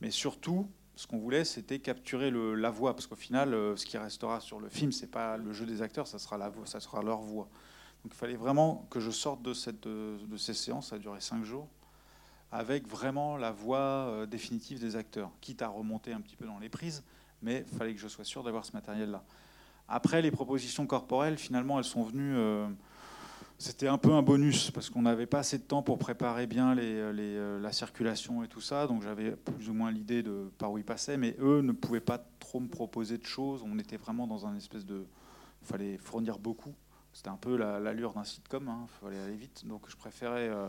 Mais 0.00 0.10
surtout, 0.10 0.68
ce 0.94 1.06
qu'on 1.06 1.18
voulait, 1.18 1.44
c'était 1.44 1.78
capturer 1.78 2.30
la 2.30 2.70
voix, 2.70 2.94
parce 2.94 3.06
qu'au 3.06 3.16
final, 3.16 3.54
euh, 3.54 3.76
ce 3.76 3.86
qui 3.86 3.98
restera 3.98 4.40
sur 4.40 4.60
le 4.60 4.68
film, 4.68 4.92
c'est 4.92 5.10
pas 5.10 5.36
le 5.36 5.52
jeu 5.52 5.66
des 5.66 5.82
acteurs, 5.82 6.06
ça 6.06 6.18
sera 6.18 6.36
leur 6.38 7.20
voix. 7.20 7.48
Donc 8.04 8.12
il 8.12 8.16
fallait 8.16 8.36
vraiment 8.36 8.86
que 8.90 9.00
je 9.00 9.10
sorte 9.10 9.42
de, 9.42 9.54
cette, 9.54 9.86
de, 9.86 10.36
ces 10.36 10.54
séances, 10.54 10.88
ça 10.88 10.96
a 10.96 10.98
duré 10.98 11.20
cinq 11.20 11.44
jours, 11.44 11.68
avec 12.50 12.88
vraiment 12.88 13.36
la 13.36 13.50
voix 13.50 13.78
euh, 13.78 14.26
définitive 14.26 14.80
des 14.80 14.96
acteurs, 14.96 15.30
quitte 15.40 15.62
à 15.62 15.68
remonter 15.68 16.12
un 16.12 16.20
petit 16.20 16.36
peu 16.36 16.46
dans 16.46 16.58
les 16.58 16.68
prises, 16.68 17.04
mais 17.42 17.64
il 17.70 17.78
fallait 17.78 17.94
que 17.94 18.00
je 18.00 18.08
sois 18.08 18.24
sûr 18.24 18.42
d'avoir 18.42 18.64
ce 18.64 18.72
matériel-là. 18.72 19.22
Après, 19.88 20.20
les 20.20 20.30
propositions 20.30 20.86
corporelles, 20.86 21.38
finalement, 21.38 21.78
elles 21.78 21.84
sont 21.84 22.02
venues. 22.02 22.36
euh, 22.36 22.68
c'était 23.58 23.88
un 23.88 23.98
peu 23.98 24.12
un 24.12 24.22
bonus 24.22 24.70
parce 24.70 24.88
qu'on 24.88 25.02
n'avait 25.02 25.26
pas 25.26 25.40
assez 25.40 25.58
de 25.58 25.64
temps 25.64 25.82
pour 25.82 25.98
préparer 25.98 26.46
bien 26.46 26.74
les, 26.76 26.84
euh, 26.84 27.58
la 27.60 27.72
circulation 27.72 28.44
et 28.44 28.48
tout 28.48 28.60
ça. 28.60 28.86
Donc 28.86 29.02
j'avais 29.02 29.32
plus 29.32 29.68
ou 29.68 29.74
moins 29.74 29.90
l'idée 29.90 30.22
de 30.22 30.50
par 30.58 30.70
où 30.70 30.78
ils 30.78 30.84
passaient, 30.84 31.16
mais 31.16 31.34
eux 31.40 31.60
ne 31.60 31.72
pouvaient 31.72 32.00
pas 32.00 32.18
trop 32.38 32.60
me 32.60 32.68
proposer 32.68 33.18
de 33.18 33.26
choses. 33.26 33.64
On 33.66 33.78
était 33.78 33.96
vraiment 33.96 34.26
dans 34.28 34.46
un 34.46 34.54
espèce 34.54 34.86
de. 34.86 35.04
Il 35.62 35.66
fallait 35.66 35.98
fournir 35.98 36.38
beaucoup. 36.38 36.72
C'était 37.12 37.30
un 37.30 37.36
peu 37.36 37.56
la- 37.56 37.80
l'allure 37.80 38.12
d'un 38.14 38.22
sitcom. 38.22 38.70
Il 38.82 38.88
fallait 39.04 39.18
aller 39.18 39.34
vite. 39.36 39.66
Donc 39.66 39.88
je 39.88 39.96
préférais, 39.96 40.48
euh, 40.48 40.68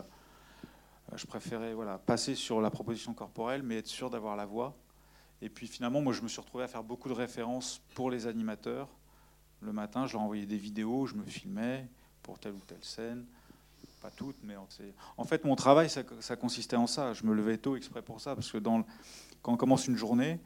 je 1.14 1.26
préférais 1.26 1.74
voilà, 1.74 1.96
passer 1.98 2.34
sur 2.34 2.60
la 2.60 2.70
proposition 2.70 3.14
corporelle, 3.14 3.62
mais 3.62 3.76
être 3.78 3.86
sûr 3.86 4.10
d'avoir 4.10 4.34
la 4.34 4.46
voix. 4.46 4.76
Et 5.42 5.48
puis 5.48 5.68
finalement, 5.68 6.02
moi 6.02 6.12
je 6.12 6.22
me 6.22 6.28
suis 6.28 6.40
retrouvé 6.40 6.64
à 6.64 6.68
faire 6.68 6.82
beaucoup 6.82 7.08
de 7.08 7.14
références 7.14 7.80
pour 7.94 8.10
les 8.10 8.26
animateurs. 8.26 8.88
Le 9.60 9.72
matin, 9.72 10.06
je 10.06 10.14
leur 10.14 10.22
envoyais 10.22 10.46
des 10.46 10.56
vidéos, 10.56 11.06
je 11.06 11.14
me 11.14 11.22
filmais 11.22 11.88
pour 12.30 12.38
telle 12.38 12.52
ou 12.52 12.60
telle 12.64 12.82
scène. 12.84 13.24
Pas 14.00 14.10
toutes, 14.10 14.36
mais 14.44 14.54
en 14.56 15.24
fait, 15.24 15.44
mon 15.44 15.56
travail, 15.56 15.90
ça, 15.90 16.02
ça 16.20 16.36
consistait 16.36 16.76
en 16.76 16.86
ça. 16.86 17.12
Je 17.12 17.26
me 17.26 17.34
levais 17.34 17.58
tôt 17.58 17.74
exprès 17.76 18.02
pour 18.02 18.20
ça, 18.20 18.36
parce 18.36 18.50
que 18.52 18.56
dans 18.58 18.78
le- 18.78 18.84
quand 19.42 19.52
on 19.52 19.56
commence 19.56 19.88
une 19.88 19.96
journée, 19.96 20.38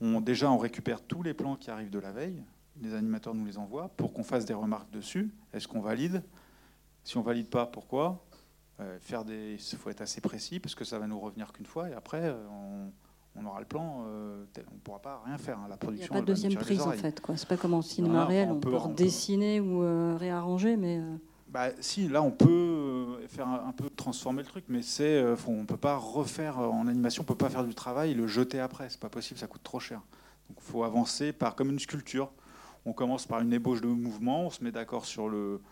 on, 0.00 0.20
déjà, 0.20 0.50
on 0.50 0.58
récupère 0.58 1.00
tous 1.00 1.22
les 1.22 1.32
plans 1.32 1.54
qui 1.54 1.70
arrivent 1.70 1.90
de 1.90 1.98
la 2.00 2.10
veille. 2.10 2.42
Les 2.82 2.92
animateurs 2.94 3.34
nous 3.34 3.46
les 3.46 3.56
envoient 3.56 3.88
pour 3.96 4.12
qu'on 4.12 4.24
fasse 4.24 4.44
des 4.46 4.52
remarques 4.54 4.90
dessus. 4.90 5.30
Est-ce 5.52 5.68
qu'on 5.68 5.80
valide? 5.80 6.22
Si 7.04 7.16
on 7.16 7.22
valide 7.22 7.48
pas, 7.48 7.66
pourquoi? 7.66 8.24
Euh, 8.80 8.98
Faire 9.00 9.24
des, 9.24 9.54
il 9.72 9.78
faut 9.78 9.90
être 9.90 10.00
assez 10.02 10.20
précis, 10.20 10.58
parce 10.58 10.74
que 10.74 10.84
ça 10.84 10.98
va 10.98 11.06
nous 11.06 11.20
revenir 11.20 11.52
qu'une 11.52 11.66
fois, 11.66 11.88
et 11.88 11.94
après, 11.94 12.22
euh, 12.24 12.46
on, 12.50 12.90
on 13.40 13.46
aura 13.46 13.60
le 13.60 13.66
plan. 13.66 14.04
euh, 14.06 14.44
on 14.70 14.74
ne 14.74 14.80
pourra 14.80 14.98
pas 15.00 15.22
rien 15.24 15.38
faire. 15.38 15.58
hein. 15.58 15.66
La 15.68 15.76
Il 15.82 15.94
n'y 15.94 16.02
a 16.02 16.08
production. 16.08 16.14
pas 16.14 16.20
de 16.20 16.26
deuxième 16.26 16.54
prise 16.56 16.80
en 16.82 16.90
fait. 16.92 17.20
quoi. 17.20 17.36
C'est 17.36 17.48
pas 17.48 17.56
comme 17.56 17.74
en 17.74 17.82
cinéma 17.82 18.26
réel, 18.26 18.48
on 18.50 18.56
on, 18.56 18.60
peut- 18.60 18.70
peut 18.70 18.76
redessiner 18.76 19.60
ou 19.60 19.82
euh, 19.82 20.16
réarranger, 20.18 20.76
mais 20.76 20.98
euh, 20.98 21.16
Bah, 21.48 21.70
si, 21.80 22.08
là, 22.08 22.22
on 22.22 22.30
peut 22.30 22.46
euh, 22.46 23.28
faire 23.28 23.48
un, 23.48 23.72
peu 23.72 23.88
transformer 23.88 24.42
le 24.42 24.48
truc, 24.48 24.64
mais 24.68 24.82
c'est, 24.82 25.16
euh, 25.16 25.34
on 25.46 25.64
peut 25.64 25.78
pas 25.78 25.96
refaire 25.96 26.58
euh, 26.58 26.66
en 26.66 26.86
animation, 26.86 27.22
on 27.22 27.24
peut 27.24 27.34
pas 27.34 27.48
faire 27.48 27.64
du 27.64 27.74
travail 27.74 28.10
et 28.10 28.14
le 28.14 28.26
jeter 28.26 28.60
après. 28.60 28.90
C'est 28.90 29.00
pas 29.00 29.08
possible, 29.08 29.40
ça 29.40 29.46
coûte 29.46 29.62
trop 29.62 29.80
cher. 29.80 30.02
Donc, 30.50 30.60
faut 30.60 30.84
avancer 30.84 31.32
par 31.32 31.54
comme 31.54 31.70
une 31.70 31.78
sculpture. 31.78 32.30
On 32.84 32.92
commence 32.92 33.26
par 33.26 33.40
une 33.40 33.52
ébauche 33.52 33.80
de 33.80 33.86
mouvement, 33.86 34.46
on 34.46 34.50
se 34.50 34.62
met 34.62 34.72
d'accord 34.72 35.06
sur 35.06 35.28
le, 35.30 35.62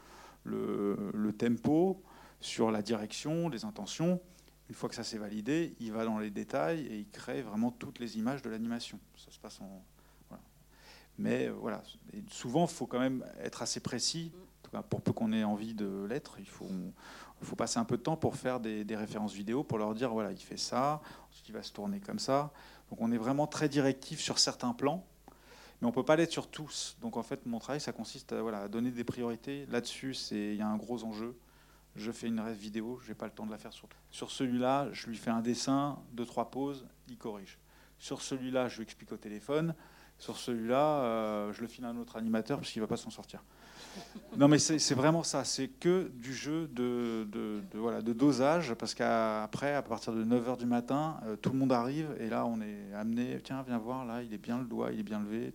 tempo, 1.39 2.03
sur 2.41 2.71
la 2.71 2.81
direction, 2.81 3.51
les 3.51 3.67
intentions. 3.67 4.21
Une 4.71 4.75
fois 4.75 4.89
que 4.89 4.95
ça 4.95 5.05
s'est 5.05 5.19
validé, 5.19 5.77
il 5.79 5.93
va 5.93 6.07
dans 6.07 6.19
les 6.19 6.31
détails 6.31 6.87
et 6.87 6.97
il 6.97 7.09
crée 7.09 7.43
vraiment 7.43 7.71
toutes 7.71 7.99
les 7.99 8.17
images 8.17 8.41
de 8.41 8.49
l'animation. 8.49 8.99
Ça 9.17 9.31
se 9.31 9.39
passe 9.39 9.61
en. 9.61 9.85
Mais 11.19 11.49
voilà, 11.49 11.83
souvent, 12.31 12.67
il 12.67 12.71
faut 12.71 12.87
quand 12.87 12.99
même 12.99 13.25
être 13.41 13.63
assez 13.63 13.81
précis. 13.81 14.33
Pour 14.91 15.01
peu 15.01 15.13
qu'on 15.13 15.33
ait 15.33 15.45
envie 15.45 15.75
de 15.75 16.05
l'être, 16.09 16.37
il 16.39 16.49
faut, 16.49 16.69
passer 17.57 17.79
un 17.79 17.85
peu 17.85 17.97
de 17.97 18.03
temps 18.03 18.17
pour 18.17 18.37
faire 18.37 18.61
des, 18.61 18.97
références 18.97 19.33
vidéo, 19.33 19.63
pour 19.63 19.79
leur 19.79 19.95
dire 19.95 20.11
voilà, 20.11 20.33
il 20.33 20.39
fait 20.39 20.57
ça, 20.57 21.01
ensuite 21.31 21.49
il 21.49 21.53
va 21.53 21.63
se 21.63 21.73
tourner 21.73 22.01
comme 22.01 22.19
ça. 22.19 22.53
Donc 22.91 23.01
on 23.01 23.11
est 23.13 23.19
vraiment 23.19 23.47
très 23.47 23.69
directif 23.69 24.21
sur 24.21 24.39
certains 24.39 24.73
plans, 24.73 25.07
mais 25.81 25.89
on 25.89 25.93
peut 25.93 26.05
pas 26.05 26.17
l'être 26.17 26.33
sur 26.33 26.49
tous. 26.49 26.97
Donc 27.01 27.17
en 27.17 27.23
fait, 27.23 27.47
mon 27.47 27.59
travail, 27.59 27.81
ça 27.81 27.93
consiste 27.93 28.33
à, 28.33 28.43
voilà, 28.43 28.63
à 28.63 28.69
donner 28.69 28.91
des 28.91 29.05
priorités. 29.05 29.67
Là-dessus, 29.71 30.17
il 30.31 30.55
y 30.55 30.63
a 30.63 30.69
un 30.69 30.77
gros 30.77 31.05
enjeu. 31.05 31.37
Je 31.95 32.13
fais 32.13 32.27
une 32.27 32.41
rêve 32.41 32.59
vidéo, 32.59 33.01
j'ai 33.07 33.15
pas 33.15 33.25
le 33.25 33.33
temps 33.33 33.47
de 33.47 33.51
la 33.51 33.59
faire 33.59 33.73
sur, 33.73 33.89
sur 34.11 34.31
celui-là. 34.31 34.89
Je 34.93 35.07
lui 35.07 35.17
fais 35.17 35.31
un 35.31 35.41
dessin, 35.41 35.99
deux 36.13 36.27
trois 36.27 36.51
pauses, 36.51 36.87
il 37.09 37.17
corrige. 37.17 37.59
Sur 37.99 38.21
celui-là, 38.21 38.69
je 38.69 38.77
lui 38.77 38.83
explique 38.83 39.13
au 39.13 39.17
téléphone. 39.17 39.75
Sur 40.19 40.37
celui-là, 40.37 41.03
euh, 41.03 41.53
je 41.53 41.61
le 41.61 41.67
file 41.67 41.85
à 41.85 41.89
un 41.89 41.97
autre 41.97 42.17
animateur 42.17 42.59
parce 42.59 42.71
qu'il 42.71 42.81
va 42.81 42.89
pas 42.89 42.97
s'en 42.97 43.11
sortir. 43.11 43.43
Non, 44.37 44.49
mais 44.49 44.59
c'est 44.59 44.95
vraiment 44.95 45.23
ça. 45.23 45.45
C'est 45.45 45.69
que 45.69 46.11
du 46.15 46.35
jeu 46.35 46.69
de, 46.69 47.27
voilà, 47.75 48.03
de 48.03 48.13
dosage, 48.13 48.75
parce 48.75 48.95
qu'après, 48.95 49.75
à 49.75 49.83
partir 49.83 50.13
de 50.13 50.25
9h 50.25 50.59
du 50.59 50.67
matin, 50.67 51.19
euh, 51.25 51.37
tout 51.37 51.51
le 51.51 51.59
monde 51.59 51.73
arrive, 51.73 52.15
et 52.21 52.29
là, 52.29 52.45
on 52.45 52.61
est 52.61 52.93
amené, 52.95 53.39
tiens, 53.43 53.65
viens 53.67 53.79
voir, 53.79 54.05
là, 54.05 54.23
il 54.23 54.33
est 54.35 54.39
bien 54.39 54.59
le 54.59 54.65
doigt, 54.65 54.93
il 54.93 55.01
est 55.01 55.05
bien 55.05 55.21
levé. 55.21 55.55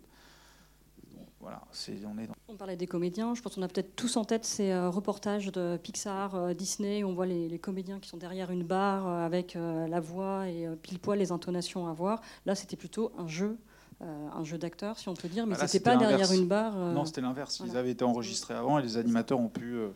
Voilà, 1.39 1.61
c'est, 1.71 1.93
on 2.05 2.19
est 2.19 2.27
dans... 2.27 2.33
On 2.47 2.55
parlait 2.55 2.75
des 2.75 2.85
comédiens. 2.85 3.33
Je 3.33 3.41
pense 3.41 3.55
qu'on 3.55 3.63
a 3.63 3.67
peut-être 3.67 3.95
tous 3.95 4.15
en 4.15 4.25
tête 4.25 4.45
ces 4.45 4.71
euh, 4.71 4.89
reportages 4.89 5.51
de 5.51 5.77
Pixar, 5.77 6.35
euh, 6.35 6.53
Disney, 6.53 7.03
où 7.03 7.09
on 7.09 7.13
voit 7.13 7.25
les, 7.25 7.59
comédiens 7.59 7.99
qui 7.99 8.09
sont 8.09 8.17
derrière 8.17 8.51
une 8.51 8.63
barre 8.63 9.07
avec 9.07 9.55
la 9.55 9.99
voix 9.99 10.47
et 10.47 10.67
pile 10.81 10.99
poil 10.99 11.19
les 11.19 11.31
intonations 11.31 11.87
à 11.87 11.93
voir. 11.93 12.21
Là, 12.45 12.55
c'était 12.55 12.77
plutôt 12.77 13.11
un 13.17 13.27
jeu, 13.27 13.57
un 14.01 14.43
jeu 14.43 14.57
d'acteur, 14.57 14.97
si 14.97 15.09
on 15.09 15.13
peut 15.13 15.27
dire, 15.27 15.45
mais 15.45 15.55
Bah 15.55 15.61
là, 15.61 15.67
c'était 15.67 15.83
pas 15.83 15.97
derrière 15.97 16.31
une 16.31 16.47
barre. 16.47 16.73
euh, 16.77 16.93
Non, 16.93 17.05
c'était 17.05 17.21
l'inverse. 17.21 17.61
Ils 17.65 17.77
avaient 17.77 17.91
été 17.91 18.03
enregistrés 18.03 18.53
avant, 18.55 18.79
et 18.79 18.81
les 18.81 18.97
animateurs 18.97 19.39
ont 19.39 19.49
pu 19.49 19.75
euh, 19.75 19.89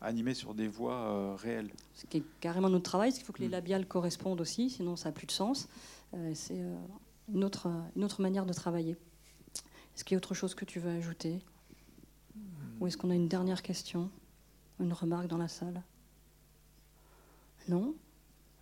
animer 0.00 0.34
sur 0.34 0.54
des 0.54 0.68
voix 0.68 0.94
euh, 0.94 1.34
réelles. 1.36 1.70
ce 1.94 2.06
qui 2.06 2.18
est 2.18 2.22
carrément 2.40 2.68
notre 2.68 2.84
travail, 2.84 3.10
c'est 3.10 3.18
qu'il 3.18 3.26
faut 3.26 3.32
que 3.32 3.40
les 3.42 3.48
labiales 3.48 3.86
correspondent 3.86 4.40
aussi, 4.40 4.70
sinon 4.70 4.96
ça 4.96 5.08
n'a 5.08 5.12
plus 5.12 5.26
de 5.26 5.32
sens. 5.32 5.68
Euh, 6.14 6.32
c'est 6.34 6.60
euh, 6.60 6.74
une, 7.32 7.42
autre, 7.44 7.68
une 7.96 8.04
autre 8.04 8.20
manière 8.22 8.44
de 8.46 8.52
travailler. 8.52 8.96
Est-ce 9.94 10.04
qu'il 10.04 10.14
y 10.14 10.16
a 10.16 10.18
autre 10.18 10.34
chose 10.34 10.54
que 10.54 10.64
tu 10.64 10.78
veux 10.78 10.90
ajouter? 10.90 11.40
Ou 12.80 12.86
est-ce 12.86 12.96
qu'on 12.96 13.10
a 13.10 13.14
une 13.14 13.28
dernière 13.28 13.62
question? 13.62 14.10
Une 14.78 14.92
remarque 14.92 15.26
dans 15.26 15.38
la 15.38 15.48
salle? 15.48 15.82
Non? 17.68 17.94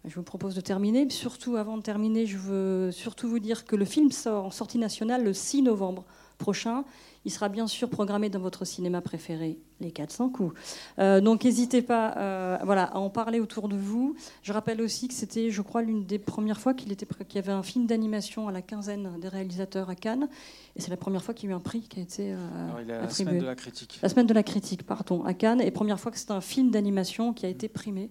Je 0.06 0.14
vous 0.14 0.22
propose 0.22 0.54
de 0.54 0.60
terminer. 0.60 1.10
Surtout, 1.10 1.56
avant 1.56 1.76
de 1.76 1.82
terminer, 1.82 2.26
je 2.26 2.38
veux 2.38 2.92
surtout 2.92 3.28
vous 3.28 3.40
dire 3.40 3.64
que 3.64 3.74
le 3.74 3.84
film 3.84 4.12
sort 4.12 4.44
en 4.44 4.50
sortie 4.50 4.78
nationale 4.78 5.24
le 5.24 5.32
6 5.32 5.62
novembre. 5.62 6.04
prochain. 6.38 6.84
Il 7.24 7.32
sera 7.32 7.48
bien 7.48 7.66
sûr 7.66 7.90
programmé 7.90 8.28
dans 8.28 8.38
votre 8.38 8.64
cinéma 8.64 9.00
préféré, 9.00 9.58
Les 9.80 9.90
400 9.90 10.28
coups. 10.28 10.54
Euh, 11.00 11.20
donc 11.20 11.42
n'hésitez 11.42 11.82
pas 11.82 12.14
euh, 12.18 12.58
voilà, 12.62 12.84
à 12.84 12.98
en 12.98 13.10
parler 13.10 13.40
autour 13.40 13.68
de 13.68 13.76
vous. 13.76 14.14
Je 14.42 14.52
rappelle 14.52 14.80
aussi 14.80 15.08
que 15.08 15.14
c'était, 15.14 15.50
je 15.50 15.60
crois, 15.60 15.82
l'une 15.82 16.04
des 16.04 16.20
premières 16.20 16.60
fois 16.60 16.72
qu'il, 16.72 16.92
y 16.92 17.38
avait 17.38 17.52
un 17.52 17.64
film 17.64 17.86
d'animation 17.86 18.46
à 18.46 18.52
la 18.52 18.62
quinzaine 18.62 19.18
des 19.18 19.26
réalisateurs 19.28 19.90
à 19.90 19.96
Cannes. 19.96 20.28
Et 20.76 20.80
c'est 20.80 20.90
la 20.90 20.96
première 20.96 21.24
fois 21.24 21.34
qu'il 21.34 21.48
y 21.48 21.52
a 21.52 21.54
eu 21.54 21.56
un 21.56 21.60
prix 21.60 21.80
qui 21.80 21.98
a 21.98 22.02
été 22.02 22.32
euh, 22.32 22.68
Alors, 22.68 22.80
il 22.80 22.90
est 22.90 22.92
à 22.92 22.98
la 22.98 23.04
attribué. 23.04 23.30
semaine 23.30 23.40
de 23.40 23.46
la 23.46 23.56
critique. 23.56 23.98
La 24.02 24.08
semaine 24.08 24.26
de 24.26 24.34
la 24.34 24.42
critique, 24.44 24.86
pardon, 24.86 25.24
à 25.24 25.34
Cannes. 25.34 25.62
Et 25.62 25.70
première 25.72 25.98
fois 25.98 26.12
que 26.12 26.18
c'est 26.18 26.30
un 26.30 26.40
film 26.40 26.70
d'animation 26.70 27.32
qui 27.32 27.44
a 27.44 27.48
été 27.48 27.68
primé. 27.68 28.08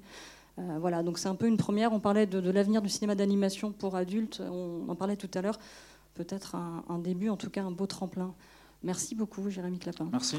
Euh, 0.57 0.77
voilà, 0.79 1.03
donc 1.03 1.17
c'est 1.17 1.27
un 1.27 1.35
peu 1.35 1.47
une 1.47 1.57
première. 1.57 1.93
On 1.93 1.99
parlait 1.99 2.25
de, 2.25 2.49
l'avenir 2.49 2.81
du 2.81 2.89
cinéma 2.89 3.15
d'animation 3.15 3.71
pour 3.71 3.95
adultes. 3.95 4.41
On 4.41 4.87
en 4.87 4.95
parlait 4.95 5.17
tout 5.17 5.31
à 5.33 5.41
l'heure. 5.41 5.59
Peut-être 6.13 6.55
un, 6.55 6.99
début, 6.99 7.29
en 7.29 7.35
tout 7.35 7.49
cas 7.49 7.63
un 7.63 7.71
beau 7.71 7.87
tremplin. 7.87 8.33
Merci 8.83 9.15
beaucoup, 9.15 9.49
Jérémy 9.49 9.79
Clapin. 9.79 10.07
Merci. 10.11 10.37